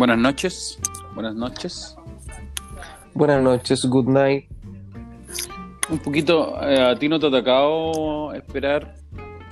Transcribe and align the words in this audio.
Buenas 0.00 0.16
noches. 0.16 0.78
Buenas 1.14 1.34
noches. 1.34 1.94
Buenas 3.12 3.42
noches, 3.42 3.84
good 3.84 4.06
night. 4.06 4.46
Un 5.90 5.98
poquito, 5.98 6.56
eh, 6.62 6.80
a 6.80 6.98
ti 6.98 7.06
no 7.06 7.20
te 7.20 7.26
ha 7.26 7.30
tocado 7.30 8.32
esperar 8.32 8.94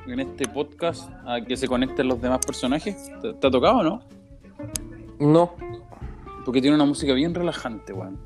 en 0.07 0.21
este 0.21 0.48
podcast 0.48 1.11
a 1.26 1.43
que 1.43 1.54
se 1.54 1.68
conecten 1.68 2.08
los 2.08 2.22
demás 2.22 2.39
personajes. 2.46 3.11
¿Te, 3.21 3.34
te 3.34 3.46
ha 3.46 3.50
tocado 3.50 3.80
o 3.80 3.82
no? 3.82 4.03
No, 5.21 5.54
Porque 6.46 6.62
tiene 6.62 6.76
una 6.76 6.86
música 6.86 7.12
bien 7.12 7.35
relajante, 7.35 7.93
weón. 7.93 8.18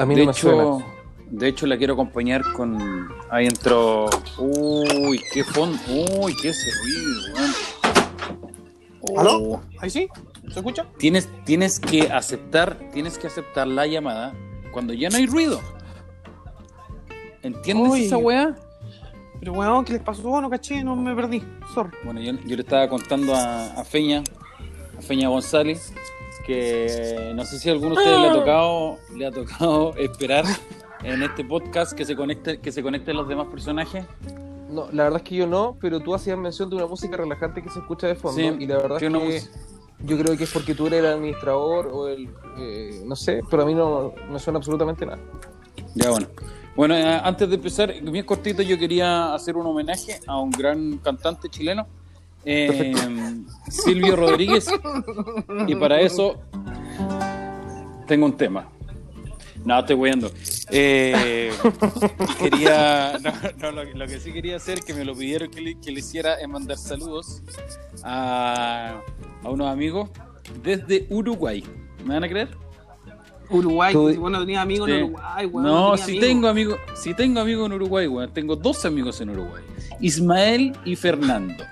a 0.00 0.04
mí 0.04 0.16
De 0.16 0.22
no 0.22 0.26
me 0.26 0.32
hecho, 0.32 0.50
suena. 0.50 0.86
de 1.30 1.46
hecho, 1.46 1.66
la 1.68 1.76
quiero 1.78 1.92
acompañar 1.92 2.42
con. 2.54 3.08
Ahí 3.30 3.46
entró. 3.46 4.10
Uy, 4.36 5.20
qué 5.32 5.44
fondo. 5.44 5.78
Uy, 6.18 6.34
qué 6.42 6.48
ese 6.48 6.68
ruido, 6.82 7.34
weón. 7.36 9.20
¿Aló? 9.20 9.38
Oh. 9.44 9.60
¿Ahí 9.78 9.88
sí? 9.90 10.08
¿Se 10.52 10.58
escucha? 10.58 10.86
Tienes, 10.98 11.28
tienes 11.44 11.80
que 11.80 12.10
aceptar, 12.10 12.78
tienes 12.92 13.18
que 13.18 13.26
aceptar 13.26 13.66
la 13.66 13.86
llamada 13.86 14.34
cuando 14.70 14.92
ya 14.92 15.08
no 15.08 15.16
hay 15.16 15.26
ruido. 15.26 15.60
¿Entiendes 17.42 17.90
Uy. 17.90 18.04
esa 18.04 18.18
weá? 18.18 18.54
Pero 19.40 19.54
weón, 19.54 19.84
¿qué 19.84 19.94
les 19.94 20.02
pasó? 20.02 20.40
No 20.40 20.50
caché, 20.50 20.84
no 20.84 20.94
me 20.94 21.14
perdí. 21.16 21.42
Sorry. 21.74 21.90
Bueno, 22.04 22.20
yo, 22.20 22.32
yo 22.46 22.56
le 22.56 22.62
estaba 22.62 22.88
contando 22.88 23.34
a, 23.34 23.72
a 23.72 23.84
Feña, 23.84 24.22
a 24.96 25.02
Feña 25.02 25.28
González, 25.28 25.92
que 26.46 27.32
no 27.34 27.44
sé 27.44 27.58
si 27.58 27.68
a 27.68 27.72
alguno 27.72 27.94
de 27.94 28.02
ustedes 28.02 28.20
le 28.20 28.28
ha 28.28 28.32
tocado, 28.32 28.98
le 29.16 29.26
ha 29.26 29.30
tocado 29.32 29.94
esperar 29.96 30.44
en 31.02 31.22
este 31.22 31.44
podcast 31.44 31.92
que 31.92 32.04
se 32.04 32.14
conecte, 32.14 32.60
que 32.60 32.70
se 32.70 32.82
conecten 32.82 33.16
los 33.16 33.26
demás 33.26 33.48
personajes. 33.48 34.04
No, 34.68 34.88
la 34.92 35.04
verdad 35.04 35.22
es 35.22 35.28
que 35.28 35.34
yo 35.34 35.46
no, 35.46 35.76
pero 35.80 36.00
tú 36.00 36.14
hacías 36.14 36.38
mención 36.38 36.70
de 36.70 36.76
una 36.76 36.86
música 36.86 37.16
relajante 37.16 37.62
que 37.62 37.68
se 37.68 37.80
escucha 37.80 38.06
de 38.06 38.14
fondo. 38.14 38.40
Sí, 38.40 38.56
y 38.60 38.66
la 38.66 38.76
verdad 38.76 39.02
es 39.02 39.10
que 39.12 39.42
yo 40.04 40.18
creo 40.18 40.36
que 40.36 40.44
es 40.44 40.52
porque 40.52 40.74
tú 40.74 40.86
eres 40.86 41.00
el 41.00 41.06
administrador 41.06 41.88
o 41.92 42.08
el. 42.08 42.28
eh, 42.58 43.02
no 43.04 43.16
sé, 43.16 43.40
pero 43.50 43.62
a 43.62 43.66
mí 43.66 43.74
no 43.74 44.12
me 44.30 44.38
suena 44.38 44.58
absolutamente 44.58 45.06
nada. 45.06 45.18
Ya 45.94 46.10
bueno. 46.10 46.28
Bueno, 46.74 46.94
eh, 46.96 47.20
antes 47.22 47.48
de 47.48 47.56
empezar, 47.56 47.92
bien 48.00 48.24
cortito, 48.24 48.62
yo 48.62 48.78
quería 48.78 49.34
hacer 49.34 49.56
un 49.56 49.66
homenaje 49.66 50.18
a 50.26 50.38
un 50.40 50.50
gran 50.50 50.98
cantante 50.98 51.50
chileno, 51.50 51.86
eh, 52.46 52.94
Silvio 53.68 54.16
Rodríguez, 54.16 54.68
y 55.66 55.74
para 55.74 56.00
eso 56.00 56.40
tengo 58.06 58.24
un 58.24 58.36
tema. 58.36 58.71
No, 59.64 59.78
estoy 59.78 59.96
weyando. 59.96 60.30
Eh, 60.70 61.52
quería, 62.38 63.18
no, 63.22 63.32
no, 63.58 63.70
lo, 63.70 63.84
lo 63.84 64.06
que 64.06 64.18
sí 64.18 64.32
quería 64.32 64.56
hacer, 64.56 64.82
que 64.82 64.92
me 64.94 65.04
lo 65.04 65.14
pidieron 65.14 65.50
que 65.50 65.60
le, 65.60 65.78
que 65.80 65.92
le 65.92 66.00
hiciera, 66.00 66.34
es 66.34 66.48
mandar 66.48 66.76
saludos 66.78 67.42
a, 68.02 69.00
a 69.44 69.50
unos 69.50 69.68
amigos 69.70 70.10
desde 70.62 71.06
Uruguay. 71.10 71.64
¿Me 72.04 72.14
van 72.14 72.24
a 72.24 72.28
creer? 72.28 72.48
Uruguay, 73.50 73.92
Tú- 73.92 74.10
si 74.10 74.16
vos 74.16 74.30
no 74.30 74.40
tenías 74.40 74.62
amigos 74.62 74.88
Sí. 74.88 74.94
en 74.96 75.02
Uruguay, 75.04 75.46
weón. 75.46 75.66
No, 75.66 75.96
si 75.96 76.02
amigos. 76.04 76.20
tengo 76.26 76.48
amigos, 76.48 76.78
si 76.94 77.14
tengo 77.14 77.40
amigos 77.40 77.66
en 77.66 77.72
Uruguay, 77.74 78.06
weón. 78.06 78.32
Tengo 78.32 78.56
dos 78.56 78.84
amigos 78.84 79.20
en 79.20 79.30
Uruguay. 79.30 79.62
Ismael 80.00 80.72
y 80.84 80.96
Fernando. 80.96 81.62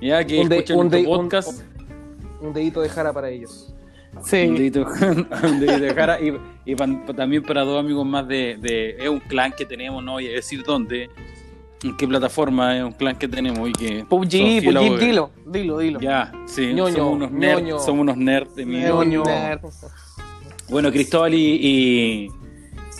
Ya 0.00 0.24
que 0.24 0.40
Un 0.40 0.48
de- 0.48 0.64
un- 0.74 0.90
podcast. 1.04 1.62
Un 2.40 2.52
dedito 2.54 2.80
de 2.80 2.88
jara 2.88 3.12
para 3.12 3.28
ellos. 3.28 3.69
Un 4.16 4.24
Sí. 4.24 4.36
dedito, 4.48 4.86
un 5.44 5.60
dedito 5.60 5.78
de 5.80 5.94
cara, 5.94 6.20
y, 6.24 6.32
y 6.64 6.74
pan- 6.74 7.04
también 7.16 7.42
para 7.42 7.62
dos 7.62 7.78
amigos 7.78 8.04
más 8.06 8.26
de, 8.26 8.56
de- 8.60 8.96
Es 8.98 9.08
un 9.08 9.20
clan 9.20 9.52
que 9.56 9.64
tenemos, 9.64 10.02
no 10.02 10.12
voy 10.12 10.26
a 10.26 10.32
decir 10.32 10.62
dónde, 10.64 11.08
en 11.82 11.96
qué 11.96 12.06
plataforma 12.08 12.76
es 12.76 12.82
un 12.84 12.92
clan 12.92 13.16
que 13.16 13.28
tenemos 13.28 13.68
y 13.68 13.72
que. 13.72 14.04
PUBG, 14.08 14.64
PUBG, 14.64 14.98
dilo, 14.98 15.30
dilo, 15.46 15.78
dilo. 15.78 16.00
Ya, 16.00 16.32
sí, 16.46 16.72
Ñoño, 16.74 16.96
somos 16.96 17.14
unos 17.14 17.30
nerds, 17.30 17.62
ñoño. 17.62 17.78
somos 17.78 18.00
unos 18.02 18.16
nerds 18.16 18.54
de 18.56 18.66
mi 18.66 18.80
Ñoño. 18.80 19.22
Bueno, 20.68 20.90
Cristóbal 20.92 21.34
y, 21.34 22.28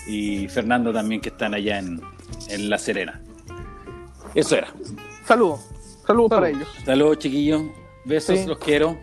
y, 0.09 0.13
y 0.43 0.49
Fernando 0.49 0.93
también 0.93 1.21
que 1.21 1.29
están 1.29 1.55
allá 1.55 1.79
en, 1.79 2.01
en 2.49 2.71
La 2.71 2.79
Serena. 2.79 3.21
Eso 4.35 4.57
era. 4.57 4.69
Saludos. 5.25 5.61
Saludos 6.07 6.31
para 6.31 6.49
ellos. 6.49 6.69
Saludos, 6.85 7.19
chiquillos. 7.19 7.63
Besos, 8.05 8.39
Sí. 8.41 8.47
los 8.47 8.59
quiero. 8.59 8.97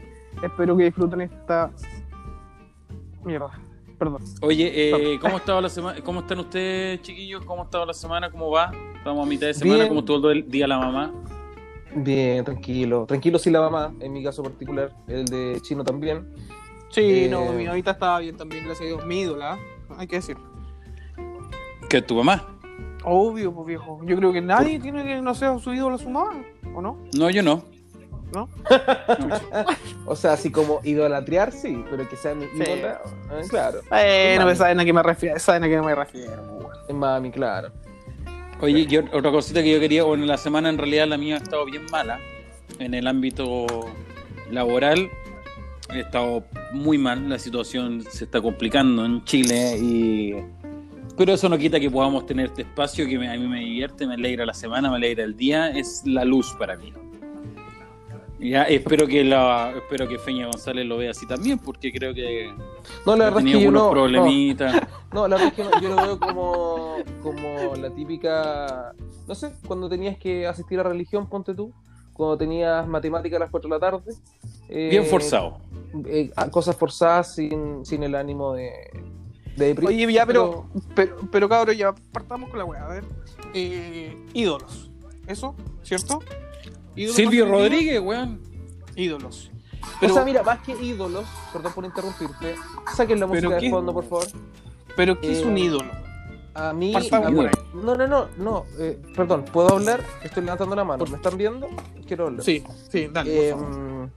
Espero 0.44 0.76
que 0.76 0.86
disfruten 0.86 1.22
esta. 1.22 1.72
Mierda. 3.24 3.52
Perdón. 3.98 4.24
Oye, 4.42 4.72
eh, 4.76 5.20
¿cómo, 5.20 5.38
estaba 5.38 5.60
la 5.60 5.70
semana? 5.70 6.00
¿cómo 6.04 6.20
están 6.20 6.40
ustedes, 6.40 7.02
chiquillos? 7.02 7.44
¿Cómo 7.46 7.64
ha 7.64 7.66
estado 7.66 7.86
la 7.86 7.94
semana? 7.94 8.30
¿Cómo 8.30 8.52
va? 8.52 8.72
Estamos 8.96 9.26
a 9.26 9.30
mitad 9.30 9.48
de 9.48 9.54
semana, 9.56 9.78
Bien. 9.78 9.88
como 9.90 10.06
todo 10.06 10.30
el 10.32 10.48
día 10.50 10.68
la 10.68 10.78
mamá. 10.78 11.12
Bien, 11.96 12.46
tranquilo. 12.46 13.06
Tranquilo 13.08 13.40
si 13.40 13.50
la 13.50 13.62
mamá, 13.62 13.94
en 14.00 14.14
mi 14.14 14.24
caso 14.24 14.44
particular, 14.44 14.94
el 15.08 15.26
de 15.26 15.60
Chino 15.62 15.84
también. 15.84 16.28
Sí, 16.90 17.26
Eh, 17.26 17.28
no, 17.30 17.52
mi 17.54 17.66
ahorita 17.66 17.92
estaba 17.92 18.20
bien 18.20 18.38
también, 18.38 18.66
gracias 18.66 18.86
a 18.86 18.88
Dios. 18.88 19.06
Mi 19.06 19.22
ídola, 19.22 19.56
¿eh? 19.56 19.60
hay 19.98 20.08
que 20.08 20.18
decir. 20.18 20.38
¿Qué 21.90 22.02
tu 22.02 22.16
mamá? 22.16 22.46
Obvio, 23.04 23.54
pues 23.54 23.68
viejo. 23.68 24.00
Yo 24.06 24.16
creo 24.18 24.32
que 24.32 24.42
nadie 24.42 24.80
tiene 24.80 25.04
que 25.04 25.22
no 25.22 25.34
sea 25.34 25.58
su 25.58 25.74
ídolo 25.74 25.96
a 25.96 25.98
su 25.98 26.10
mamá, 26.10 26.44
¿o 26.76 26.82
no? 26.82 26.98
No, 27.18 27.30
yo 27.30 27.42
no. 27.42 27.64
¿No? 28.34 28.50
O 30.06 30.16
sea, 30.16 30.34
así 30.34 30.52
como 30.52 30.80
idolatrear, 30.84 31.52
sí, 31.52 31.84
pero 31.90 32.08
que 32.08 32.16
sea 32.16 32.34
mi 32.34 32.46
Sí. 32.46 32.64
ídola, 32.64 33.02
eh, 33.32 33.46
claro. 33.50 33.80
Bueno, 33.90 34.44
pues 34.46 34.58
saben 34.58 34.80
a 34.80 34.86
qué 34.86 34.94
me 34.94 35.04
refiero, 35.04 35.38
saben 35.40 35.64
a 35.66 35.68
qué 35.68 35.82
me 35.82 35.94
refiero, 35.96 36.42
weón. 36.44 36.72
Es 36.88 36.96
mami, 36.96 37.32
claro. 37.32 37.70
Oye, 38.62 38.86
yo, 38.86 39.02
otra 39.14 39.32
cosita 39.32 39.62
que 39.62 39.72
yo 39.72 39.80
quería, 39.80 40.04
bueno, 40.04 40.26
la 40.26 40.38
semana 40.38 40.70
en 40.70 40.78
realidad 40.78 41.08
la 41.08 41.18
mía 41.18 41.36
ha 41.36 41.38
estado 41.40 41.66
bien 41.66 41.86
mala 41.92 42.20
en 42.80 42.94
el 42.94 43.06
ámbito 43.08 43.68
laboral. 44.50 45.10
He 45.94 46.00
estado 46.00 46.44
muy 46.74 46.98
mal, 46.98 47.30
la 47.30 47.40
situación 47.40 48.04
se 48.10 48.24
está 48.26 48.42
complicando 48.42 49.06
en 49.06 49.24
Chile 49.26 49.78
y... 49.78 50.36
Pero 51.18 51.34
eso 51.34 51.50
no 51.50 51.58
quita 51.58 51.80
que 51.80 51.90
podamos 51.90 52.26
tener 52.26 52.48
este 52.48 52.62
espacio 52.64 53.08
que 53.08 53.18
me- 53.18 53.30
a 53.30 53.36
mí 53.38 53.48
me 53.48 53.60
divierte, 53.60 54.06
me 54.08 54.14
alegra 54.16 54.46
la 54.46 54.54
semana, 54.54 54.90
me 54.90 54.98
alegra 54.98 55.24
el 55.24 55.36
día, 55.36 55.70
es 55.70 56.04
la 56.06 56.24
luz 56.26 56.56
para 56.60 56.76
mí. 56.78 56.94
Ya, 58.40 58.64
espero 58.64 59.08
que 59.08 59.24
la, 59.24 59.74
espero 59.76 60.08
que 60.08 60.20
Feña 60.20 60.46
González 60.46 60.86
lo 60.86 60.98
vea 60.98 61.12
así 61.12 61.26
también, 61.28 61.58
porque 61.58 61.92
creo 61.92 62.14
que 62.14 62.54
No, 63.06 63.16
la 63.16 63.26
verdad 63.26 63.40
es 63.48 63.54
que 63.54 63.62
yo 63.64 63.72
no. 63.72 63.86
no. 63.86 63.92
problemitas. 63.92 64.82
No, 65.14 65.26
la 65.28 65.38
verdad 65.38 65.48
es 65.48 65.54
que 65.56 65.64
no, 65.64 65.82
yo 65.82 65.90
lo 65.90 65.96
veo 66.04 66.20
como, 66.20 66.96
como 67.24 67.76
la 67.78 67.90
típica, 67.92 68.94
no 69.26 69.34
sé, 69.36 69.54
cuando 69.66 69.88
tenías 69.90 70.18
que 70.18 70.46
asistir 70.46 70.80
a 70.80 70.84
religión, 70.84 71.28
ponte 71.30 71.56
tú, 71.56 71.74
cuando 72.14 72.38
tenías 72.38 72.86
matemáticas 72.88 73.38
a 73.38 73.40
las 73.46 73.50
4 73.50 73.70
de 73.70 73.76
la 73.76 73.80
tarde. 73.80 74.14
eh, 74.70 74.90
Bien 74.92 75.06
forzado. 75.06 75.60
eh, 76.06 76.30
cosas 76.52 76.76
forzadas 76.76 77.34
sin, 77.34 77.86
sin 77.86 78.04
el 78.04 78.16
ánimo 78.16 78.54
de, 78.54 78.72
de 79.56 79.68
deprimir. 79.68 80.06
Oye, 80.08 80.14
ya, 80.14 80.26
pero, 80.26 80.68
pero, 80.94 81.16
pero 81.32 81.48
cabrón, 81.50 81.76
ya 81.78 81.96
partamos 82.12 82.50
con 82.50 82.60
la 82.60 82.66
weá. 82.66 82.86
A 82.86 82.90
ver, 82.90 83.04
eh, 83.54 84.14
ídolos. 84.34 84.92
¿Eso? 85.26 85.56
¿Cierto? 85.84 86.20
¿Ídolos 86.98 87.16
Silvio 87.16 87.46
Rodríguez, 87.46 88.00
weón. 88.02 88.40
Ídolos. 88.96 89.52
o 90.02 90.10
sea, 90.10 90.26
mira, 90.26 90.44
más 90.44 90.60
que 90.60 90.72
ídolos, 90.74 91.26
perdón 91.54 91.72
por 91.74 91.86
interrumpirte, 91.86 92.56
saquen 92.96 93.20
la 93.20 93.28
¿Pero 93.28 93.50
música 93.50 93.62
de 93.62 93.70
fondo, 93.70 93.94
por 93.94 94.04
favor. 94.06 94.26
pero 94.96 95.20
¿qué 95.20 95.32
es 95.32 95.46
un 95.46 95.56
eh, 95.58 95.62
ídolo? 95.62 95.92
A 96.56 96.74
mí, 96.74 96.92
a 96.96 97.00
no, 97.20 97.96
no, 97.96 98.08
no, 98.08 98.28
no, 98.38 98.66
eh, 98.80 99.00
perdón, 99.16 99.46
¿puedo 99.54 99.76
hablar? 99.76 100.02
Estoy 100.24 100.44
levantando 100.44 100.76
la 100.76 100.84
mano, 100.84 101.06
¿me 101.06 101.18
están 101.18 101.38
viendo? 101.38 101.68
Quiero 102.08 102.26
hablar. 102.28 102.44
Sí, 102.44 102.64
sí, 102.90 103.08
dale. 103.14 103.32
por 103.36 103.44
Eh, 103.44 103.50
favor. 103.52 104.10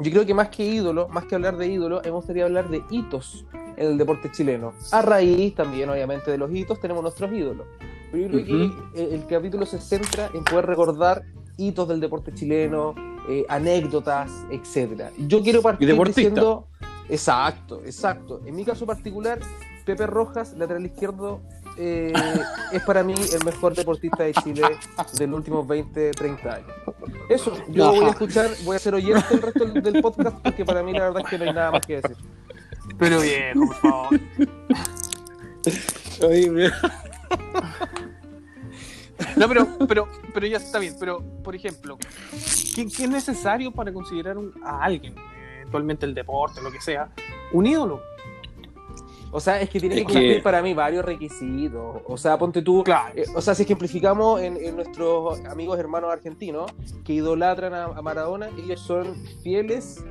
yo 0.00 0.10
creo 0.10 0.24
que 0.26 0.32
más 0.32 0.48
que 0.48 0.64
ídolo, 0.64 1.08
más 1.08 1.26
que 1.26 1.34
hablar 1.34 1.58
de 1.58 1.66
ídolo, 1.66 2.02
hemos 2.02 2.24
querido 2.24 2.46
hablar 2.46 2.70
de 2.70 2.82
hitos 2.90 3.44
en 3.76 3.88
el 3.88 3.98
deporte 3.98 4.32
chileno. 4.32 4.72
A 4.90 5.02
raíz 5.02 5.54
también, 5.54 5.90
obviamente, 5.90 6.30
de 6.30 6.38
los 6.38 6.50
hitos, 6.50 6.80
tenemos 6.80 7.02
nuestros 7.02 7.30
ídolos. 7.30 7.66
Pero 8.10 8.22
yo 8.22 8.28
creo 8.30 8.44
que 8.94 9.02
el, 9.02 9.12
el 9.12 9.26
capítulo 9.26 9.66
se 9.66 9.78
centra 9.78 10.30
en 10.32 10.44
poder 10.44 10.64
recordar 10.64 11.24
hitos 11.56 11.88
del 11.88 12.00
deporte 12.00 12.32
chileno, 12.34 12.94
eh, 13.28 13.44
anécdotas, 13.48 14.30
etcétera. 14.50 15.10
Yo 15.18 15.42
quiero 15.42 15.62
partir 15.62 15.94
diciendo. 16.04 16.68
Exacto, 17.08 17.82
exacto. 17.84 18.40
En 18.44 18.56
mi 18.56 18.64
caso 18.64 18.84
particular, 18.84 19.38
Pepe 19.84 20.06
Rojas, 20.06 20.54
lateral 20.56 20.84
izquierdo, 20.84 21.40
eh, 21.78 22.12
es 22.72 22.82
para 22.82 23.04
mí 23.04 23.14
el 23.14 23.44
mejor 23.44 23.74
deportista 23.74 24.24
de 24.24 24.32
Chile 24.34 24.62
de 25.18 25.26
los 25.26 25.36
últimos 25.36 25.66
20, 25.66 26.10
30 26.10 26.54
años. 26.54 26.72
Eso, 27.28 27.52
yo 27.68 27.92
voy 27.92 28.06
a 28.06 28.10
escuchar, 28.10 28.50
voy 28.64 28.76
a 28.76 28.78
ser 28.78 28.94
oyente 28.94 29.24
el 29.30 29.42
resto 29.42 29.64
del, 29.66 29.82
del 29.82 30.02
podcast 30.02 30.38
porque 30.42 30.64
para 30.64 30.82
mí 30.82 30.92
la 30.92 31.10
verdad 31.10 31.22
es 31.24 31.30
que 31.30 31.38
no 31.38 31.44
hay 31.44 31.52
nada 31.52 31.70
más 31.70 31.86
que 31.86 32.00
decir. 32.00 32.16
Pero 32.98 33.20
viejo, 33.20 33.66
por 33.66 33.76
favor. 33.76 34.20
No, 39.36 39.48
pero, 39.48 39.66
pero, 39.88 40.08
pero 40.34 40.46
ya 40.46 40.58
está 40.58 40.78
bien. 40.78 40.94
Pero, 40.98 41.22
por 41.42 41.54
ejemplo, 41.54 41.96
¿qué, 42.74 42.86
qué 42.86 43.04
es 43.04 43.10
necesario 43.10 43.72
para 43.72 43.92
considerar 43.92 44.36
un- 44.36 44.52
a 44.64 44.82
alguien, 44.84 45.14
eventualmente 45.60 46.04
el 46.06 46.14
deporte, 46.14 46.60
lo 46.62 46.70
que 46.70 46.80
sea, 46.80 47.10
un 47.52 47.66
ídolo? 47.66 48.02
O 49.32 49.40
sea, 49.40 49.60
es 49.60 49.68
que 49.68 49.80
tiene 49.80 49.96
que 49.96 50.04
cumplir 50.04 50.42
para 50.42 50.62
mí 50.62 50.72
varios 50.72 51.04
requisitos. 51.04 52.00
O 52.06 52.16
sea, 52.16 52.38
ponte 52.38 52.62
tú. 52.62 52.82
Claro. 52.84 53.12
eh, 53.16 53.24
o 53.34 53.40
sea, 53.42 53.54
si 53.54 53.64
ejemplificamos 53.64 54.40
en, 54.40 54.56
en 54.56 54.76
nuestros 54.76 55.44
amigos 55.46 55.78
hermanos 55.78 56.10
argentinos 56.12 56.72
que 57.04 57.12
idolatran 57.14 57.74
a, 57.74 57.84
a 57.86 58.02
Maradona, 58.02 58.48
ellos 58.56 58.80
son 58.80 59.14
fieles 59.42 60.02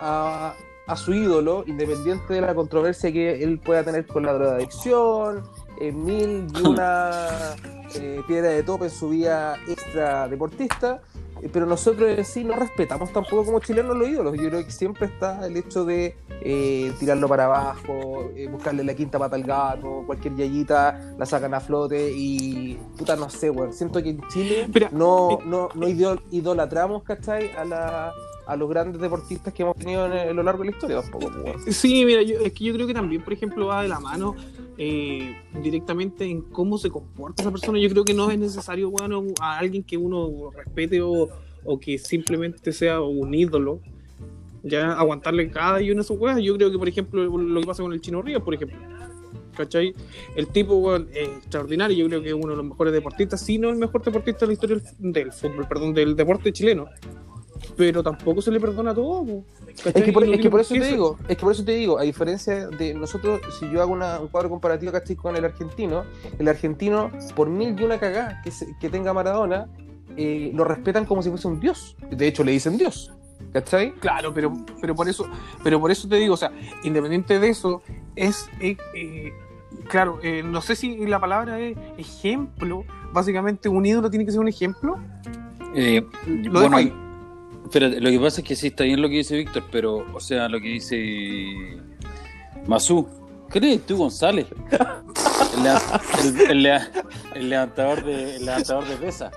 a, 0.00 0.54
a 0.86 0.96
su 0.96 1.12
ídolo, 1.14 1.64
independiente 1.66 2.34
de 2.34 2.40
la 2.40 2.54
controversia 2.54 3.12
que 3.12 3.42
él 3.42 3.58
pueda 3.58 3.84
tener 3.84 4.06
con 4.06 4.24
la 4.24 4.32
drogadicción, 4.32 5.42
en 5.80 6.04
mil 6.04 6.46
y 6.58 6.62
una 6.68 7.54
eh, 7.94 8.20
piedra 8.26 8.50
de 8.50 8.62
tope 8.62 8.84
en 8.86 8.90
su 8.90 9.08
vida 9.10 9.56
extra 9.68 10.28
deportista, 10.28 11.00
eh, 11.40 11.48
pero 11.52 11.66
nosotros 11.66 12.08
en 12.10 12.24
sí 12.24 12.44
no 12.44 12.54
respetamos 12.54 13.12
tampoco 13.12 13.44
como 13.44 13.60
chilenos 13.60 13.96
los 13.96 14.08
ídolos. 14.08 14.34
Yo 14.36 14.48
creo 14.48 14.64
que 14.64 14.70
siempre 14.70 15.06
está 15.06 15.46
el 15.46 15.56
hecho 15.56 15.84
de 15.84 16.14
eh, 16.44 16.92
tirarlo 16.98 17.28
para 17.28 17.46
abajo, 17.46 18.30
eh, 18.36 18.48
buscarle 18.48 18.84
la 18.84 18.94
quinta 18.94 19.18
pata 19.18 19.36
al 19.36 19.42
gato, 19.44 20.02
cualquier 20.06 20.34
yayita 20.36 21.14
la 21.18 21.26
sacan 21.26 21.54
a 21.54 21.60
flote 21.60 22.12
y 22.14 22.74
puta 22.98 23.16
no 23.16 23.30
sé, 23.30 23.50
weón. 23.50 23.72
Siento 23.72 24.02
que 24.02 24.10
en 24.10 24.20
Chile 24.28 24.68
Mira, 24.72 24.88
no, 24.92 25.38
no, 25.44 25.68
no 25.74 25.88
idol- 25.88 26.22
idolatramos, 26.30 27.02
¿cachai? 27.04 27.50
A, 27.56 27.64
la, 27.64 28.12
a 28.52 28.56
los 28.56 28.68
grandes 28.68 29.00
deportistas 29.00 29.52
que 29.52 29.62
hemos 29.62 29.76
tenido 29.76 30.06
en, 30.06 30.12
en 30.12 30.36
lo 30.36 30.42
largo 30.42 30.62
de 30.62 30.70
la 30.70 30.76
historia 30.76 31.00
tampoco, 31.00 31.26
weón. 31.42 31.72
Sí, 31.72 32.04
mira, 32.04 32.22
yo, 32.22 32.38
es 32.40 32.52
que 32.52 32.64
yo 32.64 32.74
creo 32.74 32.86
que 32.86 32.94
también, 32.94 33.22
por 33.22 33.32
ejemplo, 33.32 33.66
va 33.66 33.82
de 33.82 33.88
la 33.88 33.98
mano 33.98 34.34
eh, 34.76 35.36
directamente 35.62 36.24
en 36.24 36.42
cómo 36.42 36.78
se 36.78 36.90
comporta 36.90 37.42
esa 37.42 37.50
persona. 37.50 37.78
Yo 37.78 37.88
creo 37.88 38.04
que 38.04 38.14
no 38.14 38.30
es 38.30 38.38
necesario, 38.38 38.90
bueno, 38.90 39.24
a 39.40 39.58
alguien 39.58 39.82
que 39.82 39.96
uno 39.96 40.50
respete 40.54 41.00
o, 41.00 41.28
o 41.64 41.80
que 41.80 41.98
simplemente 41.98 42.72
sea 42.72 43.00
un 43.00 43.34
ídolo, 43.34 43.80
ya 44.62 44.92
aguantarle 44.92 45.50
cada 45.50 45.80
y 45.80 45.90
una 45.90 46.02
de 46.02 46.06
sus 46.06 46.18
weas. 46.18 46.40
Yo 46.40 46.54
creo 46.56 46.70
que, 46.70 46.78
por 46.78 46.88
ejemplo, 46.88 47.24
lo 47.24 47.60
que 47.60 47.66
pasa 47.66 47.82
con 47.82 47.92
el 47.92 48.00
Chino 48.00 48.22
Ríos, 48.22 48.42
por 48.42 48.54
ejemplo. 48.54 48.78
¿Cachai? 49.56 49.94
El 50.34 50.46
tipo 50.46 50.76
weón, 50.76 51.08
es 51.12 51.28
extraordinario, 51.28 51.96
yo 51.96 52.06
creo 52.08 52.22
que 52.22 52.28
es 52.28 52.34
uno 52.34 52.48
de 52.48 52.56
los 52.56 52.64
mejores 52.64 52.92
deportistas, 52.92 53.40
si 53.42 53.58
no 53.58 53.68
el 53.68 53.76
mejor 53.76 54.02
deportista 54.02 54.40
de 54.40 54.46
la 54.46 54.52
historia 54.54 54.80
del 54.98 55.30
fútbol, 55.30 55.68
perdón, 55.68 55.92
del 55.92 56.16
deporte 56.16 56.52
chileno. 56.52 56.86
Pero 57.76 58.02
tampoco 58.02 58.42
se 58.42 58.50
le 58.50 58.60
perdona 58.60 58.94
todo. 58.94 59.24
po, 59.24 59.44
Es 59.84 60.02
que, 60.02 60.12
por, 60.12 60.26
No 60.26 60.32
es 60.34 60.40
que 60.40 60.50
por 60.50 60.60
eso 60.60 60.74
te 60.74 60.84
digo, 60.84 61.18
es 61.28 61.36
que 61.36 61.42
por 61.42 61.52
eso 61.52 61.64
te 61.64 61.72
digo, 61.72 61.98
a 61.98 62.02
diferencia 62.02 62.68
de 62.68 62.94
nosotros, 62.94 63.40
si 63.58 63.70
yo 63.70 63.80
hago 63.82 63.92
una- 63.92 64.20
un 64.20 64.28
cuadro 64.28 64.50
comparativo 64.50 64.92
¿cachai? 64.92 65.16
con 65.16 65.36
el 65.36 65.44
argentino, 65.44 66.04
el 66.38 66.48
argentino, 66.48 67.10
por 67.34 67.48
mil 67.48 67.78
y 67.78 67.82
una 67.84 67.98
cagada 67.98 68.40
que, 68.42 68.50
se- 68.50 68.76
que 68.80 68.88
tenga 68.90 69.12
Maradona, 69.14 69.68
eh, 70.16 70.50
lo 70.54 70.64
respetan 70.64 71.06
como 71.06 71.22
si 71.22 71.30
fuese 71.30 71.48
un 71.48 71.58
dios. 71.60 71.96
De 72.10 72.26
hecho, 72.26 72.44
le 72.44 72.52
dicen 72.52 72.76
dios. 72.76 73.12
¿Cachai? 73.52 73.92
Claro, 73.94 74.32
pero, 74.32 74.52
pero 74.80 74.94
por 74.94 75.08
eso, 75.08 75.26
pero 75.64 75.80
por 75.80 75.90
eso 75.90 76.06
te 76.08 76.16
digo, 76.16 76.34
o 76.34 76.36
sea, 76.36 76.52
independiente 76.84 77.38
de 77.40 77.48
eso, 77.48 77.82
es 78.14 78.46
eh, 78.60 78.76
eh, 78.94 79.32
claro, 79.88 80.20
eh, 80.22 80.42
no 80.44 80.60
sé 80.60 80.76
si 80.76 80.96
la 81.06 81.18
palabra 81.18 81.58
es 81.58 81.76
ejemplo, 81.98 82.84
básicamente 83.12 83.68
un 83.68 83.84
ídolo 83.84 84.10
tiene 84.10 84.24
que 84.24 84.30
ser 84.30 84.40
un 84.40 84.48
ejemplo. 84.48 84.96
Eh, 85.74 86.06
Lo 86.26 86.52
bueno, 86.60 86.76
dejo 86.76 86.96
espérate, 87.72 88.00
lo 88.00 88.10
que 88.10 88.20
pasa 88.20 88.40
es 88.42 88.46
que 88.46 88.54
sí 88.56 88.66
está 88.68 88.84
bien 88.84 89.00
lo 89.00 89.08
que 89.08 89.16
dice 89.16 89.36
Víctor, 89.36 89.64
pero, 89.72 90.06
o 90.14 90.20
sea, 90.20 90.48
lo 90.48 90.60
que 90.60 90.68
dice 90.68 90.98
Masú, 92.66 93.08
¿qué 93.50 93.58
eres 93.58 93.86
tú, 93.86 93.96
González? 93.96 94.46
El, 95.52 96.50
el- 96.50 96.66
el 96.66 96.82
el 97.34 97.48
levantador 97.50 98.02
de, 98.04 98.36
el 98.36 98.46
levantador 98.46 98.86
de 98.88 98.96
pesa. 98.96 99.30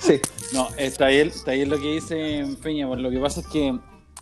Sí. 0.00 0.14
No, 0.52 0.68
está 0.76 1.06
bien, 1.08 1.28
está 1.28 1.52
bien 1.52 1.68
lo 1.70 1.78
que 1.78 1.92
dice 1.94 2.44
Peña. 2.60 2.88
pues, 2.88 3.00
Lo 3.00 3.08
que 3.10 3.18
pasa 3.20 3.40
es 3.40 3.46
que 3.46 3.78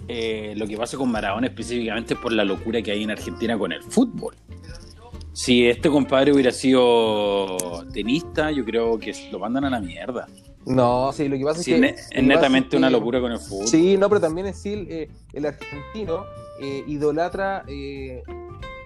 eh, 0.08 0.52
lo 0.56 0.66
que 0.66 0.76
pasa 0.76 0.98
con 0.98 1.10
Maradona 1.10 1.46
específicamente 1.46 2.14
es 2.14 2.20
por 2.20 2.32
la 2.32 2.44
locura 2.44 2.82
que 2.82 2.90
hay 2.92 3.02
en 3.02 3.10
Argentina 3.12 3.56
con 3.56 3.72
el 3.72 3.82
fútbol. 3.82 4.36
Si 5.32 5.66
este 5.66 5.88
compadre 5.88 6.32
hubiera 6.32 6.50
sido 6.52 7.56
tenista, 7.94 8.50
yo 8.50 8.64
creo 8.64 8.98
que 8.98 9.14
lo 9.32 9.38
mandan 9.38 9.64
a 9.64 9.70
la 9.70 9.80
mierda. 9.80 10.26
No, 10.66 11.12
sí, 11.12 11.28
lo 11.28 11.36
que 11.36 11.44
pasa 11.44 11.58
es 11.60 11.64
Sí, 11.64 11.72
que. 11.72 11.78
lo 11.80 11.86
que 11.86 11.94
es 12.18 12.22
netamente 12.24 12.76
es 12.76 12.78
una 12.78 12.88
que- 12.88 12.92
locura 12.92 13.20
con 13.20 13.32
el 13.32 13.38
fútbol. 13.38 13.66
Sí, 13.66 13.96
no, 13.96 14.08
pero 14.08 14.20
también 14.20 14.46
es 14.46 14.58
sí, 14.58 14.86
eh, 14.88 15.10
el 15.32 15.46
argentino 15.46 16.24
eh, 16.60 16.84
idolatra 16.86 17.64
eh, 17.66 18.22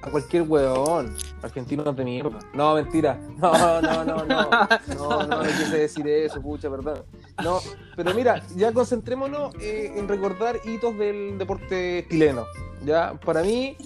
a 0.02 0.10
cualquier 0.10 0.42
huevón. 0.44 1.14
Argentino 1.42 1.82
de 1.92 2.04
mierda. 2.04 2.38
No, 2.54 2.74
mentira. 2.74 3.18
No, 3.38 3.80
no, 3.82 4.04
no, 4.04 4.24
no. 4.24 4.50
No, 4.96 5.22
no, 5.26 5.26
no 5.26 5.42
quise 5.42 5.76
decir 5.78 6.06
eso, 6.08 6.40
pucha, 6.40 6.70
perdón. 6.70 7.02
No, 7.44 7.60
pero 7.94 8.14
mira, 8.14 8.42
ya 8.56 8.72
concentrémonos 8.72 9.54
eh, 9.60 9.92
en 9.96 10.08
recordar 10.08 10.58
hitos 10.64 10.96
del 10.96 11.36
deporte 11.36 12.06
chileno. 12.08 12.46
Ya, 12.84 13.14
para 13.24 13.42
mí, 13.42 13.76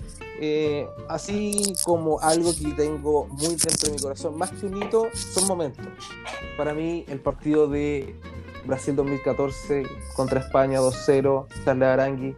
eh, 0.42 0.88
así 1.08 1.74
como 1.84 2.18
algo 2.20 2.50
que 2.54 2.72
tengo 2.72 3.26
muy 3.26 3.56
dentro 3.56 3.88
de 3.88 3.92
mi 3.92 3.98
corazón, 3.98 4.38
más 4.38 4.50
que 4.50 4.66
un 4.66 4.82
hito, 4.82 5.08
son 5.12 5.46
momentos. 5.46 5.86
Para 6.56 6.72
mí, 6.72 7.04
el 7.08 7.20
partido 7.20 7.68
de 7.68 8.16
Brasil 8.64 8.96
2014 8.96 9.82
contra 10.16 10.40
España 10.40 10.80
2-0, 10.80 11.46
Charles 11.64 11.88
Arangui. 11.88 12.36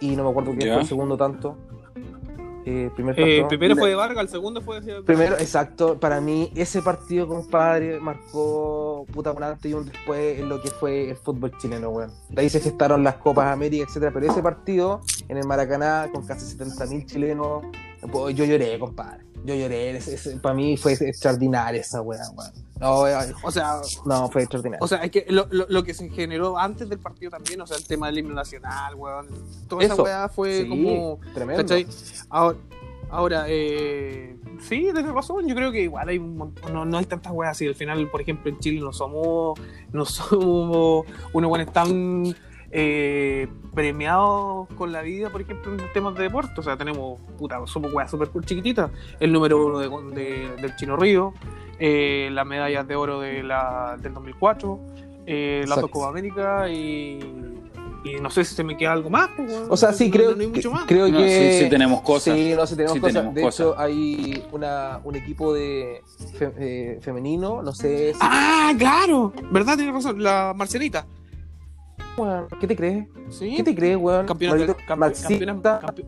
Y 0.00 0.14
no 0.14 0.22
me 0.22 0.30
acuerdo 0.30 0.54
quién 0.56 0.72
fue 0.72 0.82
el 0.82 0.88
segundo 0.88 1.16
tanto. 1.16 1.56
Eh, 2.64 2.90
primer 2.94 3.18
Eh, 3.18 3.44
primero 3.48 3.76
fue 3.76 3.90
de 3.90 3.94
Vargas, 3.94 4.24
el 4.24 4.28
segundo 4.28 4.60
fue 4.60 4.80
de 4.80 5.02
Primero, 5.02 5.36
exacto, 5.38 5.98
para 5.98 6.20
mí 6.20 6.50
ese 6.54 6.82
partido, 6.82 7.26
compadre, 7.26 8.00
marcó 8.00 9.06
puta 9.12 9.32
un 9.32 9.42
antes 9.42 9.70
y 9.70 9.74
un 9.74 9.86
después 9.86 10.38
en 10.38 10.48
lo 10.48 10.60
que 10.60 10.70
fue 10.70 11.10
el 11.10 11.16
fútbol 11.16 11.52
chileno, 11.58 11.90
weón. 11.90 12.12
De 12.28 12.42
ahí 12.42 12.48
se 12.48 12.60
gestaron 12.60 13.02
las 13.02 13.16
Copas 13.16 13.46
América, 13.46 13.84
etcétera, 13.88 14.12
pero 14.12 14.30
ese 14.30 14.42
partido 14.42 15.00
en 15.28 15.36
el 15.36 15.46
Maracaná 15.46 16.08
con 16.12 16.26
casi 16.26 16.56
70.000 16.56 17.06
chilenos, 17.06 17.62
yo 18.34 18.44
lloré, 18.44 18.78
compadre. 18.78 19.27
Yo 19.44 19.54
lloré, 19.54 19.98
para 20.42 20.54
mí 20.54 20.76
fue 20.76 20.92
extraordinaria 20.92 21.80
esa 21.80 22.00
weá. 22.02 22.20
No, 22.80 23.00
O 23.42 23.50
sea, 23.50 23.80
no, 24.04 24.28
fue 24.30 24.42
extraordinario. 24.42 24.84
o 24.84 24.88
sea, 24.88 24.98
es 25.04 25.10
que 25.10 25.24
lo, 25.28 25.46
lo, 25.50 25.66
lo 25.68 25.82
que 25.84 25.94
se 25.94 26.08
generó 26.10 26.58
antes 26.58 26.88
del 26.88 26.98
partido 26.98 27.30
también, 27.30 27.60
o 27.60 27.66
sea, 27.66 27.76
el 27.76 27.86
tema 27.86 28.06
del 28.08 28.18
himno 28.18 28.34
nacional, 28.34 28.94
weón. 28.94 29.26
Toda 29.68 29.84
esa 29.84 29.94
weá 30.02 30.28
fue 30.28 30.62
Sí, 30.62 30.68
como. 30.68 31.18
tremendo. 31.34 31.62
¿Cachai? 31.62 31.86
Ahora, 32.28 32.58
ahora 33.10 33.44
eh, 33.48 34.36
sí, 34.60 34.80
tienes 34.92 35.06
razón. 35.12 35.46
Yo 35.48 35.54
creo 35.54 35.72
que 35.72 35.82
igual 35.82 36.08
hay 36.08 36.18
un 36.18 36.36
montón- 36.36 36.72
no, 36.72 36.84
no 36.84 36.98
hay 36.98 37.06
tantas 37.06 37.32
weas 37.32 37.52
así. 37.52 37.66
Al 37.66 37.74
final, 37.74 38.08
por 38.10 38.20
ejemplo, 38.20 38.50
en 38.50 38.58
Chile 38.58 38.80
no 38.80 38.92
somos, 38.92 39.58
no 39.92 40.04
somos 40.04 41.06
unos 41.32 41.48
buenos 41.48 41.72
tan 41.72 42.34
eh, 42.70 43.48
premiados 43.74 44.68
con 44.76 44.92
la 44.92 45.02
vida, 45.02 45.30
por 45.30 45.40
ejemplo, 45.40 45.72
en 45.72 45.80
temas 45.92 46.14
de 46.14 46.24
deporte. 46.24 46.52
O 46.58 46.62
sea, 46.62 46.76
tenemos, 46.76 47.20
puta, 47.38 47.58
somos 47.66 47.92
weas 47.92 48.10
súper 48.10 48.28
chiquititas. 48.44 48.90
El 49.20 49.32
número 49.32 49.64
uno 49.64 49.78
de, 49.78 49.88
de- 50.14 50.56
del 50.60 50.76
Chino 50.76 50.96
Río, 50.96 51.32
eh, 51.78 52.28
las 52.32 52.46
medallas 52.46 52.86
de 52.86 52.96
oro 52.96 53.20
de 53.20 53.42
la, 53.42 53.96
del 54.00 54.14
2004, 54.14 54.80
eh, 55.26 55.60
Exacto. 55.62 55.88
Copa 55.88 56.08
América 56.08 56.68
y. 56.68 57.44
Y 58.04 58.14
no 58.20 58.30
sé 58.30 58.44
si 58.44 58.54
se 58.54 58.62
me 58.62 58.76
queda 58.76 58.92
algo 58.92 59.10
más. 59.10 59.28
pues. 59.36 59.52
O 59.68 59.76
sea, 59.76 59.92
sí, 59.92 60.06
No- 60.06 60.12
creo, 60.12 60.34
no 60.36 60.40
hay 60.40 60.46
mucho 60.46 60.70
más. 60.70 60.84
creo 60.86 61.08
No, 61.08 61.18
que... 61.18 61.52
sí, 61.58 61.64
sí 61.64 61.68
tenemos 61.68 62.00
cosas. 62.02 62.36
Sí, 62.36 62.54
no, 62.56 62.64
sí 62.64 62.76
tenemos 62.76 62.92
Sí 62.94 63.00
cosas. 63.00 63.14
tenemos 63.14 63.34
de 63.34 63.42
cosas. 63.42 63.60
hecho, 63.66 63.74
hay 63.78 64.44
una, 64.52 65.00
un 65.02 65.16
equipo 65.16 65.52
de 65.52 66.02
fe- 66.38 66.52
eh, 66.58 66.98
femenino, 67.02 67.60
no 67.60 67.72
sé 67.74 68.12
si... 68.14 68.18
Ah, 68.22 68.72
claro, 68.78 69.32
verdad, 69.50 69.76
tienes 69.76 69.92
razón, 69.92 70.22
la 70.22 70.54
Marcelita. 70.56 71.06
Weón, 72.16 72.46
¿Qué 72.60 72.66
te 72.66 72.76
crees? 72.76 73.06
Sí. 73.30 73.54
¿Qué 73.56 73.62
te 73.62 73.74
crees, 73.74 73.96
weón? 73.96 74.26
Campeona, 74.26 74.66
campe- 74.66 74.96
marxista, 74.96 75.46
campeona- 75.46 75.80
campe- 75.80 76.04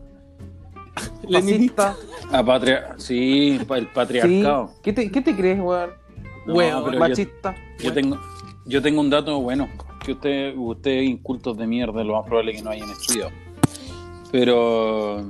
Leninista. 1.27 1.93
fascista. 1.93 2.37
A 2.37 2.45
patria, 2.45 2.95
sí, 2.97 3.51
el 3.51 3.59
Sí. 3.59 3.87
patriarcado. 3.93 4.71
¿Qué 4.81 4.93
te, 4.93 5.11
¿Qué 5.11 5.21
te 5.21 5.35
crees, 5.35 5.59
weón? 5.59 5.91
No, 6.45 6.53
Weón, 6.55 6.91
yo- 6.93 6.99
Machista. 6.99 7.55
Yo 7.79 7.93
tengo, 7.93 8.17
yo 8.65 8.81
tengo 8.81 8.99
un 9.01 9.09
dato 9.09 9.39
bueno, 9.39 9.69
que 10.03 10.13
ustedes, 10.13 10.55
ustedes 10.57 11.03
incultos 11.07 11.57
de 11.57 11.67
mierda, 11.67 12.03
lo 12.03 12.15
más 12.17 12.25
probable 12.25 12.51
es 12.51 12.57
que 12.57 12.63
no 12.63 12.71
hayan 12.71 12.89
estudiado. 12.89 13.31
Pero 14.31 15.23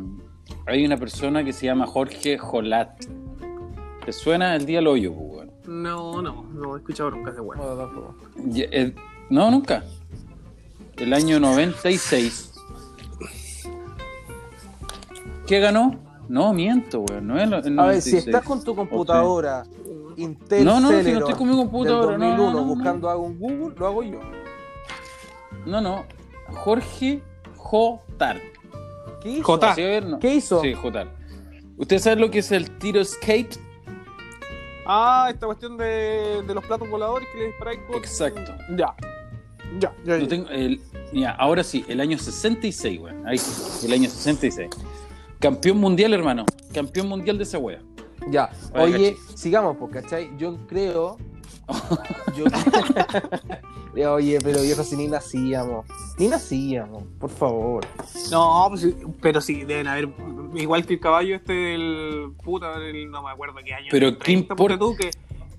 hay 0.66 0.86
una 0.86 0.98
persona 0.98 1.44
que 1.44 1.54
se 1.54 1.66
llama 1.66 1.86
Jorge 1.88 2.38
Jolat. 2.38 3.04
¿Te 4.06 4.12
suena 4.12 4.56
el 4.56 4.66
día 4.66 4.80
al 4.80 4.88
hoyo, 4.88 5.12
weón? 5.12 5.52
No, 5.68 6.22
no, 6.22 6.44
no 6.54 6.76
he 6.76 6.80
escuchado 6.80 7.12
nunca 7.12 7.32
ese 7.32 7.42
weón. 7.42 7.62
Eh, 8.56 8.94
No, 9.30 9.50
nunca. 9.52 9.84
El 11.02 11.14
año 11.14 11.40
96. 11.40 12.54
¿Qué 15.48 15.60
ganó? 15.60 16.00
No, 16.30 16.54
miento, 16.54 17.00
weón. 17.02 17.28
No 17.28 17.38
es 17.38 17.44
el- 17.44 17.54
el 17.54 17.80
A 17.80 17.86
ver, 17.88 18.02
si 18.02 18.12
96. 18.12 18.28
estás 18.28 18.44
con 18.44 18.64
tu 18.64 18.76
computadora 18.76 19.64
Intel 20.18 20.64
No, 20.66 20.80
no, 20.80 20.90
si 20.90 20.94
no 20.94 21.00
Celeron 21.00 21.22
estoy 21.24 21.36
con 21.36 21.50
mi 21.50 21.56
computadora. 21.56 22.12
del 22.12 22.20
no, 22.20 22.26
2001 22.28 22.52
no, 22.54 22.60
no, 22.60 22.66
no. 22.68 22.76
buscando 22.76 23.10
algo 23.10 23.26
en 23.28 23.40
Google, 23.40 23.76
lo 23.78 23.88
hago 23.88 24.04
yo. 24.04 24.20
No, 25.66 25.82
no. 25.82 26.06
Jorge 26.50 27.24
Jotar. 27.58 28.40
¿Qué 29.22 29.30
hizo? 29.30 29.60
¿Sí. 29.76 29.82
¿Qué 30.20 30.34
hizo? 30.36 30.62
Sí, 30.62 30.74
Jotar. 30.74 31.08
¿Usted 31.78 31.98
sabe 32.00 32.18
lo 32.22 32.30
que 32.30 32.40
es 32.40 32.52
el 32.52 32.70
tiro 32.78 33.04
skate? 33.04 33.58
Ah, 34.86 35.28
esta 35.32 35.46
cuestión 35.46 35.78
de, 35.78 36.44
de 36.46 36.54
los 36.54 36.64
platos 36.66 36.90
voladores 36.90 37.28
que 37.32 37.40
le 37.40 37.46
disparáis 37.48 37.80
con. 37.88 37.96
Exacto. 37.96 38.52
Ya. 38.78 38.94
Ya, 39.80 39.94
ya. 40.06 40.18
Ya. 40.18 40.28
tengo- 40.28 40.50
el- 40.50 40.82
ahora 41.38 41.64
sí, 41.64 41.86
el 41.88 42.02
año 42.02 42.18
66, 42.18 43.00
weón. 43.00 43.28
Ahí 43.28 43.38
sí, 43.38 43.86
el 43.86 43.94
año 43.94 44.10
66. 44.10 44.70
Campeón 45.40 45.78
mundial, 45.80 46.14
hermano. 46.14 46.46
Campeón 46.74 47.08
mundial 47.10 47.38
de 47.38 47.44
esa 47.44 47.58
wea. 47.58 47.80
Ya, 48.30 48.52
Oye, 48.76 48.96
oye, 48.96 49.18
sigamos, 49.34 49.78
pues, 49.78 49.92
¿cachai? 49.94 50.30
Yo 50.38 50.56
creo. 50.68 51.18
yo, 52.38 52.46
Oye, 54.14 54.38
pero 54.44 54.62
viejo, 54.62 54.84
si 54.84 54.96
ni 54.96 55.08
nacíamos. 55.08 55.86
Ni 56.18 56.28
nacíamos, 56.28 57.04
por 57.20 57.30
favor. 57.30 57.86
No, 58.32 58.68
pues, 58.70 58.88
pero 59.22 59.42
sí, 59.42 59.64
deben 59.64 59.88
haber. 59.88 60.10
Igual 60.56 60.86
que 60.86 60.94
el 60.96 61.00
caballo 61.00 61.36
este 61.36 61.54
del. 61.54 62.32
Puta, 62.44 62.80
del- 62.80 63.10
no 63.10 63.24
me 63.24 63.32
acuerdo 63.32 63.56
qué 63.66 63.74
año. 63.74 63.88
Pero 63.92 64.12
¿qué 64.18 64.24
30, 64.24 64.56
ponte 64.56 64.74
importa? 64.74 64.80
tú, 64.80 64.96
que, 64.96 65.12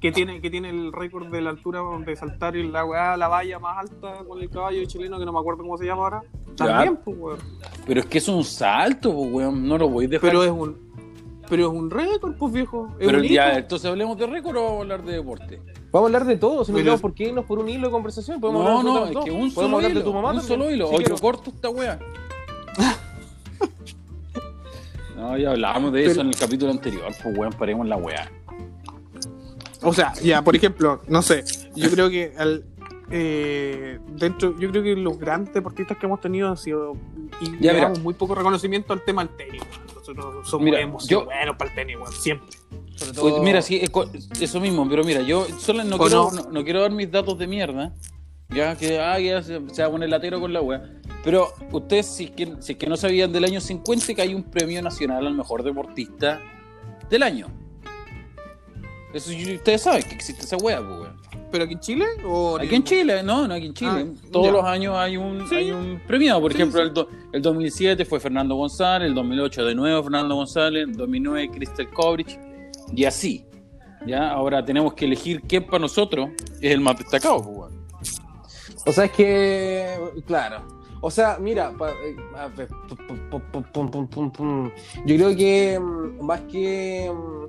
que, 0.02 0.12
tiene, 0.12 0.40
que 0.42 0.50
tiene 0.50 0.68
el 0.68 0.92
récord 0.92 1.28
de 1.28 1.40
la 1.40 1.50
altura 1.50 1.80
de 2.04 2.16
saltar 2.16 2.56
en 2.56 2.72
la 2.72 2.84
weá, 2.84 3.16
la 3.16 3.28
valla 3.28 3.58
más 3.58 3.78
alta 3.78 4.24
con 4.26 4.40
el 4.42 4.50
caballo 4.50 4.84
chileno, 4.84 5.18
que 5.18 5.24
no 5.24 5.32
me 5.32 5.38
acuerdo 5.38 5.62
cómo 5.62 5.78
se 5.78 5.86
llama 5.86 6.02
ahora. 6.02 6.22
También, 6.56 6.96
pues, 7.04 7.16
weón. 7.18 7.38
Pero 7.86 8.00
es 8.00 8.06
que 8.06 8.18
es 8.18 8.28
un 8.28 8.42
salto, 8.44 9.14
pues, 9.14 9.32
weón. 9.32 9.66
No 9.66 9.78
lo 9.78 9.88
voy 9.88 10.04
a 10.04 10.08
dejar. 10.08 10.28
Pero 10.30 10.42
es 10.44 10.50
un. 10.50 10.92
Pero 11.48 11.66
es 11.66 11.72
un 11.72 11.90
récord, 11.90 12.34
pues 12.36 12.52
viejo. 12.52 12.88
Es 12.98 13.06
Pero 13.06 13.18
un 13.18 13.24
ya, 13.24 13.58
entonces 13.58 13.88
hablemos 13.90 14.16
de 14.16 14.26
récord 14.26 14.56
o 14.56 14.62
vamos 14.62 14.78
a 14.78 14.82
hablar 14.82 15.02
de 15.04 15.12
deporte. 15.12 15.62
Vamos 15.92 16.06
a 16.06 16.08
hablar 16.08 16.24
de 16.24 16.36
todo, 16.36 16.64
si 16.64 16.72
no 16.72 16.78
tenemos 16.78 17.00
por 17.00 17.12
qué 17.14 17.24
irnos 17.24 17.44
por 17.44 17.58
un 17.58 17.68
hilo 17.68 17.88
de 17.88 17.92
conversación. 17.92 18.40
Podemos 18.40 18.64
No, 18.64 18.78
hablar 18.78 19.08
de 19.08 19.14
no, 19.14 19.20
es 19.20 19.24
que 19.24 19.30
un 19.30 19.52
Podemos 19.52 19.54
solo 19.54 19.76
hablar 19.76 19.90
hilo. 19.90 20.00
de 20.00 20.04
tu 20.04 20.12
mamá 20.14 20.30
un 20.30 20.36
también, 20.38 20.58
solo 20.58 20.70
hilo. 20.70 20.86
si 20.88 20.94
o 20.94 20.98
yo 20.98 21.04
quieres. 21.04 21.20
corto 21.20 21.50
esta 21.50 21.68
wea. 21.70 21.98
No, 25.16 25.36
ya 25.38 25.50
hablábamos 25.50 25.92
de 25.92 26.00
Pero- 26.00 26.10
eso 26.12 26.20
en 26.22 26.28
el 26.28 26.36
capítulo 26.36 26.72
anterior. 26.72 27.04
Pues, 27.22 27.38
weón, 27.38 27.52
paremos 27.52 27.86
la 27.86 27.96
wea. 27.96 28.30
O 29.82 29.92
sea, 29.92 30.12
ya, 30.22 30.42
por 30.42 30.54
ejemplo, 30.56 31.02
no 31.08 31.22
sé, 31.22 31.44
yo 31.74 31.90
creo 31.90 32.08
que 32.10 32.32
al, 32.38 32.64
eh, 33.10 33.98
dentro, 34.16 34.58
yo 34.58 34.70
creo 34.70 34.82
que 34.82 34.96
los 34.96 35.18
grandes 35.18 35.52
deportistas 35.54 35.98
que 35.98 36.06
hemos 36.06 36.20
tenido 36.20 36.48
han 36.48 36.56
sido 36.56 36.94
y 37.40 37.58
Ya, 37.60 37.74
damos 37.74 38.00
muy 38.00 38.14
poco 38.14 38.34
reconocimiento 38.34 38.92
al 38.92 39.02
tema 39.04 39.24
del 39.24 39.36
tenis. 39.36 39.62
Nosotros 39.94 40.48
somos 40.48 40.64
Mira, 40.64 40.80
yo- 41.08 41.24
buenos 41.24 41.56
para 41.56 41.70
el 41.70 41.76
tenis, 41.76 41.96
siempre. 42.20 42.48
Sobre 42.96 43.12
Pues, 43.12 43.34
todo- 43.34 43.42
mira, 43.42 43.62
sí, 43.62 43.82
eso 44.40 44.60
mismo, 44.60 44.88
pero 44.88 45.02
mira, 45.04 45.20
yo 45.22 45.46
solo 45.58 45.82
no 45.84 45.96
¿O 45.96 45.98
quiero, 45.98 46.30
no? 46.32 46.42
no, 46.44 46.50
no 46.50 46.64
quiero 46.64 46.80
dar 46.82 46.90
mis 46.90 47.10
datos 47.10 47.38
de 47.38 47.46
mierda. 47.46 47.92
Ya 48.50 48.76
que 48.76 49.00
ah, 49.00 49.18
ya 49.18 49.42
se, 49.42 49.60
se 49.70 49.80
va 49.82 49.88
a 49.88 49.90
poner 49.90 50.10
latero 50.10 50.38
con 50.38 50.52
la 50.52 50.60
wea. 50.60 50.82
Pero 51.24 51.54
ustedes, 51.70 52.06
si 52.06 52.24
es, 52.24 52.30
que, 52.32 52.54
si 52.60 52.72
es 52.72 52.78
que 52.78 52.86
no 52.86 52.96
sabían 52.98 53.32
del 53.32 53.44
año 53.44 53.60
50, 53.62 54.14
que 54.14 54.20
hay 54.22 54.34
un 54.34 54.42
premio 54.42 54.82
nacional 54.82 55.26
al 55.26 55.34
mejor 55.34 55.62
deportista 55.62 56.38
del 57.08 57.22
año. 57.22 57.46
Eso 59.12 59.30
ustedes 59.54 59.82
saben 59.82 60.02
que 60.04 60.14
existe 60.14 60.42
esa 60.44 60.56
wea, 60.56 60.78
pues, 60.78 61.00
weón. 61.00 61.22
¿Pero 61.50 61.64
aquí 61.64 61.74
en 61.74 61.80
Chile? 61.80 62.06
O 62.24 62.56
Aquí 62.58 62.74
en 62.74 62.82
Chile, 62.84 63.22
no, 63.22 63.46
no 63.46 63.54
aquí 63.54 63.66
en 63.66 63.74
Chile. 63.74 64.06
Ah, 64.08 64.28
Todos 64.32 64.46
ya. 64.46 64.52
los 64.52 64.64
años 64.64 64.96
hay 64.96 65.18
un, 65.18 65.46
Sí. 65.48 65.54
hay 65.54 65.70
un 65.70 66.00
premiado. 66.06 66.40
Por 66.40 66.52
Sí, 66.52 66.56
ejemplo, 66.58 66.80
sí. 66.80 66.86
El, 66.88 66.94
do- 66.94 67.08
el 67.32 67.42
2007 67.42 68.04
fue 68.06 68.20
Fernando 68.20 68.54
González, 68.54 69.08
el 69.08 69.14
2008 69.14 69.64
de 69.66 69.74
nuevo 69.74 70.02
Fernando 70.02 70.34
González, 70.34 70.84
el 70.88 70.94
2009 70.96 71.50
Crystal 71.50 71.90
Kovrich, 71.90 72.38
y 72.94 73.04
así. 73.04 73.44
Ya, 74.06 74.30
ahora 74.30 74.64
tenemos 74.64 74.94
que 74.94 75.04
elegir 75.04 75.42
quién 75.42 75.64
para 75.66 75.78
nosotros 75.80 76.30
es 76.60 76.72
el 76.72 76.80
más 76.80 76.96
destacado. 76.98 77.42
pues, 77.42 77.56
weón. 77.56 77.82
O 78.86 78.92
sea, 78.92 79.04
es 79.04 79.12
que. 79.12 79.98
Claro. 80.26 80.81
O 81.04 81.10
sea, 81.10 81.36
mira, 81.40 81.72
pa- 81.76 81.92
a 82.36 82.46
ver, 82.46 82.68
pum, 82.88 82.96
pum, 83.28 83.40
pum, 83.50 83.62
pum, 83.72 83.90
pum, 83.90 84.06
pum, 84.08 84.30
pum. 84.30 84.70
yo 85.04 85.16
creo 85.16 85.36
que 85.36 85.78
mm, 85.78 86.24
más 86.24 86.40
que. 86.42 87.10
mm, 87.12 87.42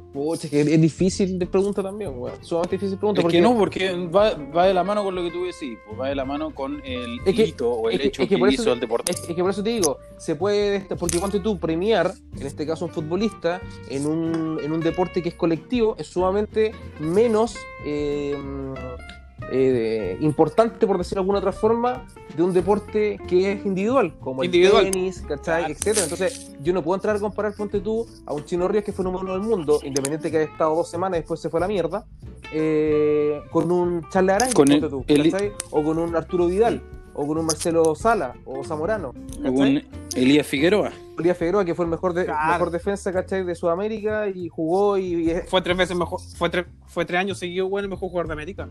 que 0.49 0.61
es 0.61 0.81
difícil 0.81 1.37
de 1.39 1.45
pregunta 1.45 1.81
también, 1.83 2.11
weón. 2.17 2.35
Sumamente 2.43 2.75
difícil 2.77 2.97
pregunta. 2.97 3.21
Es 3.21 3.23
porque 3.23 3.37
que 3.37 3.41
no, 3.43 3.55
porque 3.57 3.91
va, 4.07 4.33
va 4.55 4.65
de 4.65 4.73
la 4.73 4.83
mano 4.83 5.03
con 5.03 5.13
lo 5.15 5.23
que 5.23 5.29
tú 5.31 5.43
decís, 5.45 5.77
pues 5.87 5.99
va 5.99 6.09
de 6.09 6.15
la 6.15 6.25
mano 6.25 6.53
con 6.53 6.81
el 6.83 7.19
Es 7.25 7.35
que- 7.35 7.43
hito 7.47 7.69
o 7.71 7.89
el 7.89 7.99
es 8.01 8.07
hecho 8.07 8.23
es 8.23 8.29
que 8.29 8.35
que, 8.39 8.49
hizo 8.51 8.63
te- 8.63 8.71
el 8.71 8.79
deporte. 8.79 9.11
Es, 9.11 9.21
que 9.21 9.35
por 9.35 9.49
eso 9.51 9.63
te 9.63 9.69
digo, 9.69 9.97
se 10.17 10.35
puede, 10.35 10.81
porque 10.97 11.19
ponte 11.19 11.39
tú 11.39 11.59
premiar, 11.59 12.11
en 12.39 12.45
este 12.47 12.65
caso 12.65 12.85
un 12.85 12.91
futbolista, 12.91 13.61
en 13.89 14.07
un, 14.07 14.59
en 14.63 14.71
un 14.71 14.79
deporte 14.81 15.21
que 15.21 15.29
es 15.29 15.35
colectivo, 15.35 15.95
es 15.99 16.07
sumamente 16.07 16.73
menos 16.99 17.55
eh, 17.85 18.35
eh, 19.51 20.17
importante, 20.21 20.85
por 20.87 20.97
decirlo 20.97 21.21
de 21.21 21.23
alguna 21.23 21.39
otra 21.39 21.51
forma, 21.51 22.05
de 22.35 22.43
un 22.43 22.53
deporte 22.53 23.19
que 23.27 23.51
es 23.51 23.65
individual, 23.65 24.13
como 24.19 24.43
Individual. 24.43 24.85
el 24.85 24.91
tenis, 24.91 25.21
¿cachai? 25.27 25.71
Etcétera. 25.71 26.03
Entonces, 26.03 26.55
yo 26.61 26.73
no 26.73 26.81
puedo 26.83 26.95
entrar 26.95 27.15
a 27.15 27.19
comparar, 27.19 27.53
ponte 27.55 27.79
tú, 27.79 28.07
a 28.25 28.33
un 28.33 28.45
Chino 28.45 28.67
Ríos 28.67 28.83
que 28.83 28.91
fue 28.91 29.03
número 29.05 29.23
uno 29.23 29.33
del 29.33 29.41
mundo, 29.41 29.79
independiente 29.83 30.31
que 30.31 30.37
haya 30.37 30.51
estado 30.51 30.75
dos 30.75 30.89
semanas 30.89 31.17
y 31.17 31.21
después 31.21 31.39
se 31.39 31.49
fue 31.49 31.59
a 31.59 31.61
la 31.61 31.67
mierda, 31.67 32.05
eh, 32.51 33.41
con 33.51 33.71
un 33.71 34.07
Charles 34.09 34.35
Aranguis, 34.35 34.55
Con 34.55 34.71
el- 34.71 34.79
ponte 34.81 34.95
tú, 34.95 35.03
el-. 35.07 35.53
O 35.71 35.83
con 35.83 35.97
un 35.97 36.15
Arturo 36.15 36.47
Vidal, 36.47 36.81
o 37.13 37.27
con 37.27 37.37
un 37.37 37.45
Marcelo 37.45 37.95
Sala, 37.95 38.33
o 38.45 38.63
Zamorano. 38.63 39.13
¿cachai? 39.41 39.53
Con 39.53 39.81
Elías 40.15 40.47
Figueroa. 40.47 40.91
Elías 41.19 41.37
Figueroa, 41.37 41.63
que 41.65 41.75
fue 41.75 41.85
el 41.85 41.91
mejor, 41.91 42.13
de, 42.13 42.25
Claro. 42.25 42.53
mejor 42.53 42.71
defensa, 42.71 43.11
¿cachai? 43.13 43.43
De 43.43 43.53
Sudamérica 43.55 44.27
y 44.27 44.47
jugó 44.49 44.97
y, 44.97 45.29
y 45.31 45.35
Fue 45.47 45.61
tres 45.61 45.77
veces 45.77 45.95
mejor, 45.97 46.19
fue 46.37 46.49
tres, 46.49 46.65
fue 46.87 47.05
tres 47.05 47.19
años 47.19 47.37
seguido, 47.37 47.67
weón, 47.67 47.85
el 47.85 47.89
mejor 47.89 48.09
jugador 48.09 48.27
de 48.27 48.33
América. 48.33 48.67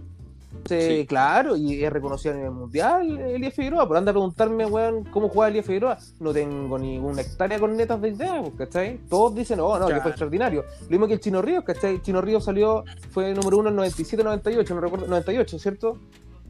Eh, 0.70 0.98
Sí. 1.00 1.06
claro, 1.06 1.56
y 1.56 1.82
es 1.84 1.92
reconocido 1.92 2.34
a 2.34 2.36
nivel 2.36 2.52
mundial 2.52 3.18
Elías 3.20 3.54
Figueroa. 3.54 3.86
Pero 3.86 3.98
anda 3.98 4.10
a 4.10 4.14
preguntarme, 4.14 4.66
weón, 4.66 5.04
cómo 5.04 5.28
juega 5.28 5.48
Elías 5.50 5.66
Figueroa. 5.66 5.98
No 6.20 6.32
tengo 6.32 6.78
ni 6.78 6.98
una 6.98 7.20
hectárea 7.22 7.58
con 7.58 7.76
netas 7.76 8.00
de 8.00 8.08
idea, 8.10 8.40
pues, 8.42 8.54
¿cachai? 8.56 8.98
Todos 9.08 9.34
dicen, 9.34 9.60
oh, 9.60 9.74
no, 9.78 9.86
que 9.86 9.92
Claro. 9.92 10.02
fue 10.02 10.10
extraordinario. 10.12 10.64
Lo 10.82 10.88
mismo 10.90 11.06
que 11.06 11.14
el 11.14 11.20
Chino 11.20 11.42
Ríos, 11.42 11.64
¿cachai? 11.64 11.94
El 11.96 12.02
Chino 12.02 12.20
Ríos 12.20 12.44
salió, 12.44 12.84
fue 13.10 13.34
número 13.34 13.58
uno 13.58 13.68
en 13.70 13.76
97-98, 13.76 14.74
no 14.74 14.80
recuerdo, 14.80 15.06
98, 15.06 15.58
¿cierto? 15.58 15.98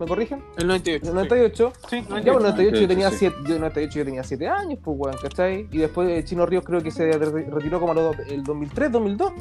¿Me 0.00 0.06
corrigen? 0.08 0.42
El 0.56 0.66
98. 0.66 1.06
En 1.08 1.14
98. 1.14 1.72
Sí, 1.88 1.96
Ya, 2.00 2.08
pues, 2.08 2.24
98. 2.24 2.40
98 2.40 2.80
yo 2.80 2.88
tenía 2.88 3.10
sí. 3.10 3.16
7 3.18 3.36
yo, 3.46 3.58
98 3.58 3.98
yo 3.98 4.04
tenía 4.04 4.24
7 4.24 4.48
años, 4.48 4.78
pues, 4.82 4.96
weón, 4.98 5.16
¿cachai? 5.22 5.68
Y 5.70 5.78
después 5.78 6.08
el 6.08 6.24
Chino 6.24 6.44
Ríos 6.46 6.64
creo 6.64 6.82
que 6.82 6.90
se 6.90 7.12
re- 7.12 7.44
retiró 7.50 7.78
como 7.78 7.92
a 7.92 7.94
los- 7.94 8.18
el 8.28 8.42
2003, 8.42 8.90
2002. 8.90 9.32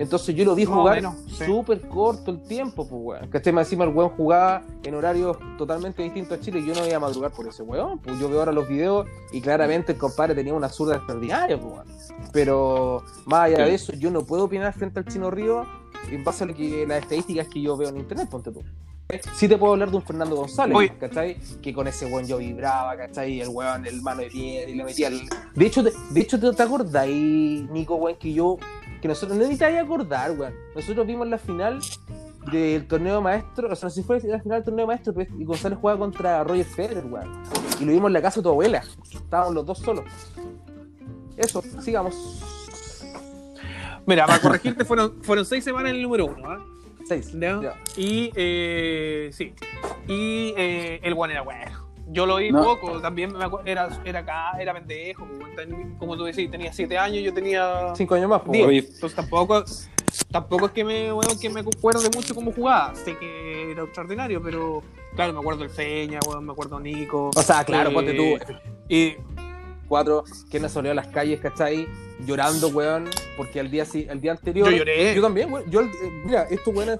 Entonces 0.00 0.34
yo 0.34 0.46
lo 0.46 0.54
vi 0.54 0.64
jugar 0.64 0.96
menos, 0.96 1.14
sí. 1.28 1.44
súper 1.44 1.78
corto 1.82 2.30
el 2.30 2.40
tiempo, 2.42 2.88
pues, 2.88 3.02
weón. 3.20 3.28
¿Cachai? 3.28 3.52
Más 3.52 3.66
encima 3.66 3.84
el 3.84 3.90
weón 3.90 4.08
jugaba 4.08 4.62
en 4.82 4.94
horarios 4.94 5.36
totalmente 5.58 6.02
distintos 6.02 6.38
a 6.38 6.40
Chile 6.40 6.60
y 6.60 6.66
yo 6.66 6.74
no 6.74 6.86
iba 6.86 6.96
a 6.96 7.00
madrugar 7.00 7.30
por 7.32 7.46
ese 7.46 7.62
weón. 7.62 7.98
Pues 7.98 8.18
yo 8.18 8.30
veo 8.30 8.38
ahora 8.38 8.50
los 8.50 8.66
videos 8.66 9.06
y 9.30 9.42
claramente 9.42 9.92
el 9.92 9.98
compadre 9.98 10.34
tenía 10.34 10.54
una 10.54 10.70
zurda 10.70 10.96
extraordinaria, 10.96 11.60
pues, 11.60 11.74
weón. 11.74 11.86
Pero 12.32 13.04
más 13.26 13.40
allá 13.40 13.66
de 13.66 13.74
eso, 13.74 13.92
yo 13.92 14.10
no 14.10 14.24
puedo 14.24 14.44
opinar 14.44 14.72
frente 14.72 15.00
al 15.00 15.04
Chino 15.04 15.30
Ríos 15.30 15.66
en 16.10 16.24
base 16.24 16.44
a 16.44 16.46
lo 16.46 16.54
que, 16.54 16.86
las 16.86 17.02
estadísticas 17.02 17.48
que 17.48 17.60
yo 17.60 17.76
veo 17.76 17.90
en 17.90 17.98
internet, 17.98 18.26
ponte 18.30 18.50
tú. 18.50 18.62
Sí 19.34 19.48
te 19.48 19.58
puedo 19.58 19.72
hablar 19.74 19.90
de 19.90 19.96
un 19.96 20.02
Fernando 20.02 20.36
González, 20.36 20.76
Oye. 20.76 20.92
¿cachai? 20.98 21.36
Que 21.60 21.74
con 21.74 21.86
ese 21.88 22.06
weón 22.06 22.26
yo 22.26 22.38
vibraba, 22.38 22.96
¿cachai? 22.96 23.40
El 23.40 23.48
weón, 23.48 23.84
el 23.86 24.00
mano 24.00 24.22
de 24.22 24.28
piedra 24.28 24.70
y 24.70 24.74
le 24.76 24.84
metía 24.84 25.08
el... 25.08 25.28
De 25.54 25.66
hecho, 25.66 25.84
te, 25.84 25.92
de 26.10 26.20
hecho, 26.20 26.40
¿te, 26.40 26.50
te 26.52 26.62
acordás, 26.62 27.06
Nico, 27.06 27.96
weón, 27.96 28.16
que 28.16 28.32
yo... 28.32 28.56
Que 29.00 29.08
nosotros, 29.08 29.36
no 29.36 29.44
necesitáis 29.44 29.78
acordar, 29.78 30.32
weón. 30.32 30.54
Nosotros 30.74 31.06
vimos 31.06 31.28
la 31.28 31.38
final 31.38 31.80
del 32.50 32.86
torneo 32.86 33.20
maestro, 33.20 33.70
o 33.70 33.76
sea, 33.76 33.86
no 33.86 33.90
sé 33.90 34.00
si 34.00 34.06
fue 34.06 34.20
la 34.20 34.40
final 34.40 34.58
del 34.58 34.64
torneo 34.64 34.86
maestro, 34.86 35.12
pero 35.14 35.34
y 35.38 35.44
González 35.44 35.78
jugaba 35.78 35.98
contra 35.98 36.44
Roger 36.44 36.64
Federer, 36.64 37.04
weón. 37.06 37.42
Y 37.80 37.84
lo 37.84 37.92
vimos 37.92 38.08
en 38.08 38.12
la 38.12 38.22
casa 38.22 38.40
de 38.40 38.44
tu 38.44 38.48
abuela. 38.50 38.82
Estábamos 39.12 39.54
los 39.54 39.66
dos 39.66 39.78
solos. 39.78 40.04
Eso, 41.36 41.62
sigamos. 41.80 42.14
Mira, 44.06 44.26
para 44.26 44.40
corregirte, 44.40 44.84
fueron, 44.84 45.22
fueron 45.22 45.44
seis 45.44 45.64
semanas 45.64 45.90
en 45.90 45.96
el 45.96 46.02
número 46.02 46.26
uno, 46.26 46.50
¿ah? 46.50 46.58
Seis. 47.06 47.32
¿Ya? 47.32 47.60
Ya. 47.60 47.74
Y, 47.96 48.30
eh, 48.34 49.30
sí. 49.32 49.54
Y 50.06 50.54
eh, 50.56 51.00
el 51.02 51.14
one 51.16 51.32
era 51.32 51.42
bueno. 51.42 51.79
Yo 52.12 52.26
lo 52.26 52.36
vi 52.36 52.50
No. 52.50 52.62
poco, 52.62 53.00
también 53.00 53.32
me 53.32 53.44
acuerdo, 53.44 53.66
era, 53.66 53.88
era 54.04 54.20
acá, 54.20 54.52
era 54.60 54.74
pendejo, 54.74 55.26
pues, 55.54 55.68
como 55.98 56.16
tú 56.16 56.24
decís, 56.24 56.50
tenía 56.50 56.72
siete 56.72 56.98
años, 56.98 57.22
yo 57.22 57.32
tenía 57.32 57.94
Cinco 57.94 58.14
años 58.16 58.28
más, 58.28 58.42
pues. 58.42 58.84
Entonces 58.84 59.14
tampoco, 59.14 59.64
tampoco 60.30 60.66
es 60.66 60.72
que 60.72 60.84
me, 60.84 61.12
weón, 61.12 61.38
que 61.38 61.48
me 61.50 61.60
acuerde 61.60 62.10
mucho 62.14 62.34
cómo 62.34 62.52
jugaba. 62.52 62.94
Sé 62.96 63.16
que 63.16 63.70
era 63.72 63.84
extraordinario, 63.84 64.42
pero 64.42 64.82
claro, 65.14 65.32
me 65.34 65.38
acuerdo 65.38 65.60
del 65.60 65.70
Feña, 65.70 66.18
weón, 66.26 66.46
me 66.46 66.52
acuerdo 66.52 66.80
Nico. 66.80 67.30
O 67.34 67.42
sea, 67.42 67.64
claro, 67.64 67.90
Eh, 67.90 67.94
ponte 67.94 68.14
tú. 68.14 68.38
Y 68.88 69.14
cuatro 69.86 70.24
que 70.50 70.58
no 70.58 70.68
salió 70.68 70.90
a 70.90 70.94
las 70.94 71.06
calles, 71.08 71.40
¿cachai? 71.40 71.86
Llorando, 72.26 72.68
weón, 72.68 73.08
porque 73.36 73.60
al 73.60 73.70
día, 73.70 73.84
al 74.10 74.20
día 74.20 74.32
anterior. 74.32 74.68
yo 74.70 74.76
lloré. 74.78 75.14
Yo 75.14 75.22
también, 75.22 75.52
weón. 75.52 75.70
Yo, 75.70 75.82
eh, 75.82 75.90
mira, 76.24 76.42
estos 76.50 76.74
weones 76.74 76.98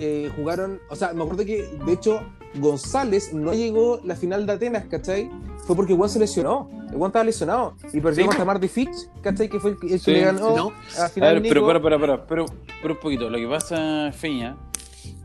eh, 0.00 0.30
jugaron. 0.34 0.80
O 0.88 0.96
sea, 0.96 1.12
me 1.12 1.22
acuerdo 1.22 1.44
que, 1.44 1.68
de 1.86 1.92
hecho, 1.92 2.20
González 2.56 3.32
no 3.32 3.52
llegó 3.52 4.00
la 4.04 4.16
final 4.16 4.46
de 4.46 4.52
Atenas, 4.54 4.84
¿cachai? 4.86 5.30
Fue 5.66 5.76
porque 5.76 5.92
weón 5.92 6.08
se 6.10 6.18
lesionó. 6.18 6.68
Weón 6.92 7.08
estaba 7.10 7.24
lesionado. 7.24 7.76
Y 7.92 8.00
perdió 8.00 8.22
Sí, 8.24 8.28
contra 8.28 8.38
po. 8.40 8.46
Marty 8.46 8.68
Fitch, 8.68 8.96
¿cachai? 9.22 9.48
Que 9.48 9.60
fue 9.60 9.70
el, 9.72 9.78
que- 9.78 9.92
el 9.94 9.98
Sí, 10.00 10.06
que 10.06 10.12
le 10.12 10.20
ganó 10.24 10.56
no. 10.56 10.68
a 10.96 10.98
la 10.98 11.04
A 11.04 11.08
final. 11.08 11.40
ver, 11.40 11.48
pero 11.48 11.66
para, 11.66 11.80
para, 11.80 11.98
para, 11.98 12.26
pero, 12.26 12.46
pero 12.82 12.94
un 12.94 13.00
poquito. 13.00 13.30
Lo 13.30 13.38
que 13.38 13.46
pasa, 13.46 14.10
Feña, 14.12 14.56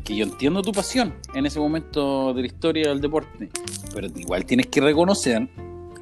que 0.03 0.15
yo 0.15 0.23
entiendo 0.25 0.61
tu 0.61 0.71
pasión 0.71 1.15
en 1.33 1.45
ese 1.47 1.59
momento 1.59 2.33
de 2.33 2.41
la 2.41 2.47
historia 2.47 2.89
del 2.89 3.01
deporte, 3.01 3.49
pero 3.93 4.07
igual 4.15 4.45
tienes 4.45 4.67
que 4.67 4.81
reconocer, 4.81 5.47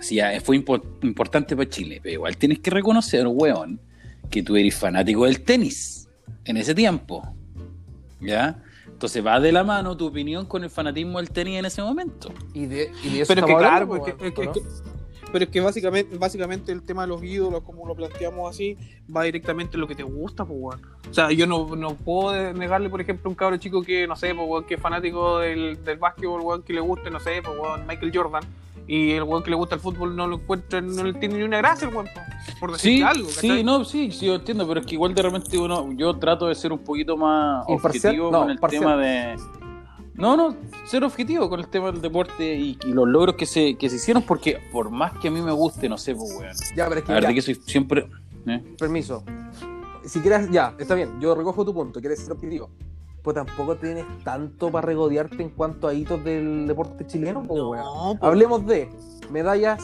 si 0.01 0.15
ya 0.15 0.31
fue 0.41 0.57
impo- 0.61 0.81
importante 1.03 1.55
para 1.55 1.69
Chile, 1.69 1.99
pero 2.03 2.13
igual 2.15 2.35
tienes 2.35 2.59
que 2.59 2.69
reconocer, 2.69 3.25
weón, 3.27 3.79
que 4.29 4.43
tú 4.43 4.57
eres 4.57 4.75
fanático 4.75 5.23
del 5.25 5.41
tenis 5.41 6.09
en 6.43 6.57
ese 6.57 6.75
tiempo. 6.75 7.23
¿Ya? 8.23 8.63
Entonces 8.87 9.25
va 9.25 9.39
de 9.39 9.51
la 9.51 9.63
mano 9.63 9.95
tu 9.97 10.07
opinión 10.07 10.45
con 10.45 10.63
el 10.63 10.69
fanatismo 10.69 11.19
del 11.19 11.29
tenis 11.29 11.59
en 11.59 11.65
ese 11.65 11.81
momento. 11.81 12.31
Y 12.53 12.65
de, 12.65 12.91
y 13.03 13.09
de 13.09 13.21
eso 13.21 13.33
Pero 13.33 13.45
es 13.47 13.53
que 13.53 13.57
claro, 13.59 13.83
hablando, 13.85 13.87
porque, 13.87 14.11
weón, 14.11 14.25
es 14.27 14.33
que- 14.33 14.45
¿no? 14.45 14.51
es 14.51 14.57
que- 14.57 14.93
pero 15.31 15.45
es 15.45 15.49
que 15.51 15.61
básicamente, 15.61 16.15
básicamente 16.17 16.71
el 16.71 16.83
tema 16.83 17.01
de 17.03 17.07
los 17.07 17.23
ídolos, 17.23 17.63
como 17.63 17.87
lo 17.87 17.95
planteamos 17.95 18.47
así, 18.51 18.77
va 19.15 19.23
directamente 19.23 19.77
en 19.77 19.81
lo 19.81 19.87
que 19.87 19.95
te 19.95 20.03
gusta, 20.03 20.45
pues, 20.45 20.59
weón. 20.61 20.81
O 21.09 21.13
sea, 21.13 21.31
yo 21.31 21.47
no, 21.47 21.75
no 21.75 21.95
puedo 21.95 22.53
negarle, 22.53 22.87
por 22.89 23.01
ejemplo, 23.01 23.27
a 23.27 23.29
un 23.29 23.35
cabro 23.35 23.57
chico 23.57 23.81
que, 23.81 24.05
no 24.05 24.15
sé, 24.15 24.35
pues, 24.35 24.65
que 24.65 24.75
es 24.75 24.79
fanático 24.79 25.39
del, 25.39 25.83
del 25.83 25.97
básquetbol, 25.97 26.41
weón, 26.41 26.61
que 26.61 26.73
le 26.73 26.81
guste, 26.81 27.09
no 27.09 27.19
sé, 27.19 27.41
pues, 27.43 27.57
Michael 27.87 28.11
Jordan. 28.13 28.43
Y 28.87 29.11
el 29.11 29.23
weón 29.23 29.43
que 29.43 29.49
le 29.49 29.55
gusta 29.55 29.75
el 29.75 29.81
fútbol 29.81 30.15
no 30.15 30.27
lo 30.27 30.35
encuentra, 30.35 30.81
no 30.81 31.03
le 31.03 31.13
tiene 31.13 31.35
ni 31.37 31.43
una 31.43 31.57
gracia 31.57 31.87
el 31.87 31.93
weón, 31.95 32.07
po, 32.13 32.19
por 32.59 32.71
decir 32.73 32.97
Sí, 32.97 33.01
algo, 33.01 33.29
sí, 33.29 33.47
¿cachai? 33.47 33.63
no, 33.63 33.85
sí, 33.85 34.11
sí, 34.11 34.25
yo 34.25 34.35
entiendo, 34.35 34.67
pero 34.67 34.81
es 34.81 34.85
que 34.85 34.95
igual 34.95 35.13
de 35.15 35.21
repente 35.21 35.57
uno, 35.57 35.91
yo 35.93 36.13
trato 36.17 36.47
de 36.47 36.55
ser 36.55 36.73
un 36.73 36.79
poquito 36.79 37.15
más 37.15 37.67
Imparcial, 37.69 38.11
objetivo 38.15 38.31
no, 38.31 38.41
con 38.41 38.49
el 38.51 38.59
parcial. 38.59 38.81
tema 38.81 38.97
de... 38.97 39.35
No, 40.15 40.37
no, 40.37 40.55
ser 40.85 41.03
objetivo 41.03 41.49
con 41.49 41.59
el 41.59 41.67
tema 41.69 41.91
del 41.91 42.01
deporte 42.01 42.55
y, 42.55 42.77
y 42.85 42.91
los 42.93 43.07
logros 43.07 43.35
que 43.35 43.45
se, 43.47 43.75
que 43.75 43.89
se 43.89 43.95
hicieron, 43.95 44.21
porque 44.23 44.59
por 44.71 44.91
más 44.91 45.13
que 45.17 45.29
a 45.29 45.31
mí 45.31 45.41
me 45.41 45.51
guste, 45.53 45.89
no 45.89 45.97
sé, 45.97 46.13
pues, 46.13 46.29
weón. 46.37 46.51
Ya, 46.75 46.87
pero 46.87 46.99
es 46.99 47.05
que, 47.05 47.11
La 47.11 47.15
verdad 47.15 47.29
ya, 47.29 47.35
que 47.35 47.41
soy 47.41 47.55
siempre... 47.55 48.07
¿eh? 48.45 48.61
permiso. 48.77 49.23
Si 50.05 50.19
quieres, 50.19 50.51
ya, 50.51 50.75
está 50.77 50.93
bien, 50.95 51.19
yo 51.21 51.33
recojo 51.33 51.63
tu 51.65 51.73
punto, 51.73 51.99
quieres 52.01 52.19
ser 52.19 52.33
objetivo. 52.33 52.69
Pues 53.23 53.35
tampoco 53.35 53.75
tienes 53.77 54.05
tanto 54.23 54.69
para 54.69 54.85
regodearte 54.85 55.41
en 55.41 55.49
cuanto 55.49 55.87
a 55.87 55.93
hitos 55.93 56.23
del 56.23 56.67
deporte 56.67 57.07
chileno, 57.07 57.43
pues. 57.43 57.57
No, 57.61 58.17
po. 58.19 58.25
Hablemos 58.25 58.65
de 58.67 58.89
medallas, 59.31 59.81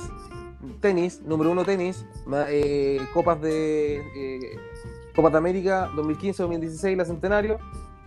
tenis, 0.82 1.22
número 1.26 1.52
uno 1.52 1.64
tenis, 1.64 2.06
eh, 2.50 3.00
copas 3.14 3.42
de 3.42 3.98
eh, 4.16 4.40
Copas 5.16 5.32
de 5.32 5.38
América 5.38 5.90
2015, 5.96 6.44
2016, 6.44 6.98
la 6.98 7.06
Centenario. 7.06 7.58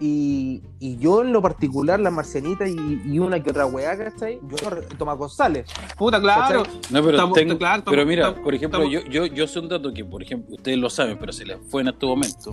Y, 0.00 0.62
y 0.80 0.96
yo 0.96 1.22
en 1.22 1.32
lo 1.32 1.40
particular, 1.40 2.00
las 2.00 2.12
marcianitas 2.12 2.68
y, 2.68 3.00
y 3.04 3.18
una 3.20 3.40
que 3.42 3.50
otra 3.50 3.66
weá, 3.66 3.96
¿cachai? 3.96 4.40
Yo 4.48 4.56
Tomás 4.98 5.16
González. 5.16 5.66
Puta, 5.96 6.20
claro. 6.20 6.64
No, 6.90 7.02
pero, 7.02 7.10
Estamos- 7.10 7.38
tengo- 7.38 7.56
claro, 7.58 7.78
estamos- 7.78 7.94
pero 7.96 8.06
mira, 8.06 8.22
estamos- 8.28 8.44
por 8.44 8.54
ejemplo, 8.54 8.84
yo, 8.84 9.00
yo, 9.02 9.26
yo 9.26 9.46
sé 9.46 9.60
un 9.60 9.68
dato 9.68 9.92
que, 9.94 10.04
por 10.04 10.22
ejemplo, 10.22 10.56
ustedes 10.56 10.76
lo 10.78 10.90
saben, 10.90 11.18
pero 11.18 11.32
se 11.32 11.44
les 11.44 11.56
fue 11.70 11.82
en 11.82 11.88
este 11.88 12.04
momento, 12.06 12.52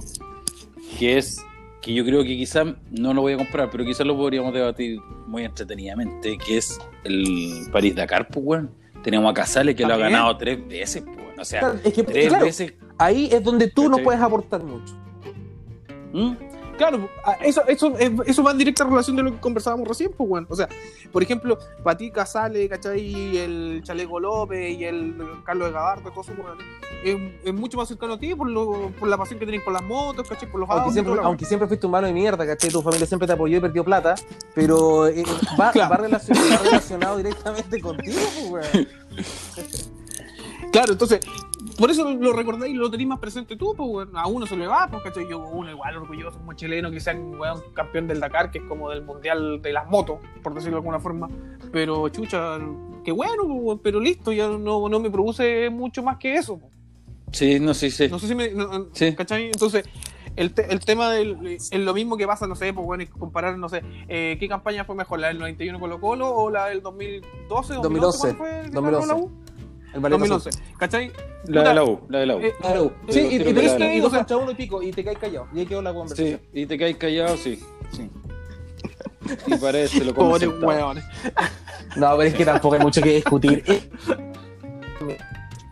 que 1.00 1.17
es 1.17 1.41
que 1.81 1.93
yo 1.93 2.03
creo 2.03 2.24
que 2.24 2.36
quizás 2.36 2.67
no 2.91 3.13
lo 3.13 3.21
voy 3.21 3.33
a 3.33 3.38
comprar, 3.38 3.69
pero 3.71 3.86
quizás 3.86 4.05
lo 4.05 4.15
podríamos 4.17 4.53
debatir 4.53 5.00
muy 5.27 5.45
entretenidamente, 5.45 6.38
que 6.38 6.57
es 6.57 6.77
el 7.03 7.67
París-Dakar, 7.71 8.27
pues, 8.27 8.45
weón. 8.45 8.71
Tenemos 9.03 9.31
a 9.31 9.33
Casale 9.33 9.74
que 9.75 9.86
lo 9.86 9.93
ha 9.93 9.98
ganado 9.98 10.36
tres 10.38 10.65
veces, 10.67 11.03
pues. 11.05 11.39
O 11.39 11.45
sea, 11.45 11.62
Claro, 11.62 11.79
es 11.86 11.93
que, 11.93 12.03
tres 12.03 12.27
claro, 12.27 12.45
veces. 12.45 12.74
ahí 12.98 13.29
es 13.31 13.41
donde 13.41 13.69
tú 13.69 13.89
no 13.89 14.00
puedes 14.00 14.19
aportar 14.21 14.62
mucho. 14.62 14.93
¿Mm? 16.12 16.33
Claro, 16.79 17.09
eso, 17.41 17.62
eso, 17.67 17.93
eso 18.25 18.41
va 18.43 18.51
en 18.51 18.57
directa 18.57 18.86
relación 18.86 19.15
de 19.17 19.24
lo 19.24 19.31
que 19.33 19.39
conversábamos 19.39 19.86
recién, 19.86 20.12
pues, 20.17 20.29
weón. 20.29 20.48
O 20.50 20.55
sea, 20.55 20.67
por 21.12 21.21
ejemplo, 21.21 21.59
Pati 21.83 22.09
Casale, 22.09 22.69
¿cachai? 22.69 23.38
El 23.38 23.81
Chaleco 23.83 24.17
López 24.19 24.77
y 24.79 24.86
el 24.86 25.13
Carlos 25.43 25.67
de 25.67 25.74
Gabardo, 25.74 26.09
todos 26.12 26.29
esos 26.29 26.39
weones, 26.39 26.65
es, 27.03 27.17
es 27.43 27.53
mucho 27.53 27.77
más 27.77 27.89
cercano 27.89 28.13
a 28.13 28.17
ti 28.19 28.33
por, 28.33 28.50
lo, 28.50 28.91
por 28.98 29.09
la 29.09 29.17
pasión 29.17 29.39
que 29.39 29.45
tenés 29.45 29.62
por 29.62 29.74
las 29.74 29.83
motos, 29.83 30.27
¿cachai? 30.27 30.50
Por 30.50 30.62
los 30.62 30.69
Aunque 30.69 30.79
autos. 30.81 30.93
siempre, 30.93 31.21
aunque 31.21 31.45
siempre 31.45 31.67
fuiste 31.67 31.86
un 31.86 31.91
mano 31.91 32.07
de 32.07 32.13
mierda, 32.13 32.48
¿cachai? 32.48 32.69
Tu 32.69 32.81
familia 32.81 33.05
siempre 33.05 33.27
te 33.27 33.33
apoyó 33.33 33.57
y 33.57 33.59
perdió 33.59 33.83
plata, 33.83 34.15
pero 34.55 35.05
eh, 35.07 35.24
va, 35.59 35.71
Claro. 35.74 35.91
va 35.91 35.98
relacionado, 35.98 36.50
va 36.50 36.57
relacionado 36.63 37.17
directamente 37.17 37.81
contigo, 37.81 38.19
pues, 38.50 38.74
weón. 38.74 38.88
Claro, 40.71 40.93
entonces, 40.93 41.19
por 41.79 41.89
eso 41.89 42.09
lo 42.12 42.33
recordáis 42.33 42.74
y 42.74 42.77
lo 42.77 42.91
tenéis 42.91 43.09
más 43.09 43.19
presente 43.19 43.55
tú, 43.55 43.74
pues, 43.75 43.89
weón. 43.89 44.15
A 44.17 44.27
uno 44.27 44.45
se 44.45 44.55
le 44.55 44.67
va, 44.67 44.88
pues, 44.91 45.01
¿cachai? 45.01 45.27
Yo, 45.29 45.39
uno 45.39 45.71
igual 45.71 45.98
orgulloso 45.98 46.38
como 46.38 46.53
chileno 46.53 46.91
que 46.91 47.00
sean, 47.00 47.39
weón, 47.39 47.62
campeón 47.74 48.07
del 48.07 48.19
Dakar, 48.19 48.51
que 48.51 48.59
es 48.59 48.63
como 48.65 48.89
del 48.89 49.01
mundial 49.03 49.62
de 49.62 49.74
las 49.74 49.88
motos, 49.88 50.19
por 50.43 50.53
decirlo 50.53 50.75
de 50.75 50.81
alguna 50.81 51.00
forma. 51.00 51.27
Pero, 51.71 52.07
chucha, 52.09 52.59
qué 53.03 53.12
bueno, 53.12 53.43
pues, 53.48 53.59
weón, 53.62 53.79
pero 53.79 54.00
listo, 54.00 54.31
ya 54.31 54.48
no, 54.48 54.88
no 54.89 55.00
me 55.00 55.09
produce 55.09 55.69
mucho 55.69 56.03
más 56.03 56.17
que 56.17 56.36
eso, 56.36 56.59
pues. 56.59 56.74
Sí, 57.31 57.59
no 57.59 57.74
sé, 57.74 57.91
sí. 57.91 58.07
No 58.09 58.19
sé 58.19 58.27
si 58.27 58.36
me. 58.36 58.50
no- 58.50 58.88
Sí. 58.91 59.13
¿Cachai? 59.15 59.45
Entonces, 59.45 59.86
el, 60.36 60.51
te- 60.53 60.71
el 60.74 60.79
tema 60.79 61.12
del. 61.12 61.38
Es 61.45 61.71
lo 61.74 61.93
mismo 61.93 62.17
que 62.17 62.25
pasa, 62.25 62.48
no 62.48 62.55
sé, 62.55 62.73
pues 62.73 62.86
bueno, 62.88 63.03
comparar, 63.19 63.56
no 63.58 63.69
sé, 63.69 63.84
eh, 64.08 64.38
¿qué 64.39 64.47
campaña 64.47 64.84
fue 64.84 64.95
mejor? 64.95 65.19
¿La 65.19 65.27
del 65.27 65.38
91 65.38 65.80
Colo 65.80 65.99
Colo 66.01 66.27
o 66.30 66.49
la 66.49 66.65
del 66.67 66.82
2012? 66.82 67.75
2011, 67.75 68.19
¿Cuál 68.19 68.36
fue 68.38 68.49
que 68.63 68.69
2011. 68.71 69.08
ganó 69.08 69.08
la 69.08 69.15
U? 69.15 69.32
El 69.93 69.99
Valencia 70.02 70.28
2011. 70.30 70.49
¿Cachai? 70.78 71.12
La 71.45 71.63
de 71.69 71.73
la 71.73 71.84
U, 71.84 72.02
la 72.10 72.19
de 72.19 72.25
la 72.25 72.36
U. 72.36 72.39
Eh, 72.41 72.54
Sí, 73.10 73.19
y, 73.32 73.36
y, 73.38 73.54
pero 73.54 73.86
y 73.86 73.99
dos 73.99 74.13
contra 74.13 74.38
uno 74.38 74.52
y 74.52 74.56
pico, 74.56 74.84
y 74.84 74.91
te 74.91 75.04
caes 75.04 75.17
callado. 75.17 75.47
Y 75.54 75.60
ahí 75.60 75.65
quedó 75.65 75.82
la 75.82 75.91
Sí, 75.91 75.97
conversación. 75.97 76.41
y 76.54 76.65
te 76.65 76.78
caes 76.78 76.97
callado, 76.97 77.38
sí. 77.38 77.60
sí. 77.91 78.10
Y 79.47 79.56
para 79.58 79.80
eso 79.80 80.04
lo 80.04 80.13
Pobre. 80.15 80.47
No, 80.47 82.17
pero 82.17 82.21
es 82.23 82.34
que 82.34 82.45
tampoco 82.45 82.75
hay 82.75 82.82
mucho 82.82 83.02
que 83.02 83.15
discutir. 83.15 83.63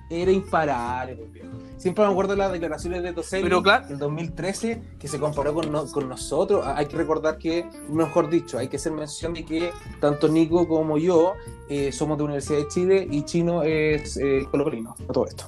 Era 0.10 0.32
imparable. 0.32 1.18
Siempre 1.78 2.04
me 2.06 2.12
acuerdo 2.12 2.32
de 2.34 2.38
las 2.40 2.52
declaraciones 2.52 3.04
de 3.04 3.14
Toselli 3.14 3.44
Pero 3.44 3.62
claro- 3.62 3.88
del 3.88 4.00
2013 4.00 4.82
que 5.00 5.08
se 5.08 5.20
comparó 5.20 5.54
con, 5.54 5.72
no- 5.72 5.86
con 5.92 6.10
nosotros. 6.10 6.64
Ah, 6.66 6.76
Hay 6.78 6.88
que 6.88 6.98
recordar 6.98 7.38
que, 7.38 7.70
mejor 7.90 8.30
dicho, 8.30 8.58
hay 8.58 8.68
que 8.68 8.78
hacer 8.78 8.92
mención 8.92 9.34
de 9.34 9.46
que 9.46 9.72
tanto 10.02 10.28
Nico 10.28 10.68
como 10.68 10.98
yo 10.98 11.34
eh, 11.70 11.92
somos 11.92 12.18
de 12.18 12.24
Universidad 12.24 12.60
de 12.60 12.68
Chile 12.68 13.08
y 13.10 13.24
Chino 13.24 13.62
es 13.64 14.18
eh, 14.18 14.48
colocolino. 14.50 14.96
Todo 15.14 15.28
esto. 15.28 15.46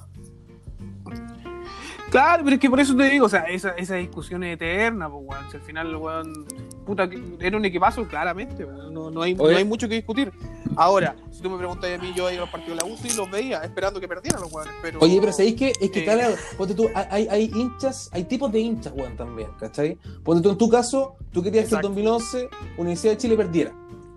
Claro, 2.12 2.44
pero 2.44 2.56
es 2.56 2.60
que 2.62 2.70
por 2.70 2.80
eso 2.80 2.96
te 2.96 3.04
digo, 3.04 3.28
o 3.28 3.30
sea, 3.30 3.42
esa, 3.44 3.70
esa 3.72 3.96
discusión 3.96 4.44
es 4.44 4.56
eterna, 4.56 5.10
pues, 5.10 5.24
weón. 5.28 5.52
Si 5.52 5.58
al 5.58 5.64
final, 5.64 5.96
weón, 5.96 6.46
puta, 6.90 7.08
que 7.08 7.22
era 7.40 7.56
un 7.56 7.64
equipazo, 7.66 8.08
claramente. 8.08 8.66
No, 8.66 9.12
no, 9.12 9.22
hay, 9.22 9.36
no 9.36 9.46
hay 9.46 9.64
mucho 9.64 9.88
que 9.88 9.94
discutir. 9.96 10.32
Ahora, 10.76 11.16
si 11.32 11.42
tú 11.42 11.50
me 11.50 11.58
preguntas 11.58 11.90
a 11.92 12.02
mí, 12.02 12.12
yo 12.16 12.30
iba 12.32 12.42
a 12.42 12.46
los 12.46 12.50
partidos 12.50 12.80
de 12.80 12.86
la 12.88 12.92
UCI 12.92 13.10
y 13.10 13.14
los 13.14 13.30
veía 13.30 13.60
esperando 13.64 14.00
que 14.00 14.08
perdieran 14.08 14.42
los 14.42 14.52
weones, 14.52 14.74
pero. 14.82 15.00
Oye, 15.00 15.20
pero 15.20 15.32
¿sabéis 15.32 15.56
qué? 15.56 15.74
Es 15.80 15.92
que 15.92 16.00
Eh. 16.02 16.06
cada, 16.06 16.30
ponte 16.58 16.74
tú, 16.74 16.90
hay, 16.96 17.28
hay 17.28 17.52
hinchas, 17.54 18.10
hay 18.12 18.24
tipos 18.24 18.52
de 18.52 18.60
hinchas, 18.60 18.92
weón, 18.96 19.16
también, 19.16 19.50
¿cachai? 19.60 19.98
Ponte 20.24 20.42
tú, 20.42 20.50
en 20.50 20.58
tu 20.58 20.68
caso, 20.68 21.16
tú 21.32 21.44
querías 21.44 21.66
que 21.66 21.76
el 21.76 21.80
Exacto. 21.82 21.90
2011 21.90 22.50
Universidad 22.78 23.14
de 23.14 23.18
Chile 23.18 23.38
perdiera, 23.38 23.72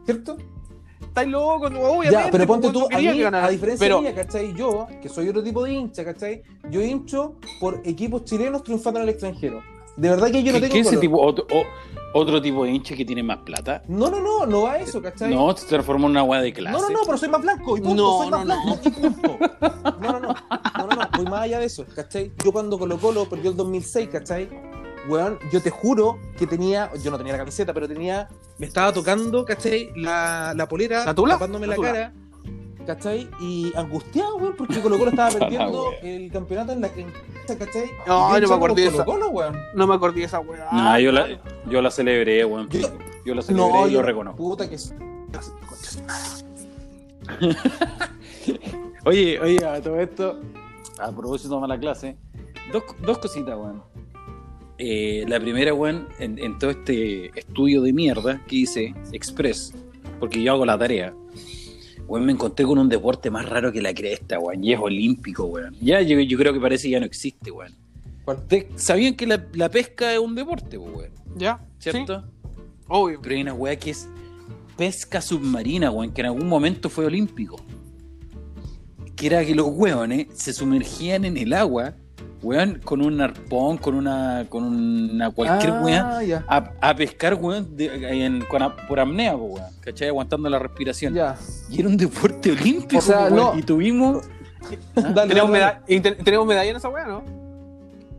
¿cierto? 0.06 0.38
Estáis 1.02 1.28
locos, 1.28 1.70
no, 1.70 1.80
obviamente. 1.80 2.12
Ya, 2.12 2.30
pero 2.30 2.46
ponte 2.46 2.70
tú, 2.70 2.86
a, 2.90 2.96
mí, 2.96 3.18
que 3.18 3.26
a 3.26 3.48
diferencia 3.50 3.84
pero, 3.84 4.00
mía, 4.00 4.14
¿cachai? 4.14 4.54
Yo, 4.54 4.86
que 5.02 5.10
soy 5.10 5.28
otro 5.28 5.42
tipo 5.42 5.62
de 5.62 5.72
hincha, 5.74 6.06
¿cachai? 6.06 6.42
Yo 6.70 6.80
hincho 6.80 7.34
por 7.60 7.82
equipos 7.84 8.24
chilenos 8.24 8.62
triunfando 8.62 8.98
en 9.00 9.04
el 9.04 9.08
extranjero. 9.10 9.62
De 9.96 10.08
verdad 10.08 10.30
que 10.30 10.42
yo 10.42 10.52
no 10.52 10.58
¿Qué, 10.58 10.68
tengo 10.68 10.72
qué 10.74 10.80
ese 10.80 10.96
tipo, 10.96 11.20
otro, 11.20 11.46
o- 11.52 12.18
otro 12.20 12.40
tipo 12.40 12.64
de 12.64 12.70
hincha 12.72 12.94
que 12.96 13.04
tiene 13.04 13.22
más 13.22 13.38
plata? 13.38 13.82
No, 13.88 14.10
no, 14.10 14.20
no, 14.20 14.46
no 14.46 14.62
va 14.62 14.72
a 14.72 14.78
eso, 14.78 15.00
¿cachai? 15.02 15.34
No, 15.34 15.54
se 15.56 15.66
transformó 15.66 16.06
en 16.06 16.12
una 16.12 16.22
weá 16.22 16.40
de 16.40 16.52
clase. 16.52 16.76
No, 16.76 16.82
no, 16.82 16.90
no, 16.90 17.00
pero 17.04 17.18
soy 17.18 17.28
más 17.28 17.42
blanco 17.42 17.76
y 17.76 17.80
punto, 17.80 18.02
No, 18.02 18.18
soy 18.18 18.30
más 18.30 18.46
no, 18.46 18.62
blanco 18.64 18.80
y 18.84 18.90
punto. 18.90 19.38
No, 20.00 20.12
no, 20.12 20.20
no, 20.20 20.20
no, 20.20 20.86
no, 20.86 20.96
no, 20.96 21.08
voy 21.16 21.26
más 21.26 21.42
allá 21.42 21.58
de 21.60 21.66
eso, 21.66 21.84
¿cachai? 21.94 22.32
Yo 22.44 22.52
cuando 22.52 22.78
Colo 22.78 22.98
Colo 22.98 23.28
perdió 23.28 23.50
el 23.50 23.56
2006, 23.56 24.08
¿cachai? 24.10 24.48
Weón, 25.08 25.38
yo 25.50 25.60
te 25.60 25.70
juro 25.70 26.18
que 26.38 26.46
tenía, 26.46 26.90
yo 27.02 27.10
no 27.10 27.18
tenía 27.18 27.32
la 27.32 27.38
camiseta, 27.40 27.74
pero 27.74 27.88
tenía, 27.88 28.28
me 28.58 28.66
estaba 28.66 28.92
tocando, 28.92 29.44
¿cachai? 29.44 29.90
La, 29.96 30.52
la 30.56 30.68
polera, 30.68 31.04
¿La 31.04 31.14
tula? 31.14 31.34
tapándome 31.34 31.66
La 31.66 31.76
cara, 31.76 32.12
¿cachai? 32.84 33.28
Y 33.40 33.72
angustiado, 33.76 34.36
weón, 34.36 34.54
porque 34.56 34.80
Colo 34.80 34.98
Colo 34.98 35.10
estaba 35.10 35.30
perdiendo 35.38 35.90
el 36.02 36.30
campeonato 36.32 36.72
en 36.72 36.80
la 36.80 36.88
en, 36.88 37.12
¿cachai? 37.58 37.90
No, 38.06 38.38
no 38.38 38.48
me 38.48 38.54
acordé 38.54 38.82
de 38.82 38.88
esa. 38.88 39.04
Colo 39.04 39.28
weón. 39.30 39.56
no 39.74 39.86
me 39.86 39.94
acordé 39.94 40.20
de 40.20 40.26
esa 40.26 40.40
weá. 40.40 40.66
Ah, 40.70 40.98
yo, 41.00 41.12
la, 41.12 41.26
yo 41.68 41.82
la 41.82 41.90
celebré, 41.90 42.44
weón. 42.44 42.68
Yo- 42.68 42.80
Yo, 43.24 43.34
la 43.36 43.42
celebré 43.42 43.70
No, 43.72 43.86
y 43.88 43.92
yo 43.92 44.00
lo 44.00 44.06
reconozco. 44.06 44.36
Puta 44.36 44.68
que 44.68 44.76
Oye, 49.04 49.38
oye, 49.40 49.64
a 49.64 49.80
todo 49.82 50.00
esto, 50.00 50.40
a 50.98 51.10
propósito 51.10 51.54
de 51.56 51.60
mala 51.60 51.78
clase, 51.78 52.16
dos, 52.72 52.84
dos 53.04 53.18
cositas, 53.18 53.56
weón. 53.56 53.82
Eh, 54.78 55.24
la 55.28 55.38
primera, 55.38 55.74
weón, 55.74 56.08
en, 56.18 56.38
en 56.38 56.58
todo 56.58 56.70
este 56.70 57.26
estudio 57.38 57.82
de 57.82 57.92
mierda 57.92 58.40
que 58.46 58.56
hice, 58.56 58.94
Express, 59.12 59.72
porque 60.18 60.42
yo 60.42 60.52
hago 60.52 60.64
la 60.66 60.78
tarea, 60.78 61.14
weón, 62.08 62.24
me 62.26 62.32
encontré 62.32 62.64
con 62.66 62.78
un 62.78 62.88
deporte 62.88 63.30
más 63.30 63.48
raro 63.48 63.72
que 63.72 63.80
la 63.82 63.94
cresta, 63.94 64.38
weón, 64.38 64.62
y 64.64 64.72
es 64.72 64.78
olímpico, 64.80 65.44
weón. 65.44 65.74
Ya, 65.80 66.00
yo, 66.02 66.18
yo 66.20 66.36
creo 66.38 66.52
que 66.52 66.60
parece 66.60 66.84
que 66.88 66.92
ya 66.92 67.00
no 67.00 67.06
existe, 67.06 67.50
weón. 67.50 67.72
¿Cuál? 68.24 68.46
¿Te- 68.46 68.68
¿Sabían 68.76 69.14
que 69.14 69.26
la, 69.26 69.46
la 69.54 69.68
pesca 69.70 70.12
es 70.12 70.18
un 70.18 70.34
deporte, 70.34 70.78
weón? 70.78 71.10
¿Ya? 71.36 71.60
¿Cierto? 71.78 72.20
Sí, 72.20 72.58
obvio. 72.88 73.20
Pero 73.22 73.34
hay 73.34 73.42
una 73.42 73.54
weá 73.54 73.76
que 73.76 73.90
es 73.90 74.08
pesca 74.76 75.20
submarina, 75.20 75.90
weón, 75.90 76.12
que 76.12 76.20
en 76.20 76.26
algún 76.28 76.48
momento 76.48 76.88
fue 76.88 77.06
olímpico. 77.06 77.56
Que 79.16 79.26
era 79.26 79.44
que 79.44 79.54
los 79.54 79.66
weones 79.68 80.26
se 80.34 80.52
sumergían 80.52 81.24
en 81.24 81.36
el 81.36 81.52
agua, 81.52 81.94
weón, 82.42 82.80
con 82.84 83.00
un 83.00 83.20
arpón, 83.20 83.78
con 83.78 83.94
una, 83.94 84.46
con 84.48 84.64
una 84.64 85.30
cualquier 85.30 85.72
ah, 85.72 86.22
ya. 86.22 86.44
a, 86.48 86.72
a 86.80 86.94
pescar, 86.96 87.34
weón, 87.34 87.76
de- 87.76 88.24
en- 88.24 88.44
con 88.46 88.62
a- 88.62 88.74
por 88.76 88.98
apnea, 89.00 89.36
weón, 89.36 89.62
¿cachai? 89.80 90.08
Aguantando 90.08 90.48
la 90.50 90.58
respiración. 90.58 91.14
Ya. 91.14 91.36
Y 91.70 91.80
era 91.80 91.88
un 91.88 91.96
deporte 91.96 92.52
olímpico, 92.52 92.98
O 92.98 93.00
sea, 93.00 93.28
po, 93.28 93.34
weón, 93.34 93.36
no. 93.54 93.58
y 93.58 93.62
tuvimos... 93.62 94.24
¿Ah? 94.96 95.00
Dale, 95.14 95.28
Tenemos, 95.28 95.50
dale, 95.52 95.64
meda- 95.64 95.82
y 95.88 96.00
te- 96.00 96.12
tenemos 96.12 96.46
medalla 96.46 96.70
en 96.70 96.76
esa 96.76 96.88
weá, 96.88 97.04
¿no? 97.06 97.22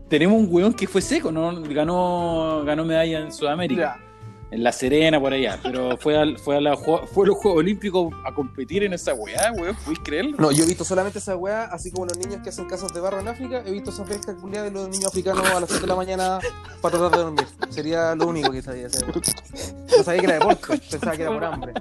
Tenemos 0.08 0.38
un 0.38 0.48
weón 0.50 0.74
que 0.74 0.86
fue 0.86 1.00
seco, 1.00 1.32
¿no? 1.32 1.62
Ganó, 1.62 2.62
ganó 2.64 2.84
medalla 2.84 3.20
en 3.20 3.32
Sudamérica. 3.32 3.96
Ya. 3.98 4.13
En 4.50 4.62
La 4.62 4.72
Serena, 4.72 5.20
por 5.20 5.32
allá. 5.32 5.58
Pero 5.62 5.96
fue, 5.96 6.16
al, 6.16 6.38
fue, 6.38 6.56
a 6.56 6.60
la, 6.60 6.76
fue 6.76 6.96
a 6.96 7.26
los 7.26 7.36
Juegos 7.36 7.58
Olímpicos 7.58 8.12
a 8.24 8.34
competir 8.34 8.84
en 8.84 8.92
esa 8.92 9.14
weá, 9.14 9.52
weón. 9.52 9.76
¿Puedes 9.84 10.00
creerlo? 10.00 10.36
No, 10.38 10.52
yo 10.52 10.64
he 10.64 10.66
visto 10.66 10.84
solamente 10.84 11.18
esa 11.18 11.36
weá, 11.36 11.64
así 11.64 11.90
como 11.90 12.06
los 12.06 12.18
niños 12.18 12.40
que 12.42 12.50
hacen 12.50 12.66
casas 12.66 12.92
de 12.92 13.00
barro 13.00 13.20
en 13.20 13.28
África, 13.28 13.62
he 13.66 13.70
visto 13.70 13.90
esa 13.90 14.04
pesca 14.04 14.34
culiada 14.34 14.66
de 14.66 14.70
los 14.70 14.88
niños 14.88 15.06
africanos 15.06 15.46
a 15.46 15.60
las 15.60 15.68
7 15.68 15.82
de 15.82 15.86
la 15.86 15.96
mañana 15.96 16.38
para 16.80 16.98
tratar 16.98 17.18
de 17.18 17.24
dormir. 17.24 17.46
Sería 17.70 18.14
lo 18.14 18.26
único 18.26 18.50
que 18.52 18.62
sabía 18.62 18.86
hacer. 18.86 19.04
No 19.06 20.02
sabía 20.02 20.20
que 20.20 20.26
era 20.26 20.34
deporte, 20.34 20.78
pensaba 20.90 21.16
que 21.16 21.22
era 21.22 21.32
por 21.32 21.44
hambre. 21.44 21.72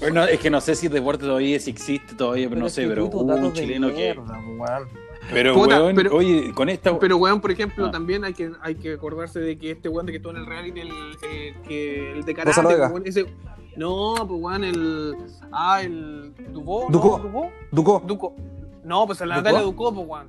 Bueno, 0.00 0.24
es 0.24 0.40
que 0.40 0.50
no 0.50 0.60
sé 0.60 0.74
si 0.74 0.86
el 0.86 0.92
deporte 0.92 1.24
todavía 1.24 1.60
si 1.60 1.70
existe 1.70 2.14
todavía, 2.14 2.48
pero 2.48 2.60
no 2.60 2.68
sé, 2.68 2.82
que 2.82 2.88
pero 2.88 3.06
hubo 3.06 3.20
un 3.20 3.52
chileno 3.52 3.88
que. 3.88 3.94
mierda, 3.94 4.40
weón. 4.58 5.01
Pero, 5.30 5.54
Puta, 5.54 5.80
weón, 5.82 5.94
pero- 5.94 6.14
oye, 6.16 6.52
con 6.54 6.68
esta. 6.68 6.98
Pero, 6.98 7.16
weón, 7.16 7.40
por 7.40 7.50
ejemplo, 7.50 7.86
Ah. 7.86 7.90
también 7.90 8.24
hay 8.24 8.34
que, 8.34 8.50
hay 8.60 8.74
que 8.74 8.94
acordarse 8.94 9.38
de 9.40 9.56
que 9.58 9.70
este 9.72 9.88
weón 9.88 10.06
de 10.06 10.12
que 10.12 10.16
estuvo 10.16 10.32
en 10.32 10.38
el 10.38 10.46
reality, 10.46 10.80
el, 10.80 10.90
eh, 11.22 11.54
que 11.66 12.12
el 12.12 12.24
de 12.24 12.34
karate, 12.34 12.60
weón, 12.60 13.02
ese, 13.06 13.26
no, 13.76 14.14
pues 14.28 14.40
weón, 14.40 14.64
el, 14.64 15.14
ah, 15.52 15.80
el 15.82 16.32
Dubó, 16.52 16.86
Ducó. 16.90 17.18
¿no? 17.18 17.50
Ducó. 17.70 18.02
Duco, 18.06 18.34
no, 18.84 19.06
pues 19.06 19.20
el 19.20 19.28
¿Ducó? 19.28 19.36
Natalia 19.36 19.60
Ducó, 19.62 19.94
pues 19.94 20.06
weón, 20.08 20.26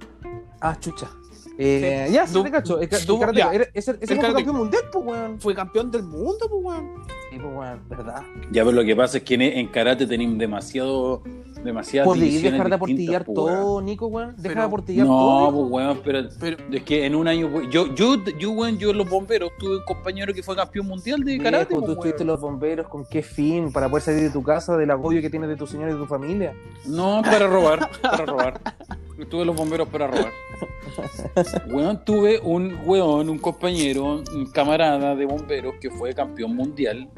Ah, 0.62 0.78
chucha. 0.80 1.10
Eh, 1.58 2.06
Sí. 2.08 2.14
ya, 2.14 2.26
sí 2.26 2.34
Du- 2.34 2.44
te 2.44 2.50
cacho. 2.52 2.80
Era- 2.82 3.68
ese 3.74 3.94
fue 3.96 4.18
campeón 4.18 4.56
mundial, 4.56 4.84
pues, 4.92 5.06
weón. 5.06 5.40
fue 5.40 5.54
campeón 5.54 5.92
del 5.92 6.04
mundo, 6.04 6.48
pues 6.50 6.64
weón, 6.64 7.04
Sí, 7.32 7.38
pues, 7.40 7.54
weón, 7.56 7.80
verdad. 7.90 8.24
Ya, 8.52 8.64
pero 8.64 8.72
lo 8.72 8.84
que 8.84 8.96
pasa 8.96 9.18
es 9.18 9.24
que 9.24 9.34
en, 9.36 9.42
en 9.42 9.68
karate 9.68 10.08
tenemos 10.08 10.38
demasiado. 10.38 11.22
Demasiadas 11.64 12.08
Podéis 12.08 12.26
divisiones 12.26 12.52
dejar 12.54 12.70
de 12.70 12.76
aportillar 12.76 13.26
pues, 13.26 13.38
weón. 13.38 13.56
todo, 13.62 13.82
Nico, 13.82 14.08
weón. 14.08 14.30
Deja 14.36 14.42
Pero- 14.50 14.62
de 14.62 14.68
aportillar 14.68 15.08
No, 15.08 15.14
todo. 15.18 15.52
pues 15.62 15.72
weón, 15.72 16.02
pero 16.04 16.30
pero, 16.40 16.58
es 16.72 16.84
que 16.84 17.06
en 17.06 17.16
un 17.16 17.28
año, 17.28 17.48
weón, 17.48 17.70
yo, 17.72 17.94
yo, 17.96 18.16
yo, 18.40 18.52
weón, 18.52 18.78
yo 18.78 18.92
en 18.92 18.98
los 18.98 19.10
bomberos 19.10 19.52
tuve 19.60 19.78
un 19.78 19.84
compañero 19.86 20.34
que 20.34 20.44
fue 20.44 20.56
campeón 20.56 20.88
mundial 20.88 21.20
de 21.22 21.32
Viejo, 21.34 21.44
karate. 21.44 21.74
tú 21.74 21.80
pues, 21.82 21.92
estuviste 21.94 22.22
en 22.24 22.28
los 22.28 22.40
bomberos, 22.42 22.88
¿con 22.88 23.06
qué 23.06 23.22
fin? 23.22 23.72
Para 23.72 23.90
poder 23.90 24.04
salir 24.04 24.22
de 24.24 24.30
tu 24.30 24.44
casa, 24.44 24.76
del 24.78 24.92
agobio 24.92 25.22
que 25.22 25.30
tienes 25.30 25.50
de 25.50 25.56
tu 25.56 25.66
señor 25.68 25.90
y 25.90 25.94
de 25.94 26.00
tu 26.00 26.06
familia. 26.06 26.54
No, 26.86 27.22
para 27.24 27.48
robar, 27.48 27.90
para 28.02 28.26
robar. 28.26 28.62
Tuve 29.30 29.42
en 29.42 29.48
los 29.48 29.56
bomberos 29.56 29.88
para 29.88 30.08
robar. 30.08 30.32
Weón, 31.68 32.04
tuve 32.06 32.40
un 32.44 32.78
weón, 32.86 33.30
un 33.30 33.40
compañero, 33.40 34.24
un 34.34 34.46
camarada 34.52 35.16
de 35.16 35.26
bomberos 35.26 35.76
que 35.82 35.90
fue 35.90 36.14
campeón 36.14 36.56
mundial 36.56 37.10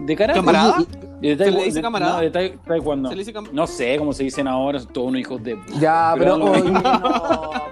de 0.00 0.16
karate. 0.16 0.38
¿Camarada? 0.40 0.78
De 1.20 1.36
¿Se 1.36 1.36
le 1.36 1.36
taekwondo- 1.36 1.64
dice 1.64 1.76
de- 1.76 1.82
camarada? 1.82 2.12
No, 2.14 2.20
de 2.22 2.30
tai- 2.32 2.58
taekwondo. 2.66 3.08
se 3.10 3.14
le 3.16 3.20
dice 3.24 3.34
cam- 3.34 3.50
No 3.52 3.66
sé 3.66 3.98
cómo 3.98 4.12
se 4.12 4.24
dicen 4.24 4.48
ahora, 4.48 4.80
son 4.80 4.92
todos 4.92 5.08
unos 5.08 5.20
hijos 5.20 5.42
de. 5.42 5.58
Ya, 5.78 6.14
Pero 6.18 6.34
pero, 6.34 6.38
no- 6.38 6.50
oye, 6.52 6.70
no, 6.70 6.82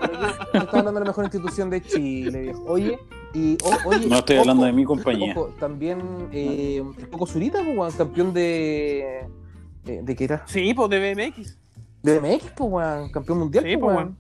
pero 0.01 0.13
yo, 0.13 0.29
yo 0.53 0.59
estoy 0.61 0.79
hablando 0.79 0.93
de 0.93 1.01
la 1.01 1.07
mejor 1.11 1.25
institución 1.25 1.71
de 1.71 1.83
Chile, 1.83 2.41
viejo. 2.43 2.65
Oye, 2.69 2.99
y 3.35 3.57
o- 3.65 3.89
oye, 3.89 4.07
No 4.07 4.17
estoy 4.19 4.37
ojo, 4.37 4.43
hablando 4.43 4.65
de 4.67 4.73
mi 4.73 4.85
compañía. 4.85 5.33
Ojo, 5.37 5.55
también 5.59 6.01
eh, 6.33 6.83
Coco 7.11 7.27
Zurita, 7.27 7.59
pues, 7.65 7.77
weón, 7.77 7.93
campeón 7.93 8.35
de. 8.35 9.21
eh, 9.87 10.01
¿De 10.03 10.15
qué 10.15 10.25
era? 10.25 10.43
sí, 10.47 10.75
pues 10.75 10.91
de 10.91 10.99
BMX, 11.15 11.59
De 12.03 12.21
MX, 12.21 12.51
pues, 12.55 12.71
weón, 12.71 13.11
campeón 13.11 13.39
mundial, 13.39 13.65
Sí, 13.65 13.77
pues, 13.79 13.81
pues, 13.81 13.97
weón. 13.97 14.17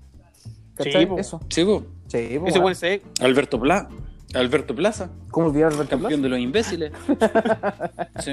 ¿Cachai? 0.79 1.07
Sí. 1.07 1.13
Eso. 1.19 1.41
Sí, 1.49 2.41
ese 2.47 2.59
weón 2.59 2.75
se, 2.75 3.03
Alberto 3.21 3.61
Plaza. 3.61 3.89
Alberto 4.35 4.75
Plaza, 4.75 5.11
¿Cómo 5.31 5.47
olvidar 5.47 5.71
a 5.71 5.75
Alberto 5.75 5.99
campeón 5.99 6.21
de 6.21 6.29
los 6.29 6.39
imbéciles. 6.39 6.93
Sí. 8.21 8.33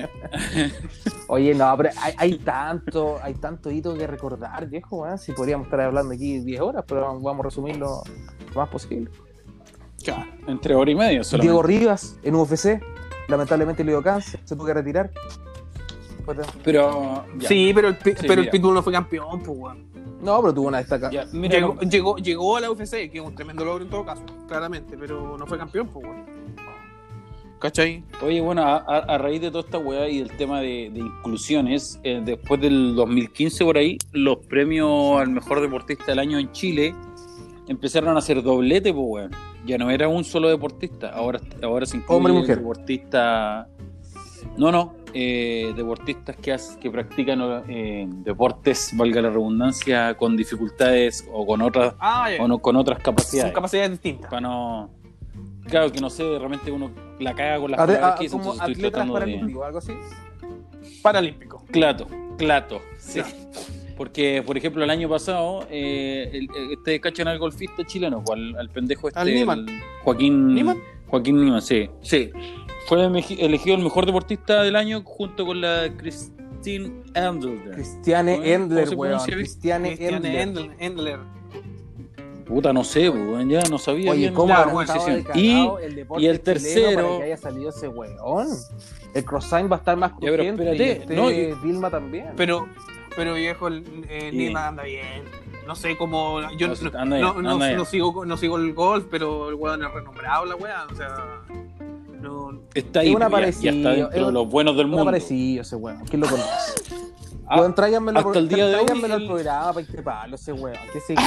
Oye, 1.27 1.53
no, 1.53 1.73
pero 1.77 1.89
hay, 2.01 2.13
hay 2.17 2.37
tanto, 2.39 3.17
hay 3.21 3.35
tanto 3.35 3.71
hito 3.71 3.93
que 3.93 4.05
recordar, 4.05 4.67
viejo, 4.67 4.97
weón. 4.97 5.17
Si 5.17 5.31
podríamos 5.31 5.67
estar 5.67 5.79
hablando 5.81 6.13
aquí 6.13 6.39
10 6.39 6.61
horas, 6.61 6.83
pero 6.87 7.19
vamos 7.21 7.39
a 7.39 7.43
resumirlo 7.43 8.03
lo 8.53 8.55
más 8.55 8.69
posible. 8.69 9.09
Claro. 10.03 10.25
Entre 10.47 10.75
hora 10.75 10.91
y 10.91 10.95
media 10.95 11.23
solamente. 11.23 11.51
Diego 11.51 11.63
Rivas 11.63 12.19
en 12.23 12.35
UFC, 12.35 12.81
lamentablemente 13.27 13.83
le 13.83 13.91
dio 13.91 14.03
cáncer, 14.03 14.39
se 14.43 14.55
tuvo 14.55 14.65
que 14.65 14.73
retirar. 14.73 15.11
Pero. 16.63 17.25
ya. 17.39 17.47
sí, 17.47 17.71
pero 17.73 17.89
el, 17.89 17.95
Sí, 17.97 18.13
pero 18.27 18.41
el. 18.41 18.49
Pitbull 18.49 18.73
no 18.73 18.83
fue 18.83 18.93
campeón, 18.93 19.41
pues 19.43 19.57
weón. 19.57 19.85
No, 20.21 20.41
pero 20.41 20.53
tuvo 20.53 20.67
una 20.69 20.79
destaca. 20.79 21.11
Ya, 21.11 21.25
mira, 21.33 21.55
Llegó, 21.59 21.79
llegó, 21.81 22.17
llegó 22.17 22.57
a 22.57 22.61
la 22.61 22.71
UFC, 22.71 22.91
que 23.11 23.11
es 23.15 23.21
un 23.21 23.35
tremendo 23.35 23.63
logro 23.63 23.83
en 23.83 23.89
todo 23.89 24.03
caso, 24.05 24.23
claramente, 24.47 24.97
pero 24.97 25.37
no 25.37 25.45
fue 25.45 25.57
campeón, 25.57 25.87
pues 25.87 26.05
weón. 26.05 26.25
¿Cachai? 27.59 28.03
Oye, 28.21 28.41
bueno, 28.41 28.61
a, 28.63 28.77
a- 28.77 28.99
a 29.15 29.17
raíz 29.17 29.41
de 29.41 29.49
toda 29.49 29.63
esta 29.63 29.77
weá 29.77 30.07
y 30.09 30.19
del 30.19 30.31
tema 30.35 30.59
de, 30.59 30.89
de 30.93 30.99
inclusiones, 30.99 31.99
eh, 32.03 32.21
después 32.23 32.59
del 32.61 32.95
2015 32.95 33.63
por 33.65 33.77
ahí, 33.77 33.97
los 34.11 34.37
premios 34.37 35.19
al 35.19 35.29
mejor 35.29 35.61
deportista 35.61 36.05
del 36.07 36.19
año 36.19 36.37
en 36.37 36.51
Chile 36.51 36.93
empezaron 37.67 38.15
a 38.15 38.19
hacer 38.19 38.43
doblete, 38.43 38.93
pues 38.93 39.05
weón. 39.07 39.31
Ya 39.65 39.77
no 39.79 39.89
era 39.89 40.07
un 40.07 40.23
solo 40.23 40.49
deportista, 40.49 41.09
ahora, 41.09 41.39
ahora 41.63 41.85
se 41.87 41.97
incluye 41.97 42.17
Hombre 42.17 42.33
y 42.33 42.37
mujer. 42.37 42.57
deportista... 42.59 43.67
No, 44.57 44.71
no, 44.71 44.93
eh, 45.17 45.73
deportistas 45.75 46.35
que, 46.35 46.51
hace- 46.51 46.77
que 46.79 46.91
practican 46.91 47.39
eh, 47.69 48.05
deportes, 48.09 48.91
valga 48.95 49.21
la 49.21 49.29
redundancia, 49.29 50.15
con 50.17 50.35
dificultades 50.35 51.25
o 51.31 51.45
con 51.47 51.61
otras 51.61 51.95
Ah, 51.99 52.29
o 52.39 52.47
no, 52.49 52.57
con 52.59 52.75
otras 52.75 52.97
Son 52.97 53.03
capacidades. 53.03 53.53
capacidades 53.53 53.91
distintas. 53.91 54.29
Para 54.29 54.41
no... 54.41 54.89
Claro 55.69 55.91
que 55.91 55.99
no 56.01 56.09
sé, 56.11 56.23
de 56.23 56.37
repente 56.37 56.69
uno 56.71 56.91
la 57.19 57.33
caga 57.33 57.59
con 57.59 57.71
las 57.71 57.79
Ate- 57.79 57.93
palabras 57.95 58.13
a- 58.13 58.17
que 58.17 58.23
dice, 58.25 58.37
como 58.37 58.53
estoy 58.53 58.71
atletas 58.73 58.91
tratando 58.91 59.13
de... 59.13 59.19
paralímpicos, 59.21 59.65
algo 59.65 59.77
así. 59.79 59.93
Paralímpico. 61.01 61.63
Clato, 61.71 62.07
clato, 62.37 62.81
sí. 62.97 63.21
Porque, 63.97 64.43
por 64.45 64.57
ejemplo, 64.57 64.83
el 64.83 64.89
año 64.89 65.07
pasado, 65.07 65.65
eh, 65.69 66.29
el- 66.33 66.49
el- 66.55 66.71
este 66.73 66.99
cachan 66.99 67.27
al 67.29 67.39
golfista 67.39 67.85
chileno, 67.85 68.21
o 68.27 68.33
al, 68.33 68.55
al 68.57 68.69
pendejo 68.69 69.07
este, 69.07 69.19
Al 69.19 69.27
Niemann. 69.33 69.67
el 69.69 69.79
Joaquín 70.03 70.53
¿Niemann? 70.53 70.77
Joaquín 71.07 71.37
Niemann, 71.41 71.61
sí, 71.61 71.89
sí. 72.01 72.29
Fue 72.85 73.03
elegido 73.03 73.75
el 73.77 73.83
mejor 73.83 74.05
deportista 74.05 74.61
del 74.63 74.75
año 74.75 75.01
junto 75.03 75.45
con 75.45 75.59
la 75.61 75.89
Christine 75.97 77.03
Endler. 77.15 77.71
Cristiane 77.71 78.33
¿Cómo 78.33 78.43
se 78.45 78.53
Endler, 78.53 78.89
weón. 78.95 79.19
Cristiane 79.25 79.95
Cristiane 79.95 80.41
Endler. 80.41 80.75
Endler. 80.79 81.19
Puta, 82.45 82.71
no 82.73 82.83
sé, 82.83 83.09
weón, 83.09 83.49
ya 83.49 83.61
no 83.63 83.79
sabía 83.79 84.11
Oye, 84.11 84.19
bien 84.21 84.33
¿cómo 84.35 84.49
la 84.49 84.59
habrá 84.59 84.73
bueno, 84.73 84.81
estado 84.93 85.05
pronunciación. 85.05 85.41
de 85.43 85.81
Y, 85.81 85.85
el 85.85 86.07
y 86.19 86.27
el 86.27 86.41
tercero- 86.41 87.07
para 87.07 87.17
que 87.17 87.23
haya 87.23 87.37
salido 87.37 87.69
ese 87.71 87.87
weón? 87.87 88.47
El 89.15 89.25
crossline 89.25 89.71
va 89.71 89.77
a 89.77 89.79
estar 89.79 89.97
más 89.97 90.11
Ya, 90.21 90.29
pero 90.29 90.43
espérate, 90.43 90.77
y 90.77 90.89
este 90.89 91.15
no, 91.15 91.31
y- 91.31 91.53
Vilma 91.63 91.89
también. 91.89 92.33
Pero, 92.37 92.67
pero 93.15 93.33
viejo, 93.33 93.67
el 93.67 93.83
eh, 94.09 94.27
Sí. 94.29 94.37
Nima 94.37 94.67
anda 94.67 94.83
bien. 94.83 95.23
No 95.65 95.73
sé 95.75 95.97
cómo. 95.97 96.41
Yo 96.57 96.67
No, 96.67 97.33
no, 97.33 97.41
no, 97.41 97.57
no 97.57 97.85
sigo, 97.85 98.25
no 98.25 98.37
sigo 98.37 98.57
el 98.57 98.73
golf, 98.75 99.07
pero 99.09 99.49
el 99.49 99.55
weón 99.55 99.83
es 99.83 99.91
renombrado, 99.91 100.45
la 100.45 100.55
weá. 100.55 100.85
O 100.91 100.95
sea. 100.95 101.41
No, 102.25 102.61
está 102.73 102.99
ahí, 103.01 103.13
Es 103.13 103.61
ya- 103.61 103.71
ya, 103.71 103.77
está 103.77 103.89
dentro 103.91 104.07
es 104.09 104.13
de 104.15 104.23
un- 104.25 104.33
los 104.33 104.49
buenos 104.49 104.75
del 104.75 104.85
Un 104.85 104.91
mundo. 104.91 105.03
aparecido 105.03 105.61
ese 105.61 105.75
weón. 105.75 106.03
¿Quién 106.09 106.21
lo 106.21 106.27
conoce? 106.27 106.49
Ah, 107.47 107.57
Weón, 107.59 107.75
tráiganmelo, 107.75 108.19
hasta 108.19 108.39
el 108.39 108.47
día 108.47 108.65
de 108.67 108.75
hoy, 108.75 108.85
tráiganmelo 108.85 109.13
al 109.15 109.21
el- 109.21 109.27
programa 109.27 109.67
para 109.73 109.81
increparlo 109.81 110.35
ese 110.35 110.51
weón. 110.53 110.77
Que 110.91 110.99
se... 110.99 111.15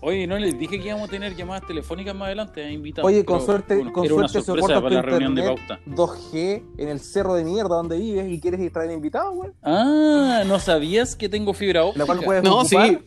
Oye, 0.00 0.28
no 0.28 0.38
les 0.38 0.56
dije 0.56 0.78
que 0.80 0.86
íbamos 0.86 1.08
a 1.08 1.10
tener 1.10 1.34
llamadas 1.34 1.66
telefónicas 1.66 2.14
más 2.14 2.26
adelante, 2.26 2.62
eh, 2.64 2.72
invitados. 2.72 3.06
Oye, 3.08 3.24
con 3.24 3.38
pero, 3.38 3.46
suerte, 3.46 3.74
bueno, 3.76 3.92
con 3.92 4.06
suerte 4.06 4.40
para 4.70 4.88
tu 4.88 4.94
la 4.94 5.02
reunión 5.02 5.34
de 5.34 5.40
internet 5.42 5.66
pauta. 5.68 5.82
2G 5.92 6.62
en 6.78 6.88
el 6.88 7.00
cerro 7.00 7.34
de 7.34 7.44
mierda 7.44 7.74
donde 7.76 7.98
vives 7.98 8.30
y 8.30 8.40
quieres 8.40 8.72
traer 8.72 8.92
invitados, 8.92 9.34
weón. 9.36 9.54
Ah, 9.62 10.44
¿no 10.46 10.60
sabías 10.60 11.16
que 11.16 11.28
tengo 11.28 11.52
fibra 11.52 11.84
óptica? 11.84 11.98
La 11.98 12.06
cual 12.06 12.20
puedes 12.24 12.42
no 12.44 12.60
ocupar. 12.60 12.88
sí. 12.88 12.98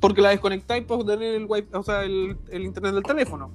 Porque 0.00 0.20
la 0.20 0.28
desconectáis 0.28 0.84
para 0.84 1.02
tener 1.02 1.34
el, 1.34 1.48
wifi- 1.48 1.74
o 1.74 1.82
sea, 1.82 2.02
el, 2.04 2.36
el 2.50 2.62
internet 2.62 2.92
del 2.92 3.02
teléfono. 3.04 3.50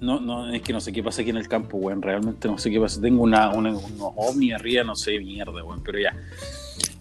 No, 0.00 0.18
no, 0.18 0.50
es 0.50 0.62
que 0.62 0.72
no 0.72 0.80
sé 0.80 0.92
qué 0.92 1.02
pasa 1.02 1.20
aquí 1.20 1.30
en 1.30 1.36
el 1.36 1.46
campo, 1.48 1.76
weón. 1.76 2.00
Realmente 2.00 2.48
no 2.48 2.56
sé 2.58 2.70
qué 2.70 2.80
pasa. 2.80 3.00
Tengo 3.00 3.22
una, 3.22 3.50
una- 3.52 3.70
unos 3.70 4.12
ovnis 4.16 4.54
arriba, 4.54 4.82
no 4.84 4.96
sé, 4.96 5.18
mierda, 5.18 5.52
weón. 5.64 5.82
Pero 5.84 5.98
ya. 5.98 6.16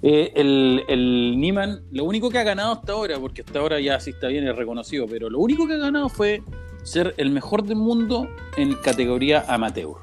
Eh, 0.02 0.32
el, 0.36 0.84
el 0.88 1.40
Niman, 1.40 1.82
lo 1.92 2.04
único 2.06 2.30
que 2.30 2.40
ha 2.40 2.44
ganado 2.44 2.74
hasta 2.74 2.94
ahora, 2.94 3.18
porque 3.20 3.42
hasta 3.42 3.60
ahora 3.60 3.80
ya 3.80 4.00
sí 4.00 4.12
está 4.12 4.28
bien, 4.28 4.48
es 4.48 4.56
reconocido, 4.56 5.06
pero 5.10 5.30
lo 5.30 5.40
único 5.40 5.68
que 5.68 5.74
ha 5.74 5.78
ganado 5.78 6.08
fue 6.10 6.42
ser 6.84 7.14
el 7.18 7.32
mejor 7.32 7.64
del 7.64 7.76
mundo 7.78 8.28
en 8.58 8.74
categoría 8.76 9.44
amateur. 9.48 9.96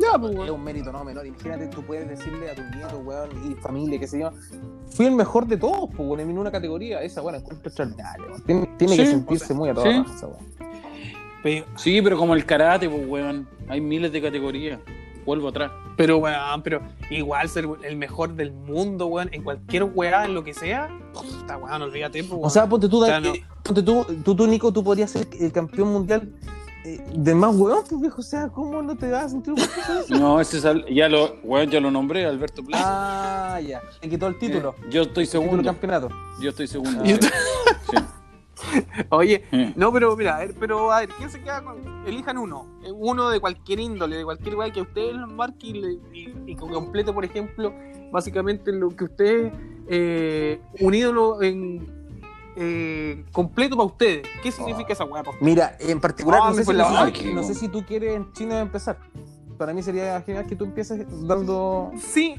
Ya, 0.00 0.18
pues, 0.18 0.32
Es 0.32 0.38
weón. 0.38 0.50
un 0.50 0.64
mérito 0.64 0.90
no 0.92 1.04
menor. 1.04 1.24
Imagínate, 1.26 1.68
tú 1.68 1.82
puedes 1.82 2.08
decirle 2.08 2.50
a 2.50 2.54
tu 2.54 2.62
nieto, 2.76 2.98
weón, 2.98 3.30
y 3.50 3.54
familia, 3.54 3.98
qué 4.00 4.06
sé 4.08 4.18
yo. 4.20 4.30
Fui 4.88 5.06
el 5.06 5.14
mejor 5.14 5.46
de 5.46 5.56
todos, 5.56 5.88
pues, 5.96 6.08
weón, 6.08 6.20
en 6.20 6.36
una 6.38 6.50
categoría. 6.50 7.00
Esa, 7.02 7.22
weón, 7.22 7.36
encuentro 7.36 7.68
extraordinario, 7.68 8.26
weón. 8.26 8.42
Tiene, 8.42 8.66
tiene 8.76 8.96
que 8.96 9.06
sentirse 9.06 9.44
o 9.44 9.46
sea, 9.48 9.56
muy 9.56 9.68
a 9.68 9.74
toda 9.74 9.92
sí. 9.92 10.02
raza, 10.08 10.26
weón. 10.26 10.53
Pero, 11.44 11.64
Sí, 11.76 12.02
pero 12.02 12.16
como 12.18 12.34
el 12.34 12.44
karate, 12.44 12.88
pues, 12.90 13.06
weón. 13.06 13.46
Hay 13.68 13.80
miles 13.80 14.10
de 14.10 14.20
categorías. 14.20 14.80
Vuelvo 15.24 15.48
atrás. 15.48 15.70
pero, 15.96 16.18
weón, 16.18 16.62
pero 16.62 16.82
igual 17.10 17.48
ser 17.48 17.66
el 17.84 17.96
mejor 17.96 18.34
del 18.34 18.52
mundo, 18.52 19.06
weón, 19.06 19.28
en 19.32 19.42
cualquier 19.44 19.84
weá, 19.84 20.24
en 20.24 20.34
lo 20.34 20.42
que 20.44 20.52
sea. 20.52 20.88
Puta, 21.14 21.56
weón, 21.56 21.80
olvídate, 21.82 22.18
pues, 22.24 22.32
weón. 22.32 22.44
O 22.44 22.50
sea, 22.50 22.66
ponte 22.68 22.88
tú, 22.88 23.02
O 23.02 23.06
sea, 23.06 23.22
ponte 23.62 23.82
tú, 23.82 24.04
tú, 24.24 24.34
tú, 24.34 24.46
Nico, 24.46 24.72
tú 24.72 24.82
podrías 24.82 25.10
ser 25.12 25.26
el 25.40 25.50
campeón 25.52 25.92
mundial 25.92 26.28
eh, 26.84 27.00
de 27.14 27.34
más 27.34 27.54
weón, 27.56 27.84
pues, 27.88 27.98
viejo. 28.02 28.20
O 28.20 28.24
sea, 28.24 28.48
¿cómo 28.48 28.82
no 28.82 28.94
te 28.96 29.08
vas 29.10 29.24
a 29.24 29.28
sentir 29.30 29.54
eso? 29.56 29.70
No, 30.18 30.38
ese 30.40 30.58
es 30.58 30.64
al- 30.66 30.84
ya 30.92 31.08
lo, 31.08 31.36
weón, 31.42 31.70
ya 31.70 31.80
lo 31.80 31.90
nombré, 31.90 32.26
Alberto 32.26 32.62
Plaza. 32.62 32.84
Ah, 33.54 33.60
ya. 33.62 33.80
Te 34.00 34.08
quitó 34.10 34.26
el 34.26 34.38
título. 34.38 34.74
Eh, 34.78 34.86
yo 34.90 35.02
estoy 35.02 35.24
el 35.24 35.30
título 35.30 35.44
segundo. 35.46 35.62
campeonato. 35.64 36.08
Yo 36.40 36.50
estoy 36.50 36.66
segundo. 36.66 37.02
Yo- 37.04 37.16
Sí. 37.16 37.96
Oye, 39.10 39.44
Eh. 39.52 39.72
no, 39.76 39.92
pero 39.92 40.16
mira, 40.16 40.36
a 40.36 40.38
ver, 40.40 40.54
pero 40.58 40.92
a 40.92 41.00
ver, 41.00 41.08
¿quién 41.10 41.30
se 41.30 41.40
queda 41.40 41.62
con.? 41.62 41.76
Elijan 42.06 42.38
uno. 42.38 42.66
eh, 42.84 42.92
Uno 42.92 43.28
de 43.30 43.40
cualquier 43.40 43.80
índole, 43.80 44.16
de 44.16 44.24
cualquier 44.24 44.52
lugar 44.54 44.72
que 44.72 44.80
ustedes 44.82 45.14
lo 45.14 45.26
marque 45.26 45.66
y, 45.68 45.72
le- 45.74 45.98
y, 46.12 46.34
y 46.46 46.54
que 46.54 46.60
complete, 46.66 47.12
por 47.12 47.24
ejemplo, 47.24 47.72
básicamente 48.12 48.72
lo 48.72 48.90
que 48.90 49.04
ustedes. 49.04 49.52
Eh, 49.88 50.60
un 50.80 50.94
ídolo 50.94 51.42
en. 51.42 51.86
eh, 52.56 53.24
completo 53.32 53.76
para 53.76 53.86
ustedes. 53.86 54.26
¿Qué 54.42 54.52
significa 54.52 54.92
esa 54.92 55.04
weá? 55.04 55.22
pa' 55.22 55.30
ustedes? 55.30 55.44
Mira, 55.44 55.76
en 55.80 56.00
particular, 56.00 56.40
Ah, 56.42 56.48
no, 56.50 56.54
sé 56.54 56.64
si, 56.64 56.72
la 56.72 56.84
no 56.84 56.88
sé- 56.90 56.94
básica. 57.10 57.30
no 57.34 57.42
sé 57.42 57.54
si 57.54 57.68
tú 57.68 57.84
quieres 57.84 58.14
en 58.14 58.32
China 58.32 58.60
empezar. 58.60 58.98
Para 59.58 59.72
mí 59.72 59.82
sería 59.82 60.20
genial 60.22 60.46
que 60.46 60.56
tú 60.56 60.64
empieces 60.64 61.06
dando 61.26 61.92
Sí, 61.98 62.34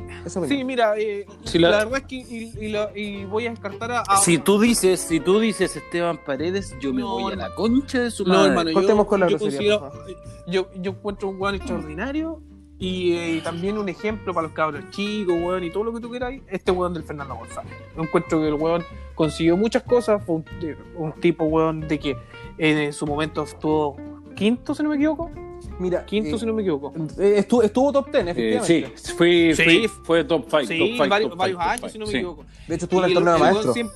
sí, 0.47 0.63
mira, 0.63 0.97
eh, 0.97 1.25
Si 1.45 1.57
la... 1.59 1.69
la- 1.69 1.77
verdad 1.85 1.99
es 1.99 2.05
que. 2.05 2.15
Y, 2.15 2.53
y 2.59 2.69
la- 2.69 2.91
y 2.95 3.25
voy 3.25 3.47
a 3.47 3.51
descartar 3.51 3.91
a. 3.91 3.99
a- 4.01 4.17
Si 4.17 4.37
tú 4.37 4.59
dices, 4.59 4.99
si 4.99 5.19
tú 5.19 5.39
dices 5.39 5.75
Esteban 5.75 6.19
Paredes, 6.25 6.75
yo 6.81 6.93
me 6.93 7.01
No, 7.01 7.11
voy 7.13 7.33
a 7.33 7.35
no. 7.35 7.41
la 7.43 7.55
concha 7.55 7.99
de 8.01 8.11
su 8.11 8.23
No, 8.25 8.33
madre. 8.33 8.49
hermano, 8.49 8.69
yo, 8.71 9.05
con 9.07 9.19
la 9.21 9.27
yo 9.29 9.37
grosería, 9.37 9.79
considero- 9.79 9.91
por 9.91 10.51
yo, 10.51 10.67
yo 10.81 10.91
encuentro 10.91 11.29
un 11.29 11.41
weón 11.41 11.55
extraordinario 11.55 12.41
y, 12.77 13.13
eh, 13.13 13.41
también 13.43 13.77
un 13.77 13.87
ejemplo 13.87 14.33
para 14.33 14.47
los 14.47 14.53
cabros 14.55 14.83
chicos, 14.91 15.33
weón, 15.41 15.63
y 15.63 15.69
todo 15.71 15.85
lo 15.85 15.93
que 15.93 16.01
tú 16.01 16.09
quieras, 16.09 16.33
este 16.47 16.71
weón 16.71 16.93
del 16.93 17.03
Fernando 17.03 17.35
González. 17.35 17.71
Yo 17.95 18.03
encuentro 18.03 18.41
que 18.41 18.47
el 18.49 18.53
weón 18.55 18.83
consiguió 19.15 19.55
muchas 19.55 19.83
cosas, 19.83 20.21
fue 20.25 20.35
un, 20.35 20.45
de- 20.59 20.77
un 20.97 21.13
tipo, 21.13 21.45
weón, 21.45 21.87
de 21.87 21.97
que 21.99 22.17
en 22.57 22.91
su 22.91 23.07
momento 23.07 23.43
estuvo 23.43 23.95
quinto, 24.35 24.75
si 24.75 24.83
no 24.83 24.89
me 24.89 24.95
equivoco, 24.97 25.31
Mira, 25.79 26.05
quinto, 26.05 26.35
eh, 26.35 26.39
si 26.39 26.45
no 26.45 26.53
me 26.53 26.61
equivoco. 26.61 26.93
eh, 27.19 27.33
estuvo, 27.37 27.61
estuvo 27.63 27.91
top 27.91 28.09
10, 28.11 28.15
Eh, 28.27 28.29
efectivamente. 28.31 28.97
sí, 28.97 29.13
fui, 29.13 29.53
Sí. 29.55 29.63
fui- 29.63 29.87
fue 30.03 30.23
top 30.23 30.45
5. 30.49 30.59
Sí, 30.65 30.77
top 30.79 30.87
five, 30.87 31.07
varios, 31.09 31.29
top 31.31 31.39
varios 31.39 31.57
five, 31.63 31.75
top 31.75 31.83
años, 31.83 31.91
si 31.91 31.99
no 31.99 32.05
me 32.05 32.11
sí. 32.11 32.17
equivoco. 32.17 32.45
De 32.67 32.75
hecho, 32.75 32.85
estuvo 32.85 32.99
en 33.01 33.05
el 33.07 33.13
torneo 33.13 33.33
de 33.33 33.39
maestro. 33.39 33.73
siempre- 33.73 33.95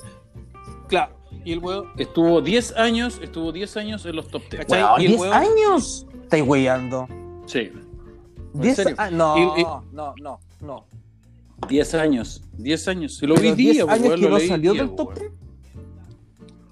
Claro, 0.88 1.14
y 1.46 1.52
el 1.54 1.60
weón, 1.60 1.86
Estuvo 1.98 2.42
10 2.42 2.74
años, 2.76 3.20
estuvo 3.22 3.52
10 3.52 3.78
años 3.78 4.06
en 4.06 4.16
los 4.16 4.28
top 4.28 4.42
10. 4.50 4.66
¿Cachai? 4.66 4.84
Weón, 4.84 5.02
y 5.02 5.06
el 5.06 5.12
10 5.12 5.22
weón- 5.22 5.34
años. 5.34 6.08
Estáis 6.24 6.44
weyando. 6.48 7.08
Sí, 7.46 7.72
10 8.54 8.76
serio? 8.76 8.96
ah, 8.98 9.10
no, 9.12 9.38
Y- 9.58 9.62
y- 9.62 9.64
no, 9.94 10.14
no, 10.22 10.40
no. 10.62 10.86
10 11.68 11.94
años, 11.94 12.42
10 12.58 12.88
años. 12.88 13.18
Si 13.18 13.28
lo 13.28 13.36
vi 13.36 13.52
10 13.54 13.56
día, 13.58 13.84
años 13.84 14.10
que 14.16 14.18
lo 14.18 14.30
no 14.30 14.38
leí 14.38 14.48
salió 14.48 14.74
día, 14.74 14.82
del 14.84 14.96
top 14.96 15.08
weón. 15.10 15.20
10. 15.20 15.32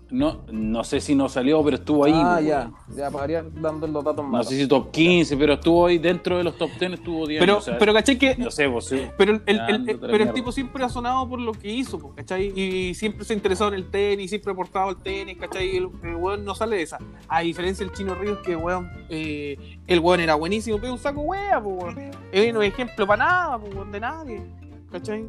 No, 0.09 0.41
no 0.51 0.83
sé 0.85 1.01
si 1.01 1.15
no 1.15 1.27
salió, 1.27 1.61
pero 1.63 1.75
estuvo 1.75 2.05
ahí. 2.05 2.13
ah, 2.15 2.35
weón. 2.35 2.45
ya. 2.45 2.71
Ya 2.95 3.11
pagaría 3.11 3.43
dando 3.43 3.87
los 3.87 4.03
datos 4.03 4.23
No 4.23 4.31
malos. 4.31 4.47
sé 4.47 4.55
si 4.57 4.65
top 4.67 4.89
15, 4.91 5.35
pero 5.35 5.53
estuvo 5.53 5.85
ahí 5.85 5.97
dentro 5.97 6.37
de 6.37 6.45
los 6.45 6.57
top 6.57 6.69
10, 6.79 6.93
estuvo 6.93 7.27
10 7.27 7.39
pero, 7.41 7.53
años. 7.53 7.63
o 7.63 7.65
sea, 7.71 7.77
pero 7.77 7.93
caché 7.93 8.17
que 8.17 8.35
no 8.37 8.49
sé, 8.49 8.67
vos 8.67 8.85
sí. 8.85 9.01
Pero, 9.17 9.33
el, 9.45 9.97
pero 9.99 10.23
el 10.23 10.33
tipo 10.33 10.51
siempre 10.53 10.83
ha 10.85 10.89
sonado 10.89 11.27
por 11.27 11.39
lo 11.41 11.51
que 11.51 11.69
hizo, 11.69 11.99
po, 11.99 12.13
¿cachai? 12.15 12.53
Y 12.57 12.93
siempre 12.93 13.25
se 13.25 13.33
interesó 13.33 13.67
en 13.67 13.73
el 13.73 13.89
tenis, 13.89 14.29
siempre 14.29 14.51
ha 14.51 14.53
aportado 14.53 14.89
el 14.91 14.95
tenis, 14.97 15.37
¿cachai? 15.37 15.73
Y 15.73 15.77
el, 15.77 15.89
el 16.03 16.15
weón 16.15 16.45
no 16.45 16.55
sale 16.55 16.77
de 16.77 16.83
esa. 16.83 16.97
A 17.27 17.41
diferencia 17.41 17.85
del 17.85 17.93
Chino 17.93 18.15
Ríos, 18.15 18.39
que 18.39 18.55
weón, 18.55 18.89
eh, 19.09 19.57
el 19.87 19.99
weón 19.99 20.21
era 20.21 20.35
buenísimo, 20.35 20.77
pero 20.79 20.93
un 20.93 20.99
saco 20.99 21.19
wea, 21.21 21.61
po, 21.61 21.69
weón. 21.69 22.11
Él 22.31 22.53
no 22.53 22.61
es 22.61 22.71
ejemplo 22.73 23.05
para 23.05 23.25
nada, 23.25 23.59
po, 23.59 23.67
weón, 23.75 23.91
de 23.91 23.99
nadie, 23.99 24.41
¿cachai? 24.89 25.25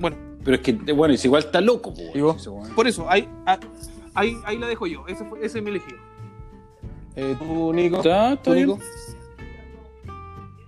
Bueno, 0.00 0.16
Pero 0.44 0.56
es 0.56 0.62
que, 0.62 0.72
bueno, 0.92 1.14
es 1.14 1.24
igual 1.24 1.44
está 1.44 1.60
loco, 1.60 1.92
weón. 2.14 2.36
por 2.74 2.88
eso, 2.88 3.08
ahí, 3.08 3.28
ah, 3.46 3.58
ahí, 4.18 4.36
ahí 4.44 4.58
la 4.58 4.66
dejo 4.66 4.86
yo. 4.86 5.06
Ese, 5.06 5.24
fue, 5.24 5.44
ese 5.44 5.58
es 5.58 5.64
mi 5.64 5.70
elegido. 5.70 5.98
Eh, 7.16 7.36
tú, 7.38 7.72
Nico. 7.72 7.96
¿Está? 7.98 8.36
¿Tú. 8.36 8.54
Nico? 8.54 8.78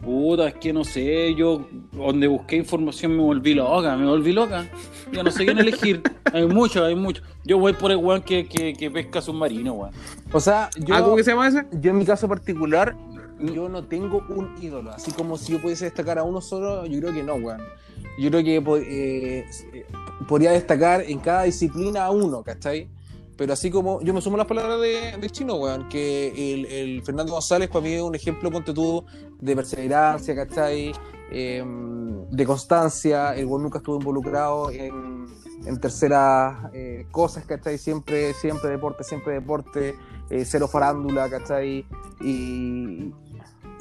Puta, 0.02 0.48
es 0.48 0.54
que 0.54 0.72
no 0.72 0.82
sé, 0.82 1.34
yo 1.34 1.66
donde 1.92 2.26
busqué 2.26 2.56
información 2.56 3.14
me 3.16 3.22
volví 3.22 3.52
loca, 3.52 3.96
me 3.96 4.06
volví 4.06 4.32
loca. 4.32 4.66
Ya 5.12 5.22
no 5.22 5.30
sé 5.30 5.44
quién 5.44 5.58
elegir. 5.58 6.02
Hay 6.32 6.46
mucho, 6.46 6.84
hay 6.84 6.94
mucho. 6.94 7.22
Yo 7.44 7.58
voy 7.58 7.72
por 7.72 7.90
el 7.90 7.96
weón 7.96 8.22
que, 8.22 8.46
que, 8.46 8.72
que 8.72 8.88
pesca 8.88 9.20
submarino, 9.20 9.72
weón. 9.72 9.92
O 10.32 10.38
sea, 10.38 10.70
yo, 10.78 10.94
¿Ah, 10.94 11.02
cómo 11.02 11.16
que 11.16 11.24
se 11.24 11.32
llama 11.32 11.48
ese? 11.48 11.66
yo 11.72 11.90
en 11.90 11.98
mi 11.98 12.04
caso 12.04 12.28
particular, 12.28 12.96
yo 13.40 13.68
no 13.68 13.84
tengo 13.84 14.24
un 14.28 14.54
ídolo. 14.62 14.92
Así 14.92 15.10
como 15.10 15.36
si 15.36 15.52
yo 15.52 15.60
pudiese 15.60 15.86
destacar 15.86 16.20
a 16.20 16.22
uno 16.22 16.40
solo, 16.40 16.86
yo 16.86 17.00
creo 17.00 17.12
que 17.12 17.24
no, 17.24 17.34
weón. 17.34 17.60
Yo 18.16 18.30
creo 18.30 18.44
que 18.44 18.56
eh, 18.56 19.44
eh, 19.72 19.86
podría 20.28 20.52
destacar 20.52 21.02
en 21.02 21.18
cada 21.18 21.42
disciplina 21.42 22.04
a 22.04 22.10
uno, 22.10 22.44
¿cachai? 22.44 22.88
Pero 23.40 23.54
así 23.54 23.70
como 23.70 24.02
yo 24.02 24.12
me 24.12 24.20
sumo 24.20 24.36
a 24.36 24.40
las 24.40 24.46
palabras 24.46 24.78
de, 24.82 25.30
chino, 25.30 25.54
weón, 25.54 25.88
que 25.88 26.28
el, 26.52 26.66
el 26.66 27.02
Fernando 27.02 27.32
González 27.32 27.70
para 27.70 27.80
mí 27.80 27.94
es 27.94 28.02
un 28.02 28.14
ejemplo, 28.14 28.50
ponte 28.50 28.74
de 28.74 29.56
perseverancia, 29.56 30.36
¿cachai? 30.36 30.92
Eh, 31.32 31.64
de 32.30 32.44
constancia, 32.44 33.34
el 33.34 33.46
weón 33.46 33.62
nunca 33.62 33.78
estuvo 33.78 33.96
involucrado 33.96 34.70
en, 34.70 35.24
en 35.64 35.80
terceras 35.80 36.70
eh, 36.74 37.06
cosas, 37.10 37.46
¿cachai? 37.46 37.78
Siempre, 37.78 38.34
siempre 38.34 38.68
deporte, 38.68 39.04
siempre 39.04 39.32
deporte, 39.32 39.94
eh, 40.28 40.44
cero 40.44 40.68
farándula, 40.68 41.30
¿cachai? 41.30 41.86
Y... 42.20 43.10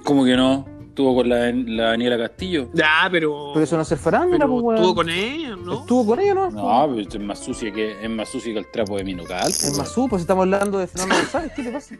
¿Cómo 0.06 0.24
que 0.24 0.38
no? 0.38 0.79
Estuvo 1.00 1.16
con 1.16 1.30
la, 1.30 1.50
la 1.54 1.84
Daniela 1.92 2.18
Castillo. 2.18 2.68
Ya, 2.74 3.08
pero. 3.10 3.52
Pero 3.54 3.64
eso 3.64 3.78
no 3.78 3.84
es 3.84 3.88
ser 3.88 3.98
farándula, 3.98 4.46
pues, 4.46 4.62
weón. 4.62 4.76
estuvo 4.76 4.96
con 4.96 5.10
ella, 5.10 5.56
¿no? 5.56 5.80
Estuvo 5.80 6.06
con 6.08 6.20
ella, 6.20 6.34
¿no? 6.34 6.52
No, 6.52 6.94
pero 6.94 7.08
es 7.10 7.20
más 7.22 7.40
sucia 7.40 7.72
que, 7.72 8.04
es 8.04 8.10
más 8.10 8.28
sucia 8.28 8.52
que 8.52 8.60
el 8.60 8.70
trapo 8.70 8.98
de 8.98 9.06
Minocal. 9.06 9.48
Es 9.48 9.64
weón. 9.64 9.78
más 9.78 9.94
pues 10.10 10.22
estamos 10.24 10.42
hablando 10.44 10.78
de 10.78 10.88
Fernando 10.88 11.16
González, 11.20 11.54
¿qué 11.56 11.64
te 11.64 11.72
pasa? 11.72 11.96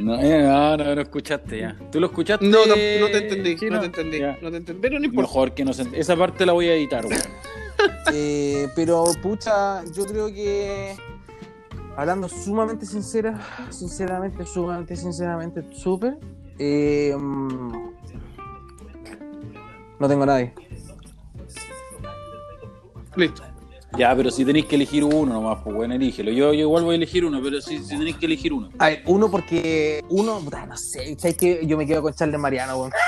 No, 0.00 0.18
eh, 0.18 0.42
no, 0.42 0.76
no, 0.76 0.94
no 0.96 1.00
escuchaste 1.00 1.60
ya. 1.60 1.76
¿Tú 1.92 2.00
lo 2.00 2.08
escuchaste? 2.08 2.44
No, 2.44 2.66
no, 2.66 2.70
no 2.70 2.74
te 2.74 3.18
entendí, 3.18 3.56
Chino? 3.56 3.76
no 3.76 3.80
te 3.82 3.86
entendí, 3.86 4.18
Ya. 4.18 4.36
no 4.42 4.50
te 4.50 4.56
entendí. 4.56 4.82
Pero 4.82 4.98
no 4.98 5.04
importa. 5.04 5.28
Mejor 5.28 5.54
que 5.54 5.64
no 5.64 5.72
se 5.72 5.86
Esa 5.92 6.16
parte 6.16 6.44
la 6.44 6.54
voy 6.54 6.66
a 6.70 6.74
editar, 6.74 7.06
weón. 7.06 7.22
Eh, 8.12 8.68
pero, 8.74 9.04
pucha, 9.22 9.84
yo 9.92 10.04
creo 10.06 10.26
que 10.26 10.96
hablando 11.96 12.28
sumamente 12.28 12.84
sincera, 12.84 13.40
sinceramente, 13.70 14.44
sumamente, 14.44 14.96
sinceramente, 14.96 15.62
súper, 15.72 16.18
eh, 16.58 17.14
no 19.98 20.08
tengo 20.08 20.22
a 20.24 20.26
nadie. 20.26 20.54
Listo. 23.16 23.42
Ya, 23.98 24.16
pero 24.16 24.30
si 24.30 24.44
tenéis 24.44 24.64
que 24.66 24.76
elegir 24.76 25.04
uno 25.04 25.34
nomás, 25.34 25.58
pues 25.62 25.76
bueno, 25.76 25.94
elígelo. 25.94 26.30
Yo, 26.30 26.54
yo 26.54 26.60
igual 26.60 26.84
voy 26.84 26.94
a 26.94 26.96
elegir 26.96 27.26
uno, 27.26 27.40
pero 27.42 27.60
si, 27.60 27.78
si 27.78 27.90
tenéis 27.98 28.16
que 28.16 28.24
elegir 28.24 28.52
uno. 28.54 28.70
A 28.78 28.86
ver, 28.88 29.02
uno 29.06 29.30
porque, 29.30 30.02
uno, 30.08 30.40
puta, 30.40 30.64
no 30.64 30.76
sé, 30.78 31.14
¿sabes 31.18 31.36
que 31.36 31.66
Yo 31.66 31.76
me 31.76 31.86
quedo 31.86 32.00
con 32.02 32.14
Charles 32.14 32.40
Mariano, 32.40 32.76
weón. 32.78 32.92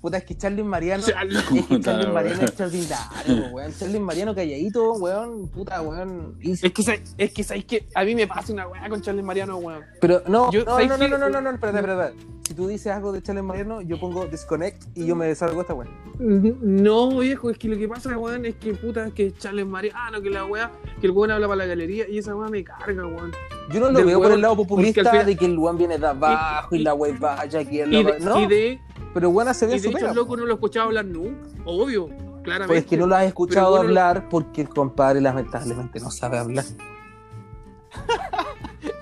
Puta, 0.00 0.18
es 0.18 0.24
que 0.24 0.36
Charles 0.36 0.66
Mariano, 0.66 1.02
Charles. 1.02 1.42
es 1.54 1.64
que 1.66 1.80
Charles. 1.80 2.12
Mariano 2.12 2.36
es 2.36 2.48
extraordinario, 2.48 3.46
weón. 3.52 3.72
Charles 3.78 4.00
Mariano 4.02 4.34
calladito, 4.34 4.92
weón, 4.94 5.48
puta, 5.48 5.80
weón. 5.80 6.38
Es 6.42 6.60
que, 6.60 7.02
es 7.16 7.32
que 7.32 7.42
sabéis 7.44 7.64
que 7.64 7.88
a 7.94 8.04
mí 8.04 8.14
me 8.14 8.26
pasa 8.26 8.52
una 8.52 8.68
weá 8.68 8.86
con 8.90 9.00
Charles 9.00 9.24
Mariano, 9.24 9.56
weón. 9.56 9.82
Pero 10.02 10.22
no, 10.28 10.50
Yo- 10.52 10.64
no, 10.64 10.72
¿sabes 10.72 10.88
no, 10.88 10.98
no, 10.98 11.08
no, 11.08 11.18
no, 11.18 11.28
no, 11.30 11.40
no, 11.40 11.50
espérate, 11.52 11.78
espérate. 11.78 12.33
Si 12.46 12.52
tú 12.52 12.68
dices 12.68 12.92
algo 12.92 13.10
de 13.10 13.22
Charles 13.22 13.42
Mariano, 13.42 13.80
yo 13.80 13.98
pongo 13.98 14.26
disconnect 14.26 14.82
y 14.94 15.06
yo 15.06 15.16
me 15.16 15.26
desargo 15.26 15.62
esta 15.62 15.72
weá. 15.72 15.88
No, 16.18 17.18
viejo, 17.18 17.48
es 17.48 17.56
que 17.56 17.68
lo 17.68 17.78
que 17.78 17.88
pasa, 17.88 18.18
weón, 18.18 18.44
es 18.44 18.54
que 18.56 18.74
puta, 18.74 19.10
que 19.12 19.32
Charles 19.34 19.66
Mariano, 19.66 20.20
que 20.20 20.28
la 20.28 20.44
weá, 20.44 20.70
que 21.00 21.06
el 21.06 21.12
weón 21.12 21.30
habla 21.30 21.46
para 21.48 21.56
la 21.58 21.66
galería 21.66 22.06
y 22.06 22.18
esa 22.18 22.36
weá 22.36 22.50
me 22.50 22.62
carga, 22.62 23.06
weón. 23.06 23.32
Yo 23.72 23.80
no 23.80 23.90
lo 23.90 24.04
veo 24.04 24.20
por 24.20 24.32
el 24.32 24.42
lado 24.42 24.56
populista 24.56 25.10
final- 25.10 25.24
de 25.26 25.36
que 25.36 25.46
el 25.46 25.58
weón 25.58 25.78
viene 25.78 25.96
de 25.98 26.06
abajo 26.06 26.74
y, 26.76 26.80
y- 26.80 26.82
la 26.82 26.92
weá 26.92 27.16
vaya 27.18 27.60
aquí 27.60 27.80
el 27.80 27.92
Y 27.94 28.04
de, 28.04 28.20
No, 28.20 28.38
y 28.40 28.46
de, 28.46 28.80
pero 29.14 29.30
weón 29.30 29.54
se 29.54 29.64
y 29.64 29.68
ve 29.68 29.80
de 29.80 29.88
hecho 29.88 30.08
el 30.08 30.14
loco 30.14 30.36
no 30.36 30.44
lo 30.44 30.52
escuchaba 30.54 30.84
hablar 30.86 31.06
nunca, 31.06 31.48
obvio, 31.64 32.08
claramente. 32.42 32.66
Pues 32.66 32.78
es 32.80 32.86
que 32.86 32.98
no 32.98 33.06
lo 33.06 33.16
has 33.16 33.24
escuchado 33.24 33.70
bueno, 33.70 33.84
hablar 33.86 34.28
porque 34.28 34.60
el 34.60 34.68
compadre 34.68 35.22
lamentablemente 35.22 35.98
no 35.98 36.10
sabe 36.10 36.36
hablar. 36.36 36.66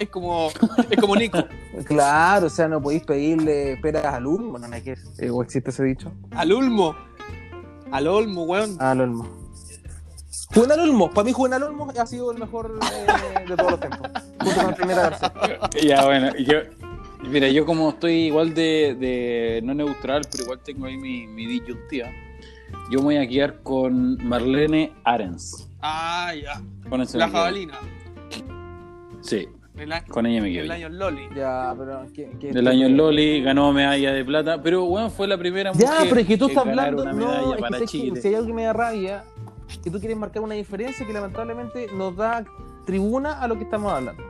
Es 0.02 0.08
como, 0.08 0.50
es 0.90 1.00
como 1.00 1.14
Nico. 1.14 1.38
Claro, 1.86 2.48
o 2.48 2.50
sea, 2.50 2.68
no 2.68 2.82
podéis 2.82 3.04
pedirle 3.04 3.78
peras 3.80 4.04
al 4.06 4.26
ulmo, 4.26 4.58
no 4.58 4.68
me 4.68 4.82
quieres. 4.82 5.04
Eh, 5.18 5.30
¿O 5.30 5.42
existe 5.42 5.70
ese 5.70 5.84
dicho? 5.84 6.12
Al 6.32 6.52
Ulmo. 6.52 6.94
Al 7.90 8.08
Olmo, 8.08 8.44
weón. 8.44 8.76
Al 8.80 9.00
olmo. 9.00 9.26
Juvenal 10.54 10.80
Olmo, 10.80 11.10
para 11.10 11.24
mí 11.24 11.32
Juvenal 11.32 11.62
Olmo 11.62 11.90
ha 11.98 12.06
sido 12.06 12.30
el 12.30 12.38
mejor 12.38 12.78
eh, 12.82 13.48
de 13.48 13.56
todos 13.56 13.70
los 13.70 13.80
tiempos. 13.80 14.10
Junto 14.42 14.60
con 14.60 14.68
el 14.68 14.74
primera 14.74 15.02
García. 15.02 15.32
Ya, 15.82 16.04
bueno, 16.04 16.36
yo, 16.36 16.58
mira, 17.22 17.48
yo 17.48 17.64
como 17.64 17.90
estoy 17.90 18.24
igual 18.24 18.52
de, 18.52 18.94
de 18.98 19.60
no 19.64 19.72
neutral, 19.72 20.22
pero 20.30 20.44
igual 20.44 20.60
tengo 20.62 20.86
ahí 20.86 20.98
mi, 20.98 21.26
mi 21.26 21.46
disyuntiva, 21.46 22.10
yo 22.90 22.98
me 22.98 23.04
voy 23.04 23.16
a 23.16 23.26
quedar 23.26 23.62
con 23.62 24.18
Marlene 24.26 24.92
Arens. 25.04 25.68
Ah, 25.80 26.34
ya. 26.34 26.60
Con 26.90 27.00
La 27.14 27.28
jabalina. 27.28 27.78
Sí, 29.22 29.48
Con 30.08 30.26
ella 30.26 30.42
me 30.42 30.52
quedo. 30.52 30.64
el 30.64 30.70
año 30.70 30.88
Loli. 30.90 31.28
Ya, 31.34 31.74
pero. 31.78 32.06
¿qué, 32.14 32.30
qué- 32.38 32.52
Del 32.52 32.68
año 32.68 32.88
Loli, 32.88 33.42
ganó 33.42 33.72
medalla 33.72 34.12
de 34.12 34.24
plata, 34.24 34.62
pero 34.62 34.84
bueno, 34.84 35.08
fue 35.10 35.26
la 35.26 35.38
primera 35.38 35.72
Ya, 35.72 35.90
mujer 35.92 36.06
pero 36.08 36.20
es 36.20 36.26
que 36.26 36.36
tú 36.36 36.48
estás 36.48 36.66
hablando. 36.66 37.04
No, 37.12 37.54
es 37.54 37.80
que, 37.80 37.86
Chile. 37.86 38.20
si 38.20 38.28
hay 38.28 38.34
algo 38.34 38.48
que 38.48 38.52
me 38.52 38.64
da 38.64 38.72
rabia, 38.72 39.24
que 39.82 39.90
tú 39.90 39.98
quieres 39.98 40.16
marcar 40.18 40.42
una 40.42 40.54
diferencia 40.54 41.06
que 41.06 41.12
lamentablemente 41.12 41.86
nos 41.96 42.14
da 42.16 42.44
tribuna 42.84 43.40
a 43.40 43.48
lo 43.48 43.56
que 43.56 43.64
estamos 43.64 43.92
hablando. 43.92 44.22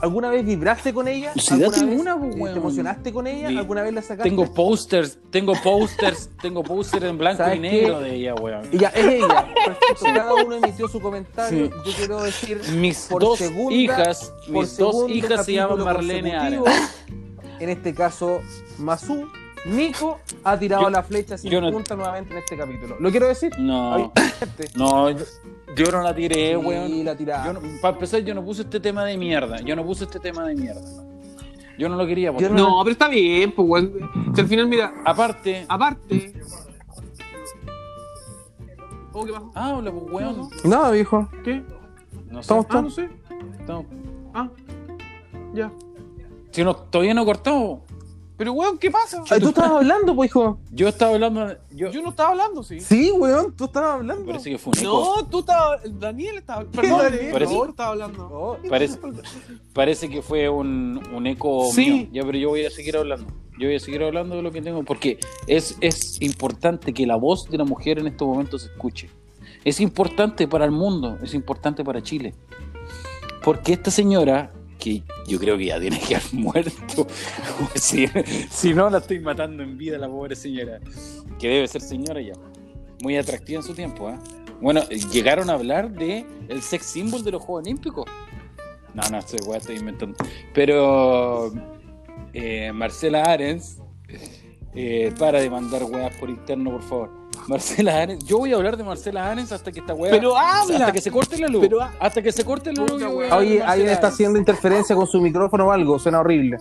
¿Alguna 0.00 0.30
vez 0.30 0.44
vibraste 0.44 0.92
con 0.94 1.08
ella? 1.08 1.32
¿Alguna 1.50 1.66
date 1.70 1.84
vez, 1.84 2.00
una, 2.00 2.16
pues, 2.18 2.34
¿Te 2.52 2.58
emocionaste 2.58 3.12
con 3.12 3.26
ella? 3.26 3.48
¿Alguna 3.48 3.82
vez 3.82 3.92
la 3.94 4.02
sacaste? 4.02 4.28
Tengo 4.30 4.52
posters, 4.54 5.18
tengo 5.30 5.54
posters, 5.62 6.30
tengo 6.42 6.62
posters 6.62 7.04
en 7.04 7.18
blanco 7.18 7.38
¿Sabes 7.38 7.56
y 7.58 7.60
negro 7.60 7.98
qué? 7.98 8.04
de 8.04 8.14
ella, 8.16 8.34
weón. 8.34 8.70
Ya, 8.72 8.88
es 8.88 9.04
ella. 9.04 9.48
Perfecto. 9.64 10.04
Cada 10.04 10.34
uno 10.34 10.54
emitió 10.56 10.88
su 10.88 11.00
comentario. 11.00 11.66
Sí. 11.66 11.72
Yo 11.84 11.92
quiero 11.96 12.22
decir, 12.22 12.60
Mis 12.76 13.06
por 13.06 13.22
dos 13.22 13.38
segunda- 13.38 13.74
hijas, 13.74 14.32
por 14.46 14.62
mis 14.62 14.76
dos 14.76 15.10
hijas 15.10 15.44
se 15.44 15.52
llaman 15.54 15.82
Marlene 15.82 16.36
Ares. 16.36 16.60
En 17.58 17.68
este 17.68 17.92
caso, 17.92 18.40
Masu, 18.78 19.26
Nico, 19.66 20.18
ha 20.44 20.58
tirado 20.58 20.82
Yo- 20.84 20.90
la 20.90 21.02
flecha 21.02 21.36
sin 21.38 21.52
no- 21.52 21.70
punta 21.70 21.94
nuevamente 21.96 22.32
en 22.32 22.38
este 22.38 22.56
capítulo. 22.56 22.96
¿Lo 23.00 23.10
quiero 23.10 23.26
decir? 23.28 23.52
No, 23.58 24.12
no, 24.76 25.10
yo, 25.10 25.24
yo 25.76 25.92
no 25.92 26.02
la 26.02 26.14
tiré, 26.14 26.50
Sí, 26.50 26.56
weón. 26.56 27.04
la. 27.04 27.16
Yo 27.44 27.52
no- 27.52 27.60
para 27.82 27.94
empezar, 27.94 28.20
yo 28.20 28.34
no 28.34 28.44
puse 28.44 28.62
este 28.62 28.80
tema 28.80 29.04
de 29.04 29.16
mierda. 29.18 29.60
Yo 29.60 29.74
no 29.76 29.84
puse 29.84 30.04
este 30.04 30.20
tema 30.20 30.46
de 30.46 30.54
mierda. 30.54 30.80
Yo 31.78 31.88
no 31.88 31.96
lo 31.96 32.06
quería 32.06 32.32
poner. 32.32 32.50
No, 32.50 32.80
pero 32.82 32.92
está 32.92 33.08
bien, 33.08 33.52
pues, 33.52 33.68
weón. 33.68 34.32
Si 34.34 34.40
al 34.40 34.48
final, 34.48 34.66
mira, 34.68 34.92
Aparte, 35.04 35.64
aparte. 35.68 36.32
Oh, 39.12 39.24
¿qué 39.24 39.32
pasó? 39.32 39.50
habla, 39.54 39.90
pues, 39.90 40.04
weón. 40.12 40.48
No, 40.64 40.90
viejo. 40.92 41.28
¿Qué? 41.44 41.62
No 42.30 42.34
sé. 42.36 42.40
Estamos 42.40 42.66
Ah, 42.70 42.82
no 42.82 42.90
sé. 42.90 43.08
No. 43.66 43.84
Ah, 44.34 44.48
ya. 45.54 45.72
Si 46.50 46.62
no, 46.64 46.74
todavía 46.76 47.14
no 47.14 47.22
he 47.22 47.24
cortado. 47.24 47.80
Pero, 48.38 48.52
weón, 48.52 48.78
¿qué 48.78 48.88
pasa? 48.90 49.22
Ay, 49.28 49.40
tú 49.40 49.48
estabas 49.48 49.72
hablando, 49.72 50.14
pues, 50.14 50.30
hijo. 50.30 50.58
Yo 50.70 50.86
estaba 50.88 51.12
hablando. 51.12 51.56
Yo, 51.72 51.90
Yo 51.90 52.00
no 52.02 52.10
estaba 52.10 52.30
hablando, 52.30 52.62
sí. 52.62 52.80
Sí, 52.80 53.10
weón, 53.10 53.52
tú 53.56 53.64
estabas 53.64 53.94
hablando. 53.96 54.24
parece 54.24 54.50
que 54.50 54.58
fue 54.58 54.72
un 54.74 54.78
eco. 54.78 55.14
No, 55.18 55.26
tú 55.26 55.40
estabas. 55.40 55.80
Daniel 55.98 56.36
estaba. 56.38 56.64
Perdón, 56.70 56.98
Daniel? 57.02 57.32
Parece- 57.32 57.54
no, 57.54 57.64
estaba 57.66 57.90
hablando. 57.90 58.58
No. 58.62 58.68
Parece, 58.70 58.98
parece 59.74 60.08
que 60.08 60.22
fue 60.22 60.48
un, 60.48 61.02
un 61.12 61.26
eco 61.26 61.68
Sí. 61.72 61.90
mío. 61.90 62.08
Ya, 62.12 62.22
pero 62.22 62.38
yo 62.38 62.48
voy 62.50 62.64
a 62.64 62.70
seguir 62.70 62.96
hablando. 62.96 63.26
Yo 63.58 63.66
voy 63.66 63.74
a 63.74 63.80
seguir 63.80 64.04
hablando 64.04 64.36
de 64.36 64.42
lo 64.42 64.52
que 64.52 64.62
tengo. 64.62 64.84
Porque 64.84 65.18
es, 65.48 65.76
es 65.80 66.22
importante 66.22 66.94
que 66.94 67.06
la 67.08 67.16
voz 67.16 67.50
de 67.50 67.56
una 67.56 67.64
mujer 67.64 67.98
en 67.98 68.06
estos 68.06 68.28
momentos 68.28 68.62
se 68.62 68.68
escuche. 68.68 69.10
Es 69.64 69.80
importante 69.80 70.46
para 70.46 70.64
el 70.64 70.70
mundo. 70.70 71.18
Es 71.24 71.34
importante 71.34 71.82
para 71.82 72.00
Chile. 72.04 72.34
Porque 73.42 73.72
esta 73.72 73.90
señora, 73.90 74.52
que 74.78 75.02
yo 75.26 75.38
creo 75.38 75.58
que 75.58 75.66
ya 75.66 75.80
tiene 75.80 76.00
que 76.00 76.16
haber 76.16 76.32
muerto. 76.32 77.06
si, 77.74 78.74
no, 78.74 78.88
la 78.88 78.98
estoy 78.98 79.20
matando 79.20 79.62
en 79.62 79.76
vida, 79.76 79.98
la 79.98 80.08
pobre 80.08 80.36
señora. 80.36 80.80
Que 81.38 81.48
debe 81.48 81.68
ser 81.68 81.82
señora 81.82 82.20
ya. 82.20 82.34
Muy 83.02 83.16
atractiva 83.16 83.60
en 83.60 83.66
su 83.66 83.74
tiempo, 83.74 84.08
¿ah? 84.08 84.18
Bueno, 84.60 84.82
llegaron 84.88 85.50
a 85.50 85.52
hablar 85.52 85.90
de 85.92 86.26
el 86.48 86.62
sex 86.62 86.86
symbol 86.86 87.22
de 87.22 87.30
los 87.30 87.42
Juegos 87.42 87.64
Olímpicos. 87.64 88.06
No, 88.92 89.02
no, 89.10 89.18
estoy, 89.18 89.38
weá, 89.46 89.58
estoy 89.58 89.76
inventando. 89.76 90.16
Pero 90.52 91.52
eh, 92.32 92.72
Marcela 92.72 93.22
Arens, 93.22 93.78
eh, 94.74 95.12
para 95.18 95.40
de 95.40 95.48
mandar 95.48 95.84
weas 95.84 96.14
por 96.16 96.28
interno, 96.28 96.72
por 96.72 96.82
favor. 96.82 97.27
Marcela 97.46 98.02
Arens, 98.02 98.24
yo 98.24 98.38
voy 98.38 98.52
a 98.52 98.56
hablar 98.56 98.76
de 98.76 98.84
Marcela 98.84 99.30
Arens 99.30 99.52
hasta 99.52 99.70
que 99.72 99.80
esta 99.80 99.94
wea. 99.94 100.10
Pero 100.10 100.36
habla. 100.36 100.76
Hasta 100.78 100.92
que 100.92 101.00
se 101.00 101.10
corte 101.10 101.38
la 101.38 101.48
luz. 101.48 101.60
Pero 101.62 101.80
ha- 101.82 101.94
hasta 102.00 102.20
que 102.22 102.32
se 102.32 102.44
corte 102.44 102.72
la 102.72 102.84
luz. 102.84 102.98
De 103.00 103.06
Oye, 103.06 103.62
alguien 103.62 103.88
está 103.90 104.08
haciendo 104.08 104.38
interferencia 104.38 104.94
con 104.96 105.06
su 105.06 105.20
micrófono 105.20 105.66
o 105.66 105.72
algo. 105.72 105.98
Suena 105.98 106.20
horrible. 106.20 106.58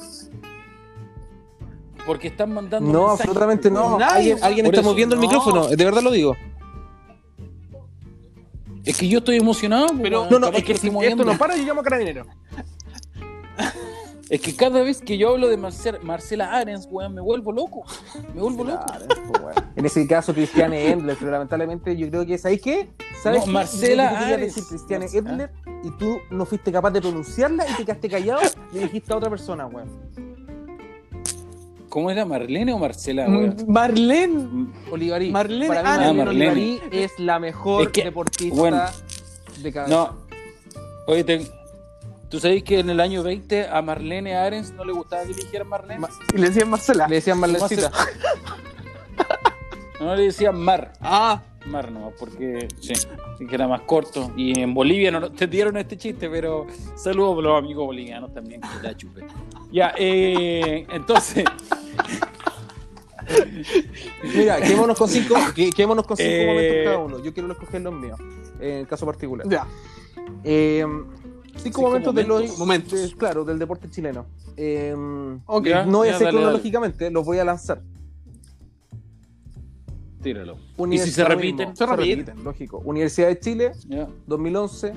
Porque 2.05 2.27
están 2.29 2.53
mandando. 2.53 2.89
No, 2.89 3.07
mensajes, 3.09 3.19
absolutamente 3.21 3.69
no. 3.69 3.97
Nadie, 3.99 4.37
alguien 4.41 4.65
está 4.67 4.79
eso, 4.81 4.89
moviendo 4.89 5.15
el 5.15 5.21
no. 5.21 5.27
micrófono. 5.27 5.67
De 5.67 5.83
verdad 5.83 6.01
lo 6.01 6.11
digo. 6.11 6.35
Es 8.85 8.97
que 8.97 9.07
yo 9.09 9.17
estoy 9.17 9.35
emocionado. 9.35 9.87
Pero- 10.01 10.21
weón, 10.21 10.31
No, 10.31 10.39
no, 10.39 10.47
es 10.47 10.63
que 10.63 10.77
si 10.77 10.87
esto 10.87 11.25
no 11.25 11.37
para, 11.37 11.57
yo 11.57 11.63
llamo 11.63 11.81
a 11.81 11.83
carabinero. 11.83 12.25
Es 14.29 14.41
que 14.41 14.55
cada 14.55 14.81
vez 14.83 15.01
que 15.01 15.17
yo 15.17 15.29
hablo 15.29 15.47
de 15.47 15.55
Marcela, 15.55 15.99
Marcela 16.01 16.51
Arens, 16.51 16.85
weón, 16.91 17.13
me 17.13 17.21
vuelvo 17.21 17.51
loco. 17.53 17.85
Me 18.35 18.41
vuelvo 18.41 18.65
loco. 18.65 18.85
En 19.75 19.85
ese 19.85 20.05
caso, 20.07 20.33
Cristiane 20.33 20.89
Endler, 20.91 21.15
pero 21.17 21.31
lamentablemente 21.31 21.95
yo 21.95 22.09
creo 22.09 22.25
que 22.25 22.37
¿sabes 22.37 22.61
qué? 22.61 22.89
¿Sabes 23.23 23.39
No, 23.39 23.45
qué? 23.45 23.51
Marcela 23.51 24.11
Yo 24.27 24.33
Ares. 24.35 24.55
decir 24.55 24.63
Cristiane 24.67 25.05
Mar- 25.05 25.15
Endler 25.15 25.51
y 25.83 25.91
tú 25.91 26.19
no 26.29 26.45
fuiste 26.45 26.71
capaz 26.71 26.91
de 26.91 26.99
pronunciarla 27.01 27.65
y 27.69 27.73
te 27.75 27.85
quedaste 27.85 28.09
callado 28.09 28.41
y 28.73 28.79
dijiste 28.79 29.13
a 29.13 29.17
otra 29.17 29.29
persona, 29.29 29.65
weón. 29.65 29.87
¿Cómo 31.89 32.11
era 32.11 32.25
Marlene 32.25 32.73
o 32.73 32.77
Marcela, 32.79 33.27
weón? 33.29 33.55
Marlene. 33.67 34.67
Olivarí. 34.91 35.31
Marlene 35.31 35.67
Para 35.67 35.81
mí. 35.83 35.87
Marlene 35.89 36.09
Ah, 36.09 36.13
Marlene. 36.25 36.49
Olivarí 36.51 36.81
es 36.91 37.17
la 37.17 37.39
mejor 37.39 37.83
Es 37.83 37.89
que, 37.89 38.03
deportista 38.03 38.55
bueno, 38.59 38.81
de 39.63 39.71
cabeza. 39.71 39.95
No. 39.95 40.17
Oye, 41.07 41.23
te- 41.23 41.47
¿tú 42.29 42.39
sabes 42.39 42.63
que 42.63 42.79
en 42.79 42.89
el 42.89 42.99
año 42.99 43.23
20 43.23 43.67
a 43.67 43.81
Marlene 43.81 44.35
Arens 44.35 44.71
no 44.73 44.83
le 44.85 44.93
gustaba 44.93 45.23
dirigir 45.23 45.61
a 45.61 45.63
Marlene? 45.63 45.99
Ma- 45.99 46.09
Y 46.33 46.37
le 46.37 46.47
decían 46.49 46.69
Marcela. 46.69 47.07
Le 47.07 47.15
decían 47.15 47.39
Marlencita. 47.39 47.91
No 49.99 50.15
le 50.15 50.23
decían 50.23 50.59
Mar. 50.61 50.93
Ah, 51.01 51.41
Mar 51.65 51.91
nomás, 51.91 52.13
porque 52.19 52.67
sí, 52.79 52.93
que 53.47 53.55
era 53.55 53.67
más 53.67 53.81
corto. 53.81 54.31
Y 54.37 54.59
en 54.59 54.73
Bolivia 54.73 55.11
no 55.11 55.31
te 55.31 55.47
dieron 55.47 55.75
este 55.77 55.97
chiste, 55.97 56.29
pero 56.29 56.67
saludos 56.95 57.39
a 57.39 57.41
los 57.41 57.57
amigos 57.57 57.85
bolivianos 57.87 58.33
también, 58.33 58.61
que 58.61 58.67
te 58.79 58.83
la 58.83 58.95
chupe. 58.95 59.25
Ya, 59.71 59.93
eh, 59.97 60.85
entonces, 60.91 61.43
Mira, 64.23 64.61
quedémonos 64.61 64.97
con 64.97 65.09
cinco, 65.09 65.35
que- 65.53 65.69
quedémonos 65.71 66.05
con 66.07 66.15
cinco 66.15 66.29
Eh, 66.29 66.45
momentos 66.47 66.77
cada 66.85 66.97
uno. 66.99 67.23
Yo 67.23 67.33
quiero 67.33 67.51
escoger 67.51 67.81
los 67.81 67.93
míos, 67.93 68.17
en 68.61 68.71
el 68.77 68.87
caso 68.87 69.05
particular. 69.05 69.47
ya. 69.49 69.65
Eh, 70.43 70.85
cinco, 71.57 71.79
Cinco 71.79 71.81
momentos, 71.81 72.15
de 72.15 72.23
momentos. 72.23 72.49
los 72.51 72.59
Momentos. 72.59 73.01
de- 73.11 73.17
claro, 73.17 73.43
del 73.45 73.59
deporte 73.59 73.89
chileno. 73.89 74.25
Eh, 74.55 74.95
Ok. 75.45 75.65
Ya. 75.67 75.85
no 75.85 75.99
voy 75.99 76.09
a 76.09 76.15
hacer 76.15 76.27
dale, 76.27 76.37
cronológicamente, 76.39 77.11
los 77.11 77.25
voy 77.25 77.39
a 77.39 77.43
lanzar. 77.45 77.81
tíralo. 80.21 80.53
¿Y 80.53 80.57
si 80.57 80.67
se 80.67 80.81
Universidad 80.83 81.27
repiten? 81.29 81.69
mismo, 81.69 81.75
Se 81.75 81.85
repiten. 81.95 82.43
lógico. 82.43 82.77
Universidad 82.83 83.27
de 83.27 83.39
Chile, 83.39 83.71
Ya, 83.87 84.07
2011, 84.25 84.93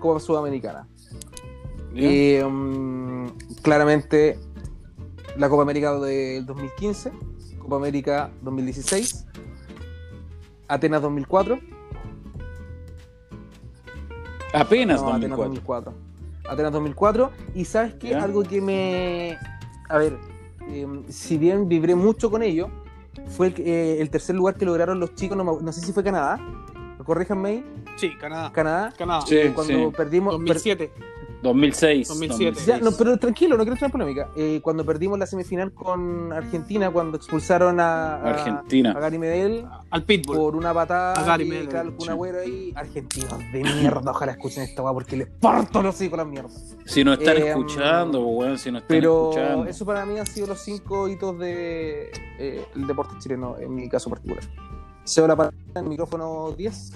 Copa 0.00 0.20
Sudamericana. 0.20 0.86
ya. 1.94 2.02
Eh, 2.02 2.44
mm, 2.44 3.26
claramente 3.62 4.38
la 5.38 5.48
Copa 5.48 5.62
América 5.62 5.98
del 5.98 6.44
2015, 6.44 7.10
Copa 7.58 7.76
América 7.76 8.30
2016, 8.42 9.24
Atenas 10.68 11.00
2004. 11.00 11.58
Apenas 14.60 15.02
No, 15.02 15.08
Atenas 15.14 15.38
2004. 15.38 15.92
2004. 15.92 15.92
Atenas 16.48 16.72
2004. 16.72 17.30
Y 17.54 17.64
sabes 17.64 17.94
qué? 17.94 18.10
Ya. 18.10 18.22
Algo 18.22 18.42
que 18.42 18.60
me. 18.60 19.36
A 19.88 19.98
ver, 19.98 20.16
eh, 20.68 20.86
si 21.08 21.36
bien 21.38 21.68
vibré 21.68 21.94
mucho 21.94 22.30
con 22.30 22.42
ello, 22.42 22.68
fue 23.28 23.48
el, 23.48 23.54
eh, 23.58 24.00
el 24.00 24.10
tercer 24.10 24.34
lugar 24.36 24.54
que 24.56 24.64
lograron 24.64 24.98
los 25.00 25.14
chicos, 25.14 25.36
no, 25.36 25.44
me- 25.44 25.62
no 25.62 25.72
sé 25.72 25.80
si 25.80 25.92
fue 25.92 26.02
Canadá. 26.04 26.38
Corríjanme 27.04 27.48
ahí. 27.48 27.64
Sí, 27.96 28.10
Canadá. 28.18 28.50
Canadá. 28.52 28.92
Canadá. 28.96 29.22
Sí, 29.26 29.36
Cuando 29.54 29.72
sí. 29.90 29.94
perdimos. 29.96 30.36
per- 30.44 30.60
2007. 31.46 32.04
2006. 32.08 32.08
2007. 32.08 32.60
Ya, 32.66 32.78
no, 32.78 32.90
pero 32.96 33.16
tranquilo, 33.18 33.56
no 33.56 33.62
quiero 33.64 33.74
entrar 33.74 33.88
en 33.88 33.92
polémica. 33.92 34.28
Eh, 34.36 34.60
cuando 34.62 34.84
perdimos 34.84 35.18
la 35.18 35.26
semifinal 35.26 35.72
con 35.72 36.32
Argentina, 36.32 36.90
cuando 36.90 37.16
expulsaron 37.16 37.80
a, 37.80 38.16
a, 38.16 38.30
Argentina. 38.30 38.92
a 38.92 39.00
Gary 39.00 39.18
Medel 39.18 39.64
Al 39.90 40.02
Pitbull. 40.04 40.36
por 40.36 40.56
una 40.56 40.72
patada 40.74 41.14
A 41.14 41.24
Gary 41.24 41.44
y 41.46 41.48
Medel, 41.48 41.94
un 41.98 42.10
agüero 42.10 42.40
ahí, 42.40 42.72
argentinos 42.76 43.38
de 43.52 43.62
mierda, 43.62 44.10
ojalá 44.10 44.32
escuchen 44.32 44.62
esta 44.64 44.82
weá 44.82 44.92
porque 44.92 45.16
les 45.16 45.28
parto 45.28 45.82
los 45.82 46.00
hijos 46.00 46.18
las 46.18 46.26
mierdas. 46.26 46.76
Si 46.84 47.02
nos 47.04 47.18
están 47.18 47.36
Eh, 47.36 47.48
escuchando, 47.48 48.22
pues, 48.24 48.36
weón, 48.38 48.58
si 48.58 48.70
nos 48.70 48.82
están 48.82 48.96
Pero 48.96 49.30
escuchando. 49.30 49.64
eso 49.66 49.86
para 49.86 50.04
mí 50.06 50.18
han 50.18 50.26
sido 50.26 50.46
los 50.48 50.60
cinco 50.60 51.08
hitos 51.08 51.38
del 51.38 52.10
de, 52.38 52.64
el 52.74 52.86
deporte 52.86 53.14
chileno, 53.18 53.56
en 53.58 53.74
mi 53.74 53.88
caso 53.88 54.10
particular. 54.10 54.42
Cedo 55.04 55.28
la 55.28 55.36
palabra 55.36 55.56
en 55.76 55.84
el 55.84 55.88
micrófono 55.88 56.52
10, 56.56 56.92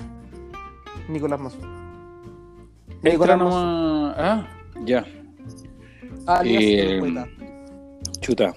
Nicolás 1.08 1.40
Mazo. 1.40 1.58
Extra 3.02 3.36
nomás. 3.36 4.14
Ah, 4.18 4.48
ya. 4.84 5.04
alias 6.26 6.62
Eh, 6.62 6.90
El 6.94 7.00
Poeta. 7.00 7.28
Chuta. 8.20 8.54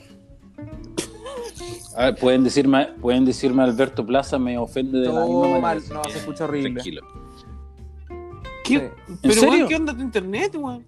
A 1.95 2.05
ver, 2.05 2.15
pueden 2.15 2.43
decirme, 2.43 2.87
pueden 3.01 3.23
decirme 3.23 3.63
Alberto 3.63 4.05
Plaza 4.05 4.39
me 4.39 4.57
ofende 4.57 4.99
de 4.99 5.07
la 5.07 5.13
No, 5.13 5.27
misma 5.27 5.59
manera. 5.59 5.85
no, 5.93 6.01
que 6.01 6.11
se 6.11 6.17
escucha 6.17 6.45
horrible. 6.45 6.71
Tranquilo. 6.71 7.01
¿Qué? 8.63 8.79
Sí. 9.07 9.13
Pero, 9.21 9.33
serio? 9.35 9.49
weón, 9.49 9.67
¿qué 9.67 9.75
onda 9.75 9.93
tu 9.95 10.01
internet, 10.01 10.55
weón? 10.55 10.85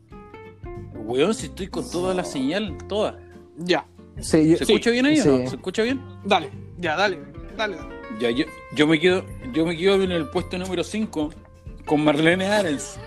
Weón, 0.96 1.34
si 1.36 1.46
estoy 1.48 1.68
con 1.68 1.90
toda 1.90 2.14
la 2.14 2.24
señal, 2.24 2.76
toda. 2.88 3.20
Ya, 3.58 3.86
Sí, 4.20 4.50
yo- 4.52 4.58
¿Se 4.58 4.64
escucha 4.64 4.92
bien 4.92 5.06
ahí 5.06 5.20
o 5.20 5.26
no? 5.26 5.38
¿Se 5.50 5.56
escucha 5.56 5.84
bien? 5.84 6.02
dale, 6.24 6.50
ya, 6.80 6.96
dale, 6.96 7.20
dale. 7.58 7.76
dale. 7.76 7.90
Ya, 8.20 8.32
yo, 8.32 8.46
yo 8.74 8.88
me 8.88 8.98
quedo, 9.00 9.24
yo 9.54 9.66
me 9.66 9.76
quedo 9.78 10.02
en 10.02 10.12
el 10.12 10.30
puesto 10.30 10.58
número 10.58 10.84
5 10.86 11.32
con 11.86 12.02
Marlene 12.04 12.46
Arens. 12.48 12.98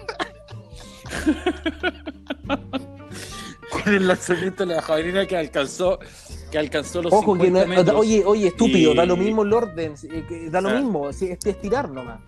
Con 3.71 3.95
el 3.95 4.09
lanzamiento 4.09 4.65
de 4.67 4.75
la 4.75 4.83
jabalina 4.83 5.27
que 5.27 5.37
alcanzó, 5.37 5.99
que 6.51 6.59
alcanzó 6.59 7.03
los 7.03 7.13
Ojo, 7.13 7.35
que 7.35 7.45
50 7.47 7.67
no, 7.67 7.75
metros. 7.77 8.01
oye, 8.01 8.23
oye, 8.25 8.49
estúpido, 8.49 8.93
Y- 8.93 8.97
da 8.97 9.05
lo 9.07 9.17
mismo 9.17 9.43
el 9.43 9.53
orden, 9.53 9.95
eh, 10.11 10.49
da 10.51 10.61
lo 10.61 10.71
Ah. 10.71 10.75
mismo, 10.81 11.09
es 11.11 11.23
estirar 11.23 11.91
nomás. 11.91 12.21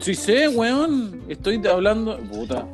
Sí 0.00 0.14
sé, 0.14 0.48
weón. 0.48 1.22
Estoy 1.28 1.64
hablando. 1.66 2.18
Puta. 2.18 2.66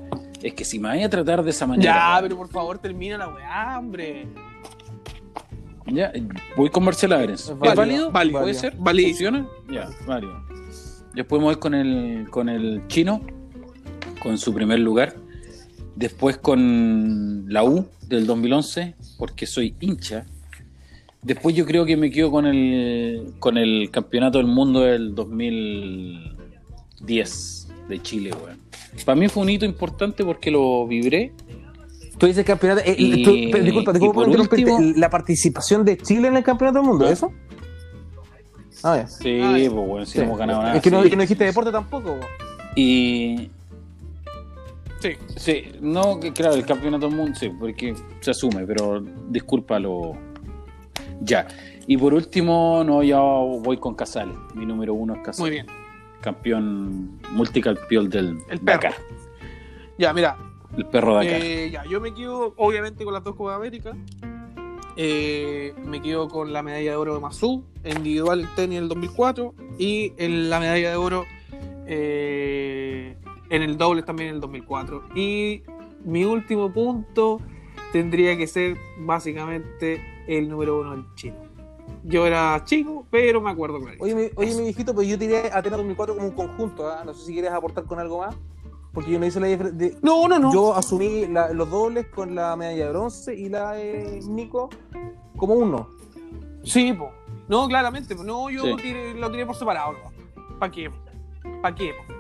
Es 0.43 0.55
que 0.55 0.65
si 0.65 0.79
me 0.79 0.89
vaya 0.89 1.07
a 1.07 1.11
tratar 1.11 1.43
de 1.43 1.51
esa 1.51 1.67
manera. 1.67 1.93
Ya, 1.93 2.11
weón, 2.13 2.23
pero 2.23 2.37
por 2.39 2.49
favor 2.49 2.79
termina 2.79 3.19
la 3.19 3.29
weá, 3.29 3.79
hombre. 3.79 4.27
ya, 5.87 6.13
voy 6.57 6.71
con 6.71 6.85
Marcela 6.85 7.17
Berens. 7.19 7.49
¿Es 7.51 7.59
válido, 7.59 7.77
válido? 7.77 8.11
válido. 8.13 8.41
¿Puede 8.41 8.55
ser? 8.55 8.75
Validísimo. 8.79 9.31
¿Funciona? 9.31 9.49
Ya, 9.71 9.91
válido. 10.07 10.41
Después 11.15 11.41
me 11.41 11.47
voy 11.47 11.57
con 11.57 11.75
el, 11.75 12.29
con 12.31 12.49
el 12.49 12.87
chino, 12.87 13.21
con 14.23 14.39
su 14.39 14.55
primer 14.55 14.79
lugar. 14.79 15.15
Después 15.97 16.39
con 16.39 17.47
la 17.49 17.65
U 17.65 17.87
del 18.09 18.27
2011, 18.27 18.95
porque 19.19 19.47
soy 19.47 19.75
hincha. 19.81 20.25
Después 21.23 21.55
yo 21.55 21.67
creo 21.67 21.85
que 21.85 21.97
me 21.99 22.11
quedo 22.11 22.31
con 22.31 22.47
el, 22.47 23.35
con 23.39 23.59
el 23.59 23.91
campeonato 23.91 24.39
del 24.39 24.47
mundo 24.47 24.81
del 24.81 25.15
2010 25.15 27.69
de 27.89 28.03
Chile, 28.03 28.31
weón. 28.43 28.59
Para 29.05 29.17
mí 29.17 29.29
fue 29.29 29.43
un 29.43 29.51
hito 29.51 29.65
importante 29.65 30.25
porque 30.25 30.51
lo 30.51 30.87
vibré. 30.87 31.33
Tú 32.19 32.27
dices 32.27 32.45
campeonato. 32.45 32.83
eh, 32.85 32.95
Y- 32.99 33.23
tú- 33.23 33.35
pero 33.53 33.65
disculpa, 33.65 33.93
por 33.93 34.27
interrumpirte. 34.27 34.73
último- 34.73 34.99
La 34.99 35.09
participación 35.11 35.85
de 35.85 35.97
Chile 35.99 36.29
en 36.29 36.37
el 36.37 36.43
campeonato 36.45 36.79
del 36.81 36.89
mundo. 36.89 37.09
¿eso? 37.09 37.33
Ah, 38.83 38.97
ya. 38.99 39.07
Sí, 39.07 39.41
Ah, 39.43 39.59
ya. 39.59 39.71
pues 39.71 39.89
bueno, 39.89 40.07
si 40.07 40.13
Sí. 40.13 40.21
hemos 40.21 40.39
ganado 40.39 40.63
nada. 40.63 40.77
Es 40.77 40.83
que 40.83 40.91
no, 40.91 41.03
sí. 41.03 41.11
que 41.11 41.17
no 41.17 41.23
dijiste 41.23 41.45
deporte 41.45 41.71
tampoco. 41.71 42.17
po. 42.19 42.27
Y 42.77 43.51
Sí. 45.01 45.17
Sí, 45.37 45.73
no, 45.81 46.21
claro, 46.35 46.55
el 46.55 46.67
campeonato 46.67 47.09
del 47.09 47.17
mundo, 47.17 47.39
sí, 47.39 47.49
porque 47.49 47.95
se 48.21 48.31
asume, 48.31 48.67
pero 48.67 49.03
discúlpalo. 49.29 50.13
Ya. 51.23 51.49
Y 51.87 51.97
por 51.97 52.15
último, 52.15 52.83
no, 52.85 53.03
ya 53.03 53.19
voy 53.19 53.79
con 53.79 53.95
Casales. 53.95 54.37
Mi 54.55 54.67
número 54.67 54.95
uno 54.95 55.15
es 55.15 55.21
Casales. 55.21 55.41
Muy 55.41 55.51
bien. 55.51 55.67
Campeón, 56.21 57.19
multicampeón 57.31 58.11
del 58.11 58.39
El 58.49 58.61
perro. 58.61 58.81
Dakar. 58.83 58.95
Ya, 59.99 60.13
mira, 60.13 60.37
El 60.77 60.87
perro 60.87 61.15
Dakar. 61.15 61.41
Eh, 61.41 61.71
ya, 61.71 61.85
yo 61.85 62.01
me 62.01 62.13
quedo 62.13 62.55
obviamente 62.57 63.05
con 63.05 63.15
las 63.15 63.25
dos 63.25 63.35
Copas 63.35 63.57
América. 63.57 63.97
Eh, 64.97 65.73
me 65.85 66.03
quedo 66.03 66.29
con 66.29 66.53
la 66.53 66.63
medalla 66.63 66.91
de 66.91 66.97
oro 66.97 67.15
de 67.15 67.21
Mazú, 67.21 67.65
individual 67.85 68.41
en 68.41 68.55
tenis 68.55 68.77
en 68.77 68.83
el 68.83 68.89
2004, 68.91 69.55
y 69.79 70.13
en 70.19 70.51
la 70.51 70.61
medalla 70.61 70.91
de 70.91 70.97
oro 70.97 71.25
eh, 71.87 73.17
en 73.51 73.63
el 73.63 73.77
doble 73.77 74.03
también 74.03 74.31
en 74.31 74.35
el 74.37 74.41
2004. 74.41 75.03
Y 75.15 75.63
mi 76.05 76.25
último 76.25 76.73
punto 76.73 77.41
tendría 77.93 78.37
que 78.37 78.47
ser 78.47 78.77
básicamente 78.99 80.01
el 80.27 80.49
número 80.49 80.81
uno 80.81 80.93
del 80.93 81.05
chino. 81.15 81.37
Yo 82.05 82.27
era 82.27 82.63
chico, 82.65 83.05
pero 83.11 83.41
me 83.41 83.51
acuerdo 83.51 83.81
clarito. 83.81 84.03
Oye, 84.05 84.15
mi, 84.15 84.23
oye, 84.37 84.55
mi 84.55 84.63
viejito, 84.63 84.95
pero 84.95 85.03
yo 85.07 85.19
tiré 85.19 85.51
Atenas 85.53 85.79
2004 85.79 86.15
como 86.15 86.29
un 86.29 86.35
conjunto. 86.35 86.89
¿ah? 86.89 87.03
No 87.05 87.13
sé 87.13 87.27
si 87.27 87.33
quieres 87.33 87.51
aportar 87.53 87.85
con 87.85 87.99
algo 87.99 88.19
más. 88.21 88.35
Porque 88.93 89.11
yo 89.13 89.19
no 89.21 89.27
hice 89.27 89.39
la 89.39 89.47
diferencia. 89.47 89.99
No, 90.03 90.27
no, 90.27 90.39
no. 90.39 90.53
Yo 90.53 90.75
asumí 90.75 91.27
la- 91.27 91.53
los 91.53 91.69
dobles 91.71 92.07
con 92.07 92.35
la 92.35 92.57
medalla 92.57 92.87
de 92.87 92.91
bronce 92.91 93.35
y 93.35 93.49
la 93.49 93.73
de 93.73 94.21
Nico 94.27 94.69
como 95.37 95.55
uno. 95.55 95.89
Sí, 96.65 96.93
po. 96.93 97.11
No, 97.49 97.69
claramente. 97.69 98.17
po. 98.17 98.25
No, 98.25 98.51
yo 98.51 98.63
Sí. 98.65 98.77
tiré- 98.83 99.15
lo 99.15 99.31
tiré 99.31 99.47
por 99.47 99.55
separado. 99.55 99.95
¿Para 100.59 100.73
qué? 100.73 100.91
¿Para 101.63 101.75
qué? 101.75 101.93
po? 101.95 102.15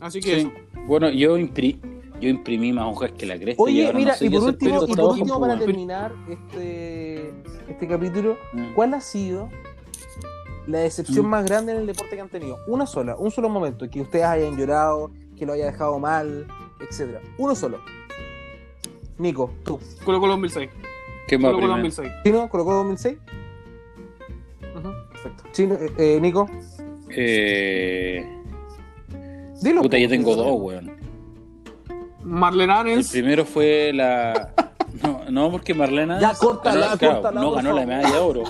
Así 0.00 0.20
que 0.20 0.40
Sí. 0.40 0.40
eso. 0.40 0.52
Bueno, 0.86 1.10
yo, 1.10 1.36
impri- 1.38 1.78
yo 2.20 2.28
imprimí 2.28 2.72
más 2.72 2.86
hojas 2.86 3.12
que 3.12 3.26
la 3.26 3.36
cresta. 3.38 3.62
y 3.62 3.64
Oye, 3.64 3.86
ahora 3.86 3.98
mira, 3.98 4.12
no 4.12 4.18
sé 4.18 4.26
y 4.26 4.30
por 4.30 4.42
último, 4.42 4.84
y 4.86 4.94
por 4.94 5.04
último 5.12 5.40
para 5.40 5.58
terminar 5.58 6.12
este, 6.28 7.28
este 7.68 7.86
capítulo, 7.88 8.36
Mm. 8.52 8.74
¿cuál 8.74 8.94
ha 8.94 9.00
sido 9.00 9.48
la 10.66 10.78
decepción 10.80 11.26
Mm. 11.26 11.28
más 11.30 11.44
grande 11.46 11.72
en 11.72 11.78
el 11.78 11.86
deporte 11.86 12.14
que 12.16 12.20
han 12.22 12.28
tenido? 12.28 12.58
Una 12.66 12.86
sola, 12.86 13.16
un 13.16 13.30
solo 13.30 13.48
momento, 13.48 13.88
que 13.90 14.00
ustedes 14.00 14.24
hayan 14.24 14.56
llorado, 14.56 15.10
que 15.36 15.46
lo 15.46 15.52
haya 15.52 15.66
dejado 15.66 15.98
mal, 15.98 16.46
etcétera. 16.80 17.20
Uno 17.38 17.54
solo. 17.54 17.80
Nico, 19.18 19.52
tú. 19.64 19.78
Colo 20.04 20.20
Colo 20.20 20.32
2006. 20.32 20.70
¿Qué 21.26 21.36
más 21.38 21.50
Colo 21.52 21.60
Colo 21.62 21.74
primero? 21.74 21.88
2006. 21.94 22.12
¿Chino 22.24 22.48
colocó 22.48 22.74
2006? 22.74 23.18
Ujú. 24.76 24.92
Perfecto. 25.10 25.44
Chino, 25.52 25.74
eh, 25.74 25.92
eh, 25.98 26.18
Nico, 26.20 26.48
Eh, 27.10 28.24
dilo. 29.60 29.82
puta, 29.82 29.98
yo 29.98 30.08
tengo 30.08 30.30
Nico. 30.30 30.42
dos, 30.42 30.60
weón. 30.60 30.96
Marlene 32.22 32.64
El 32.64 32.70
Arens. 32.78 33.10
primero 33.10 33.44
fue 33.44 33.92
la. 33.94 34.52
No, 35.02 35.20
no 35.30 35.50
porque 35.52 35.74
Marlena. 35.74 36.18
Ya, 36.18 36.34
córtala, 36.34 36.96
claro, 36.98 37.16
córtala, 37.20 37.40
No 37.40 37.52
ganó 37.52 37.72
la 37.72 37.86
medalla 37.86 38.10
de 38.10 38.18
oro. 38.18 38.42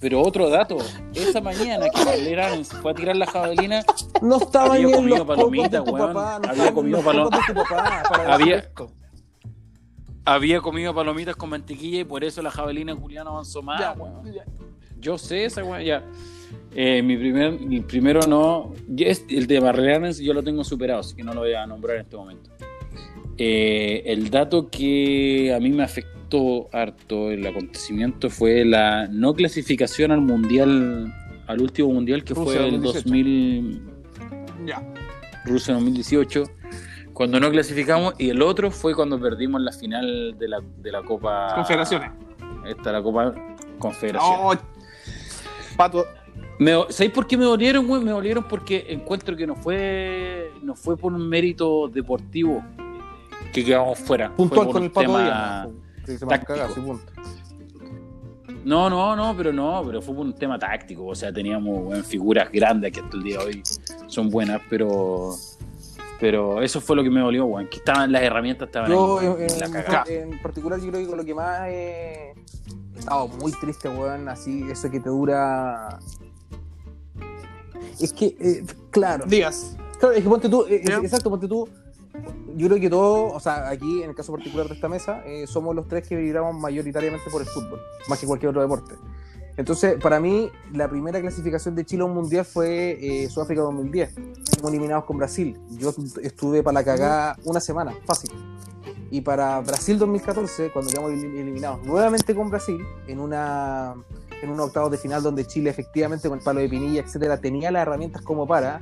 Pero 0.00 0.20
otro 0.22 0.48
dato, 0.50 0.76
esa 1.14 1.40
mañana 1.40 1.86
que 1.88 2.04
Marlena 2.04 2.46
Arens 2.46 2.68
fue 2.68 2.90
a 2.92 2.94
tirar 2.94 3.16
la 3.16 3.26
jabalina, 3.26 3.82
No 4.22 4.36
estaba 4.36 4.74
Había 4.74 4.94
comido 4.96 5.16
los 5.16 5.18
cocos 5.20 5.36
palomita, 5.36 5.78
de 5.80 5.84
tu 5.84 5.90
weón. 5.92 6.12
papá. 6.14 6.38
No 6.42 6.48
Había 6.50 6.72
comido 6.74 7.02
los 7.02 7.06
palom- 7.06 7.24
cocos 7.24 7.40
de 7.46 7.54
tu 7.54 7.60
papá 7.60 8.02
para 8.08 8.34
Había- 10.26 10.60
comido 10.62 10.94
palomitas 10.94 11.36
con 11.36 11.50
mantequilla 11.50 12.00
y 12.00 12.04
por 12.04 12.22
eso 12.24 12.40
la 12.42 12.50
jabalina 12.50 12.94
Juliana 12.94 13.30
avanzó 13.30 13.62
más, 13.62 13.80
Ya, 13.80 13.92
weón. 13.92 14.32
ya. 14.32 14.44
Yo 15.00 15.18
sé 15.18 15.44
esa 15.46 15.62
weón, 15.64 15.82
ya. 15.82 16.02
Eh, 16.74 17.02
mi 17.02 17.16
primer, 17.16 17.58
el 17.70 17.84
primero 17.84 18.20
no. 18.26 18.72
El 18.96 19.46
de 19.46 19.60
Marlena 19.60 19.96
Arens 19.96 20.18
yo 20.18 20.34
lo 20.34 20.42
tengo 20.42 20.64
superado, 20.64 21.00
así 21.00 21.14
que 21.14 21.22
no 21.22 21.32
lo 21.32 21.40
voy 21.40 21.54
a 21.54 21.66
nombrar 21.66 21.96
en 21.96 22.02
este 22.02 22.16
momento. 22.16 22.50
Eh, 23.38 24.02
el 24.06 24.30
dato 24.30 24.68
que 24.68 25.52
a 25.54 25.60
mí 25.60 25.70
me 25.70 25.82
afectó 25.82 26.68
harto 26.72 27.30
el 27.30 27.46
acontecimiento 27.46 28.30
fue 28.30 28.64
la 28.64 29.06
no 29.08 29.34
clasificación 29.34 30.10
al 30.10 30.20
mundial, 30.20 31.12
al 31.46 31.60
último 31.60 31.92
mundial 31.92 32.24
que 32.24 32.34
Rusia 32.34 32.60
fue 32.60 32.68
el 32.68 32.80
2018. 32.82 33.04
2000, 33.04 34.66
Ya. 34.66 34.82
Rusia 35.44 35.74
2018, 35.74 36.44
cuando 37.12 37.38
no 37.38 37.50
clasificamos, 37.50 38.14
y 38.18 38.30
el 38.30 38.42
otro 38.42 38.70
fue 38.70 38.94
cuando 38.94 39.20
perdimos 39.20 39.60
la 39.60 39.72
final 39.72 40.36
de 40.38 40.48
la, 40.48 40.60
de 40.78 40.90
la 40.92 41.02
Copa. 41.02 41.52
Confederaciones. 41.54 42.10
Esta, 42.66 42.92
la 42.92 43.02
Copa 43.02 43.34
Confederación. 43.78 44.40
No, 44.40 44.50
Pato. 45.76 46.06
Me, 46.58 46.72
¿Sabéis 46.90 47.12
por 47.12 47.26
qué 47.26 47.36
me 47.36 47.44
dolieron, 47.44 47.86
güey? 47.86 48.02
Me 48.02 48.10
dolieron 48.12 48.44
porque 48.44 48.86
encuentro 48.88 49.36
que 49.36 49.46
no 49.46 49.56
fue, 49.56 50.52
no 50.62 50.74
fue 50.76 50.96
por 50.96 51.12
un 51.12 51.28
mérito 51.28 51.88
deportivo 51.88 52.62
que 53.52 53.64
quedamos 53.64 53.98
fuera. 53.98 54.28
Fue 54.28 54.36
Puntual 54.36 54.68
con 54.68 54.82
el 54.84 54.90
pato 54.90 55.06
tema- 55.06 55.22
Díaz, 55.24 55.68
¿no? 55.68 55.84
Sí, 56.06 56.18
se 56.18 56.74
sí, 56.74 56.80
punto. 56.80 57.12
No, 58.64 58.88
no, 58.88 59.14
no, 59.14 59.36
pero 59.36 59.52
no, 59.52 59.82
pero 59.84 60.00
fue 60.00 60.14
por 60.14 60.24
un 60.24 60.32
tema 60.34 60.58
táctico. 60.58 61.06
O 61.06 61.14
sea, 61.14 61.32
teníamos 61.32 61.86
weón, 61.86 62.04
figuras 62.04 62.50
grandes 62.50 62.92
que 62.92 63.00
hasta 63.00 63.16
el 63.16 63.22
día 63.22 63.38
de 63.40 63.44
hoy 63.44 63.62
son 64.06 64.30
buenas, 64.30 64.60
pero 64.70 65.34
pero 66.20 66.62
eso 66.62 66.80
fue 66.80 66.96
lo 66.96 67.02
que 67.02 67.10
me 67.10 67.20
dolió, 67.20 67.44
güey. 67.44 67.68
Que 67.68 67.76
estaban 67.78 68.10
las 68.12 68.22
herramientas, 68.22 68.68
estaban 68.68 68.90
Yo, 68.90 69.18
ahí, 69.18 69.26
en, 69.26 69.32
weón, 69.32 69.46
la 69.58 69.66
en- 69.66 69.72
cagada. 69.72 70.04
en 70.08 70.40
particular, 70.42 70.80
yo 70.80 70.88
creo 70.90 71.00
que 71.02 71.06
con 71.08 71.18
lo 71.18 71.24
que 71.24 71.34
más 71.34 71.60
he 71.68 72.34
estado 72.96 73.28
muy 73.28 73.52
triste, 73.52 73.88
weón, 73.88 74.28
así, 74.28 74.64
eso 74.70 74.90
que 74.90 75.00
te 75.00 75.10
dura. 75.10 75.98
Es 78.00 78.12
que, 78.12 78.36
eh, 78.40 78.64
claro, 78.90 79.24
Díaz. 79.26 79.76
claro, 79.98 80.14
es 80.14 80.22
que 80.22 80.28
ponte 80.28 80.48
tú, 80.48 80.64
eh, 80.68 80.82
exacto, 81.02 81.30
ponte 81.30 81.48
tú. 81.48 81.68
Yo 82.56 82.68
creo 82.68 82.80
que 82.80 82.88
todos, 82.88 83.32
o 83.34 83.40
sea, 83.40 83.68
aquí 83.68 84.02
en 84.02 84.10
el 84.10 84.16
caso 84.16 84.32
particular 84.32 84.68
de 84.68 84.74
esta 84.74 84.88
mesa, 84.88 85.22
eh, 85.26 85.46
somos 85.48 85.74
los 85.74 85.88
tres 85.88 86.06
que 86.08 86.14
vibramos 86.16 86.54
mayoritariamente 86.60 87.28
por 87.30 87.42
el 87.42 87.48
fútbol, 87.48 87.80
más 88.08 88.18
que 88.18 88.26
cualquier 88.26 88.50
otro 88.50 88.62
deporte. 88.62 88.94
Entonces, 89.56 89.96
para 90.02 90.18
mí, 90.20 90.50
la 90.72 90.88
primera 90.88 91.20
clasificación 91.20 91.74
de 91.76 91.84
Chile 91.84 92.02
a 92.02 92.06
un 92.06 92.14
mundial 92.14 92.44
fue 92.44 92.98
eh, 93.24 93.28
Sudáfrica 93.28 93.62
2010. 93.62 94.14
Fuimos 94.14 94.70
eliminados 94.72 95.04
con 95.04 95.16
Brasil. 95.18 95.58
Yo 95.70 95.92
estuve 96.22 96.62
para 96.62 96.74
la 96.74 96.84
cagada 96.84 97.36
una 97.44 97.60
semana, 97.60 97.92
fácil. 98.04 98.30
Y 99.10 99.20
para 99.20 99.60
Brasil 99.60 99.96
2014, 99.98 100.70
cuando 100.72 100.90
quedamos 100.90 101.12
elim- 101.12 101.36
eliminados 101.38 101.84
nuevamente 101.86 102.34
con 102.34 102.50
Brasil, 102.50 102.78
en 103.06 103.20
una 103.20 103.94
en 104.44 104.50
un 104.50 104.60
octavos 104.60 104.90
de 104.90 104.98
final 104.98 105.22
donde 105.22 105.46
Chile 105.46 105.70
efectivamente 105.70 106.28
con 106.28 106.38
el 106.38 106.44
palo 106.44 106.60
de 106.60 106.68
Pinilla, 106.68 107.00
etcétera, 107.02 107.38
tenía 107.40 107.70
las 107.70 107.82
herramientas 107.82 108.22
como 108.22 108.46
para, 108.46 108.80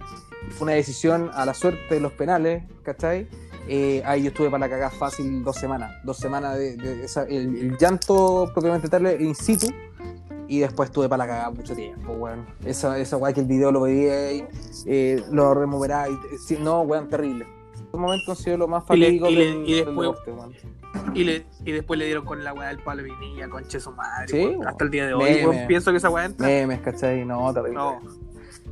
fue 0.50 0.66
una 0.66 0.72
decisión 0.72 1.30
a 1.32 1.46
la 1.46 1.54
suerte 1.54 1.94
de 1.94 2.00
los 2.00 2.12
penales, 2.12 2.64
¿cachai? 2.82 3.26
Eh, 3.68 4.02
ahí 4.04 4.22
yo 4.24 4.28
estuve 4.28 4.50
para 4.50 4.66
la 4.66 4.68
cagada 4.68 4.90
fácil 4.90 5.44
dos 5.44 5.56
semanas, 5.56 5.92
dos 6.04 6.16
semanas 6.18 6.56
de, 6.58 6.76
de 6.76 7.04
esa- 7.04 7.24
el, 7.24 7.56
el 7.56 7.78
llanto 7.78 8.50
propiamente 8.52 8.88
tal 8.88 9.20
in 9.22 9.34
situ, 9.34 9.68
y 10.48 10.58
después 10.58 10.88
estuve 10.90 11.08
para 11.08 11.24
la 11.24 11.32
cagada 11.32 11.50
mucho 11.50 11.74
tiempo, 11.74 12.12
weón. 12.12 12.44
Esa, 12.64 12.98
esa 12.98 13.16
weá 13.16 13.32
que 13.32 13.40
el 13.40 13.46
video 13.46 13.70
lo 13.72 13.82
veía 13.82 14.32
y 14.32 14.44
eh, 14.86 15.22
lo 15.30 15.54
removerá 15.54 16.08
y 16.08 16.12
sí, 16.44 16.58
no, 16.60 16.82
weón, 16.82 17.08
terrible. 17.08 17.46
Esos 17.74 17.98
momentos 18.00 18.28
han 18.38 18.44
sido 18.44 18.58
lo 18.58 18.68
más 18.68 18.82
Y 18.90 18.96
le- 18.96 19.06
fatídico 19.06 19.28
y 19.30 19.34
le- 19.36 19.44
del, 19.46 19.54
y 19.68 19.74
del 19.76 19.84
después- 19.86 20.08
deporte, 20.08 20.32
weón. 20.32 20.52
Y, 21.14 21.24
le, 21.24 21.44
y 21.64 21.72
después 21.72 21.98
le 21.98 22.06
dieron 22.06 22.24
con 22.24 22.42
la 22.44 22.52
weá 22.54 22.68
del 22.68 22.78
palo 22.78 23.02
de 23.02 23.10
vinilla, 23.10 23.48
con 23.48 23.66
Cheso 23.66 23.92
Madre. 23.92 24.28
Sí. 24.28 24.56
Hasta 24.66 24.84
el 24.84 24.90
día 24.90 25.06
de 25.06 25.14
hoy, 25.14 25.40
pienso 25.68 25.90
que 25.90 25.98
esa 25.98 26.10
weá 26.10 26.24
entra. 26.26 26.46
Memes, 26.46 26.80
¿cachai? 26.80 27.24
No, 27.24 27.52
terrible. 27.52 27.74
No. 27.78 28.00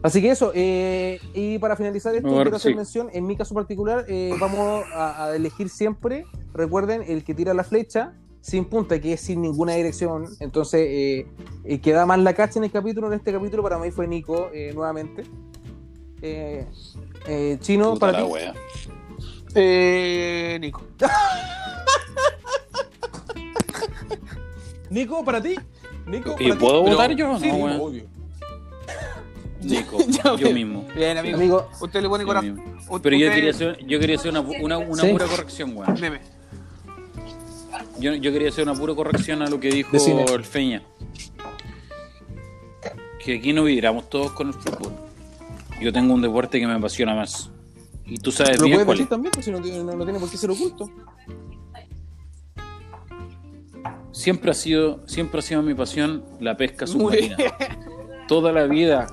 Así 0.03 0.23
que 0.23 0.31
eso, 0.31 0.51
eh, 0.55 1.21
y 1.35 1.59
para 1.59 1.77
finalizar 1.77 2.15
esto, 2.15 2.27
Mejor, 2.29 2.45
quiero 2.45 2.57
hacer 2.57 2.73
sí. 2.73 2.77
mención, 2.77 3.09
en 3.13 3.27
mi 3.27 3.37
caso 3.37 3.55
particular, 3.55 4.07
eh, 4.09 4.35
vamos 4.41 4.85
a, 4.95 5.25
a 5.27 5.37
elegir 5.37 5.69
siempre, 5.69 6.25
recuerden, 6.55 7.03
el 7.07 7.23
que 7.23 7.35
tira 7.35 7.53
la 7.53 7.65
flecha 7.65 8.15
sin 8.41 8.65
punta, 8.65 8.99
que 8.99 9.13
es 9.13 9.21
sin 9.21 9.43
ninguna 9.43 9.75
dirección. 9.75 10.25
Entonces, 10.41 10.81
eh, 10.89 11.27
el 11.65 11.81
que 11.83 11.93
da 11.93 12.07
más 12.07 12.19
la 12.19 12.33
cacha 12.33 12.59
en 12.59 12.65
el 12.65 12.71
capítulo, 12.71 13.09
en 13.09 13.13
este 13.13 13.31
capítulo, 13.33 13.63
para 13.63 13.79
mí 13.79 13.91
fue 13.91 14.07
Nico, 14.09 14.51
eh, 14.55 14.73
nuevamente. 14.75 15.25
Eh, 16.23 16.67
Eh, 17.27 17.59
chino, 17.61 17.93
Puta 17.93 18.13
para 18.13 18.25
ti. 18.25 18.33
Eh, 19.55 20.57
Nico. 20.63 20.83
Nico, 24.91 25.25
para 25.25 25.41
ti. 25.41 25.55
Nico, 26.07 26.35
¿Y 26.39 26.45
para 26.45 26.55
ti. 26.55 26.61
puedo 26.61 26.85
Pero- 26.85 26.97
votar 26.97 27.15
yo? 27.17 27.39
Sí, 27.39 27.49
no, 27.49 27.55
weón. 27.57 27.81
obvio. 27.81 28.05
Nico, 29.63 29.99
yo 30.39 30.51
mismo. 30.53 30.87
Bien, 30.95 31.17
amigo. 31.19 31.37
Amigo, 31.37 31.69
Usted 31.81 32.03
le 32.03 32.09
pone 32.09 32.25
corazón. 32.25 32.61
Pero 33.03 33.17
yo 33.17 33.31
quería 33.31 33.51
hacer, 33.51 33.79
yo 33.87 34.01
quería 34.01 34.17
hacer 34.17 34.31
una, 34.31 34.41
una, 34.41 34.79
una 34.79 35.03
Sí. 35.03 35.09
pura 35.13 35.27
corrección, 35.27 35.77
weón. 35.77 35.95
Deme. 35.95 36.21
Yo, 37.99 38.15
yo 38.15 38.33
quería 38.33 38.49
hacer 38.49 38.65
una 38.65 38.75
pura 38.75 38.95
corrección 38.95 39.43
a 39.43 39.47
lo 39.49 39.61
que 39.61 39.69
dijo 39.71 39.91
Decime. 39.93 40.25
el 40.25 40.45
Feña. 40.45 40.83
Que 43.23 43.37
aquí 43.37 43.53
no 43.53 43.65
vibramos 43.65 44.09
todos 44.09 44.33
con 44.33 44.49
el 44.49 44.55
fútbol. 44.55 44.93
Yo 45.81 45.93
tengo 45.93 46.15
un 46.15 46.23
deporte 46.23 46.59
que 46.59 46.67
me 46.67 46.73
apasiona 46.75 47.15
más. 47.15 47.51
Y 48.07 48.17
tú 48.19 48.33
sabes 48.33 48.59
lo 48.59 48.65
bien 48.65 48.77
puedes 48.79 48.87
cuál 48.87 48.97
decir 48.97 49.05
es. 49.05 49.11
también, 49.11 49.33
pues 49.33 49.45
si 49.45 49.51
no, 49.53 49.61
no, 49.61 49.97
no 49.97 50.05
tiene 50.05 50.19
por 50.19 50.31
qué 50.31 50.37
ser 50.39 50.51
oculto. 50.51 50.91
Siempre 54.21 54.51
ha 54.51 54.55
sido, 54.55 55.01
siempre 55.07 55.39
ha 55.39 55.43
sido 55.43 55.63
mi 55.63 55.73
pasión 55.73 56.23
la 56.41 56.55
pesca 56.55 56.87
submarina. 56.87 57.39
Toda 58.29 58.53
la 58.53 58.65
vida, 58.65 59.07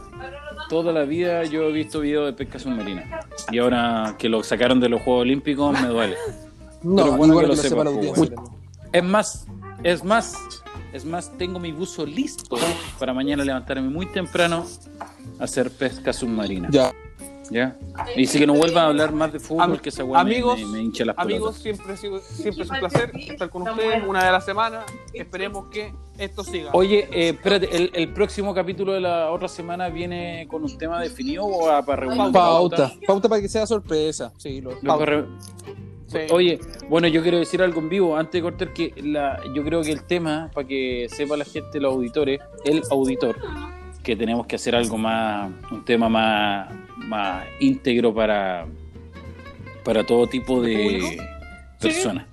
toda 0.67 0.91
la 0.91 1.05
vida 1.05 1.45
yo 1.45 1.69
he 1.69 1.71
visto 1.71 2.01
videos 2.01 2.25
de 2.25 2.33
pesca 2.33 2.59
submarina. 2.59 3.21
Y 3.49 3.59
ahora 3.59 4.15
que 4.19 4.27
lo 4.27 4.43
sacaron 4.43 4.81
de 4.81 4.89
los 4.89 5.01
Juegos 5.01 5.21
Olímpicos 5.21 5.79
me 5.81 5.87
duele. 5.87 6.17
No, 6.83 7.03
Pero 7.03 7.17
bueno 7.17 7.39
que 7.39 7.47
lo 7.47 7.55
sepa 7.55 7.69
sepa, 7.69 7.83
la 7.85 7.91
pues, 7.91 8.07
audiencia. 8.07 8.35
Es 8.93 9.03
más, 9.03 9.47
es 9.83 10.03
más, 10.03 10.35
es 10.93 11.05
más, 11.05 11.35
tengo 11.35 11.57
mi 11.57 11.71
buzo 11.71 12.05
listo 12.05 12.55
para 12.99 13.15
mañana 13.15 13.43
levantarme 13.43 13.89
muy 13.89 14.05
temprano 14.05 14.63
a 15.39 15.43
hacer 15.43 15.71
pesca 15.71 16.13
submarina. 16.13 16.69
Ya. 16.69 16.93
¿Ya? 17.49 17.77
Y 18.15 18.25
si 18.27 18.39
que 18.39 18.47
no 18.47 18.53
vuelvan 18.53 18.83
a 18.85 18.87
hablar 18.87 19.11
más 19.13 19.31
de 19.31 19.39
fútbol, 19.39 19.63
Am- 19.63 19.77
que 19.77 19.91
me- 20.03 20.17
amigos, 20.17 20.59
me, 20.59 20.65
me 20.67 20.81
hincha 20.81 21.05
las 21.05 21.17
Amigos, 21.17 21.55
siempre, 21.57 21.95
siempre 21.95 22.63
es 22.63 22.69
un 22.69 22.79
placer 22.79 23.11
estar 23.15 23.49
con 23.49 23.67
ustedes 23.67 24.03
una 24.05 24.25
de 24.25 24.31
la 24.31 24.41
semana. 24.41 24.85
Esperemos 25.13 25.67
que 25.71 25.93
esto 26.17 26.43
siga. 26.43 26.71
Oye, 26.73 27.07
eh, 27.11 27.29
espérate, 27.29 27.75
el, 27.75 27.91
el 27.93 28.11
próximo 28.13 28.53
capítulo 28.53 28.93
de 28.93 29.01
la 29.01 29.31
otra 29.31 29.47
semana 29.47 29.89
viene 29.89 30.47
con 30.49 30.63
un 30.63 30.77
tema 30.77 31.01
definido 31.01 31.45
o 31.45 31.69
a- 31.69 31.83
para 31.83 32.01
reunir 32.01 32.31
Pauta. 32.33 32.91
Pauta 33.05 33.29
para 33.29 33.41
que 33.41 33.47
sea 33.49 33.65
sorpresa. 33.65 34.33
Sí, 34.37 34.59
lo, 34.61 34.71
Lo 34.71 34.81
pauta. 34.81 35.05
que 35.05 35.11
re- 35.11 35.25
Sí. 36.07 36.19
Oye, 36.31 36.57
bueno, 36.87 37.09
yo 37.09 37.21
quiero 37.21 37.37
decir 37.37 37.61
algo 37.61 37.81
en 37.81 37.89
vivo 37.89 38.15
antes 38.15 38.31
de 38.31 38.41
cortar 38.41 38.71
que 38.71 38.93
la, 39.03 39.41
yo 39.53 39.61
creo 39.65 39.81
que 39.81 39.91
el 39.91 40.03
tema, 40.03 40.49
para 40.53 40.65
que 40.65 41.07
sepa 41.09 41.35
la 41.35 41.43
gente, 41.43 41.81
los 41.81 41.93
auditores, 41.93 42.39
el 42.63 42.81
auditor, 42.91 43.35
que 44.07 44.15
tenemos 44.15 44.47
que 44.47 44.55
hacer 44.55 44.73
algo 44.73 44.97
más, 44.97 45.51
un 45.69 45.83
tema 45.83 46.07
más, 46.07 46.69
más 46.95 47.43
íntegro 47.59 48.13
para, 48.15 48.65
para 49.83 50.05
todo 50.05 50.25
tipo 50.27 50.61
de 50.61 51.17
personas. 51.77 52.25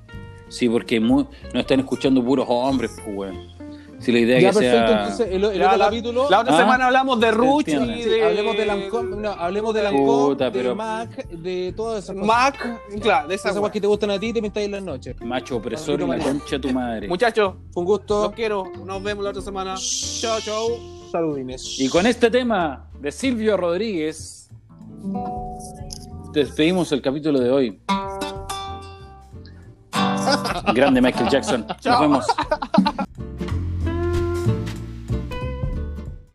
Sí, 0.48 0.68
porque 0.68 1.00
mu- 1.00 1.24
nos 1.52 1.54
están 1.56 1.80
escuchando 1.80 2.24
puros 2.24 2.46
hombres, 2.48 2.92
pues, 3.04 3.16
weón. 3.16 3.52
Si 3.98 4.12
la 4.12 4.18
idea 4.20 4.38
Ya, 4.38 4.50
es 4.50 4.56
que 4.56 4.62
perfecto. 4.64 4.86
sea... 4.86 5.02
Entonces, 5.02 5.26
el, 5.32 5.44
el 5.44 5.58
Ya, 5.58 5.66
otro 5.66 5.78
la- 5.78 5.84
capítulo. 5.86 6.30
La 6.30 6.40
otra 6.40 6.54
Ah, 6.54 6.58
semana 6.60 6.86
hablamos 6.86 7.18
de 7.18 7.30
Ruch 7.32 7.66
y 7.68 7.72
de. 8.04 8.24
hablemos 8.24 8.56
de 8.56 8.66
Lancôme, 8.66 9.16
no, 9.16 9.30
hablemos 9.30 9.74
de 9.74 9.82
Puta, 9.90 10.44
de 10.44 10.50
pero- 10.52 10.76
Mac, 10.76 11.28
de 11.28 11.72
todas 11.76 12.04
esas 12.04 12.14
cosas. 12.14 12.26
Mac, 12.28 12.80
claro, 13.00 13.26
de 13.28 13.34
esa 13.34 13.48
Esas 13.48 13.58
cosas 13.58 13.72
que 13.72 13.80
te 13.80 13.86
gustan 13.88 14.10
a 14.12 14.18
ti 14.20 14.26
y 14.28 14.32
te 14.32 14.40
pintáis 14.42 14.66
en 14.66 14.72
las 14.72 14.82
noches. 14.84 15.16
Macho 15.22 15.56
opresor 15.56 16.00
y 16.00 16.06
la 16.06 16.18
concha 16.18 16.56
de 16.56 16.58
tu 16.60 16.70
madre. 16.72 17.08
Muchachos, 17.08 17.54
Un 17.74 17.84
gusto. 17.84 18.22
los 18.24 18.32
quiero. 18.32 18.70
Nos 18.84 19.02
vemos 19.02 19.24
la 19.24 19.30
otra 19.30 19.42
semana. 19.42 19.74
Chao, 19.76 20.38
chao. 20.40 20.93
Saludines. 21.14 21.78
Y 21.78 21.88
con 21.88 22.06
este 22.06 22.28
tema 22.28 22.90
de 22.98 23.12
Silvio 23.12 23.56
Rodríguez, 23.56 24.50
despedimos 26.32 26.90
el 26.90 27.00
capítulo 27.00 27.38
de 27.38 27.50
hoy. 27.52 27.80
Grande 30.74 31.00
Michael 31.00 31.28
Jackson. 31.30 31.64
Nos 31.84 32.00
vemos. 32.00 32.26